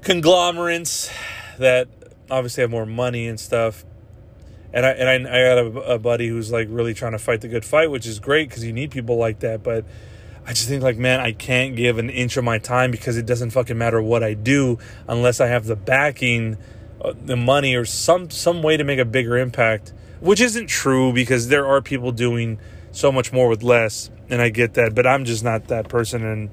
conglomerates 0.02 1.10
that 1.58 1.88
obviously 2.30 2.62
have 2.64 2.72
more 2.72 2.86
money 2.86 3.28
and 3.28 3.40
stuff. 3.40 3.86
And 4.74 4.86
I 4.86 4.90
and 4.90 5.28
I, 5.28 5.32
I 5.32 5.56
got 5.56 5.58
a, 5.58 5.94
a 5.94 6.00
buddy 6.00 6.28
who's 6.28 6.52
like 6.52 6.68
really 6.70 6.94
trying 6.94 7.14
to 7.14 7.20
fight 7.20 7.40
the 7.40 7.48
good 7.48 7.64
fight, 7.64 7.90
which 7.90 8.06
is 8.06 8.20
great 8.20 8.50
because 8.50 8.66
you 8.66 8.74
need 8.74 8.92
people 8.92 9.16
like 9.16 9.40
that. 9.40 9.64
But 9.64 9.86
I 10.46 10.54
just 10.54 10.68
think 10.68 10.84
like 10.84 10.98
man, 10.98 11.20
I 11.20 11.32
can't 11.32 11.76
give 11.76 11.98
an 11.98 12.10
inch 12.10 12.38
of 12.38 12.44
my 12.44 12.58
time 12.58 12.92
because 12.92 13.18
it 13.18 13.26
doesn't 13.26 13.52
fucking 13.52 13.78
matter 13.78 14.02
what 14.02 14.24
I 14.24 14.34
do 14.34 14.80
unless 15.08 15.40
I 15.40 15.48
have 15.48 15.66
the 15.66 15.76
backing, 15.76 16.58
uh, 17.02 17.14
the 17.24 17.36
money, 17.36 17.76
or 17.76 17.86
some 17.86 18.30
some 18.30 18.64
way 18.64 18.78
to 18.78 18.84
make 18.84 19.00
a 19.00 19.06
bigger 19.06 19.38
impact 19.38 19.94
which 20.20 20.42
isn't 20.42 20.68
true 20.68 21.14
because 21.14 21.48
there 21.48 21.66
are 21.66 21.82
people 21.82 22.12
doing 22.12 22.60
so 22.92 23.12
much 23.12 23.32
more 23.32 23.48
with 23.48 23.64
less, 23.64 24.10
and 24.30 24.42
I 24.42 24.50
get 24.50 24.74
that, 24.74 24.96
but 24.96 25.08
I'm 25.08 25.26
just 25.26 25.44
not 25.44 25.68
that 25.68 25.90
person. 25.90 26.26
And 26.26 26.50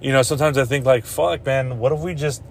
you 0.00 0.12
know, 0.12 0.22
sometimes 0.22 0.58
I 0.58 0.64
think 0.64 0.86
like, 0.86 1.04
fuck, 1.04 1.44
man, 1.44 1.78
what 1.78 1.92
if 1.92 2.00
we 2.00 2.14
just 2.14 2.42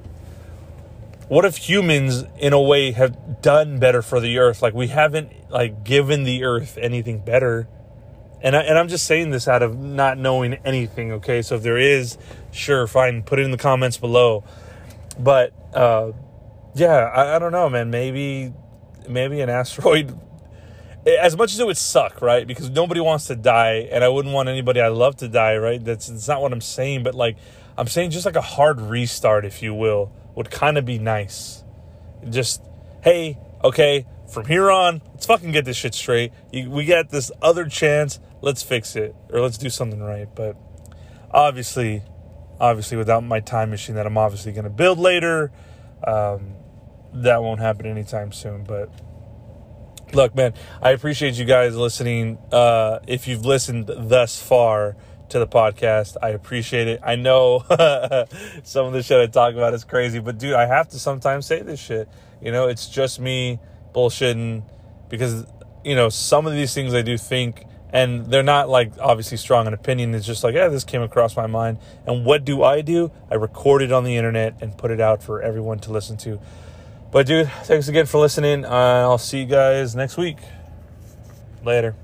what 1.30 1.46
if 1.46 1.58
humans 1.58 2.26
in 2.38 2.54
a 2.54 2.62
way 2.62 2.92
have 2.92 3.42
done 3.42 3.80
better 3.80 4.02
for 4.02 4.20
the 4.20 4.38
earth 4.38 4.62
like 4.62 4.74
we 4.74 4.88
haven't 4.88 5.32
like 5.50 5.84
given 5.84 6.26
the 6.26 6.44
earth 6.44 6.78
anything 6.80 7.18
better 7.18 7.68
and 8.44 8.56
I, 8.56 8.62
and 8.62 8.78
I'm 8.78 8.90
just 8.90 9.06
saying 9.06 9.32
this 9.32 9.48
out 9.48 9.64
of 9.64 9.80
not 9.80 10.18
knowing 10.18 10.54
anything 10.66 11.12
okay 11.14 11.42
so 11.42 11.56
if 11.56 11.64
there 11.64 11.78
is 11.78 12.18
sure 12.52 12.86
fine 12.86 13.24
put 13.24 13.40
it 13.40 13.44
in 13.44 13.52
the 13.52 13.58
comments 13.58 13.98
below 13.98 14.44
but 15.18 15.54
uh 15.74 16.12
yeah 16.76 17.06
I, 17.06 17.38
I 17.38 17.40
don't 17.40 17.52
know 17.52 17.70
man 17.70 17.90
maybe 17.90 18.54
maybe 19.08 19.42
an 19.42 19.50
asteroid 19.62 20.20
as 21.06 21.36
much 21.36 21.54
as 21.54 21.60
it 21.60 21.66
would 21.66 21.78
suck, 21.78 22.22
right? 22.22 22.48
Because 22.48 22.70
nobody 22.70 23.02
wants 23.02 23.28
to 23.28 23.36
die, 23.36 23.90
and 23.92 24.04
I 24.04 24.10
wouldn't 24.10 24.34
want 24.34 24.50
anybody 24.50 24.80
I 24.80 24.88
love 24.88 25.18
to 25.18 25.28
die, 25.28 25.58
right? 25.58 25.84
That's, 25.84 26.08
that's 26.08 26.28
not 26.28 26.42
what 26.42 26.54
I'm 26.54 26.62
saying, 26.62 27.04
but 27.04 27.16
like, 27.16 27.38
I'm 27.78 27.88
saying 27.88 28.12
just 28.12 28.26
like 28.26 28.36
a 28.36 28.42
hard 28.42 28.80
restart, 28.80 29.46
if 29.46 29.62
you 29.62 29.74
will, 29.74 30.12
would 30.36 30.50
kind 30.50 30.78
of 30.78 30.86
be 30.86 31.00
nice. 31.00 31.64
Just, 32.30 32.62
hey, 33.04 33.38
okay, 33.64 34.06
from 34.32 34.46
here 34.46 34.72
on, 34.72 35.02
let's 35.12 35.26
fucking 35.26 35.52
get 35.52 35.66
this 35.66 35.78
shit 35.78 35.94
straight. 35.94 36.32
we 36.54 36.86
got 36.86 37.10
this 37.10 37.32
other 37.42 37.66
chance, 37.66 38.20
let's 38.44 38.62
fix 38.62 38.98
it, 38.98 39.16
or 39.32 39.40
let's 39.40 39.58
do 39.58 39.70
something 39.70 40.04
right. 40.04 40.28
But 40.36 40.58
obviously, 41.32 42.04
obviously, 42.60 42.98
without 42.98 43.24
my 43.24 43.40
time 43.40 43.70
machine 43.70 43.96
that 43.96 44.06
I'm 44.06 44.18
obviously 44.18 44.52
going 44.52 44.66
to 44.66 44.70
build 44.70 45.00
later, 45.00 45.52
um, 46.06 46.54
that 47.14 47.42
won't 47.42 47.62
happen 47.62 47.86
anytime 47.86 48.34
soon. 48.34 48.66
But 48.66 48.90
look, 50.14 50.36
man, 50.36 50.54
I 50.82 50.92
appreciate 50.92 51.36
you 51.36 51.46
guys 51.46 51.78
listening. 51.78 52.38
Uh, 52.52 53.00
if 53.08 53.30
you've 53.30 53.46
listened 53.46 53.88
thus 53.88 54.42
far 54.42 54.98
to 55.30 55.40
the 55.40 55.48
podcast, 55.48 56.18
I 56.22 56.30
appreciate 56.30 56.90
it. 56.90 57.00
I 57.02 57.16
know 57.16 57.64
some 58.64 58.88
of 58.88 58.92
the 58.92 59.02
shit 59.04 59.22
I 59.22 59.32
talk 59.32 59.54
about 59.54 59.74
is 59.74 59.86
crazy, 59.86 60.20
but 60.20 60.38
dude, 60.38 60.54
I 60.54 60.66
have 60.66 60.90
to 60.90 61.00
sometimes 61.00 61.46
say 61.46 61.62
this 61.62 61.80
shit. 61.80 62.10
You 62.42 62.52
know, 62.52 62.68
it's 62.68 62.90
just 62.90 63.22
me 63.22 63.60
bullshitting 63.96 64.64
because 65.08 65.46
you 65.86 65.96
know 65.96 66.10
some 66.10 66.46
of 66.46 66.52
these 66.52 66.74
things 66.74 66.94
I 66.94 67.04
do 67.04 67.18
think 67.18 67.68
and 67.94 68.26
they're 68.26 68.44
not 68.44 68.68
like 68.68 68.92
obviously 69.00 69.38
strong 69.38 69.68
in 69.68 69.74
opinion. 69.74 70.14
It's 70.14 70.26
just 70.26 70.44
like 70.44 70.56
yeah 70.56 70.68
this 70.68 70.84
came 70.84 71.02
across 71.02 71.38
my 71.38 71.48
mind. 71.48 71.78
And 72.06 72.26
what 72.26 72.44
do 72.44 72.64
i 72.64 72.82
do? 72.82 73.12
I 73.32 73.36
record 73.36 73.82
it 73.82 73.94
on 73.94 74.04
the 74.04 74.18
internet 74.18 74.56
and 74.60 74.78
put 74.78 74.92
it 74.92 75.00
out 75.00 75.24
for 75.24 75.42
everyone 75.42 75.80
to 75.80 75.92
listen 75.92 76.18
to. 76.18 76.42
But 77.12 77.28
dude 77.28 77.50
thanks 77.64 77.88
again 77.88 78.08
for 78.08 78.18
listening. 78.20 78.66
Uh, 78.66 79.08
i'll 79.08 79.18
see 79.18 79.40
you 79.40 79.46
guys 79.46 79.96
next 79.96 80.18
week. 80.18 80.40
Later 81.64 81.96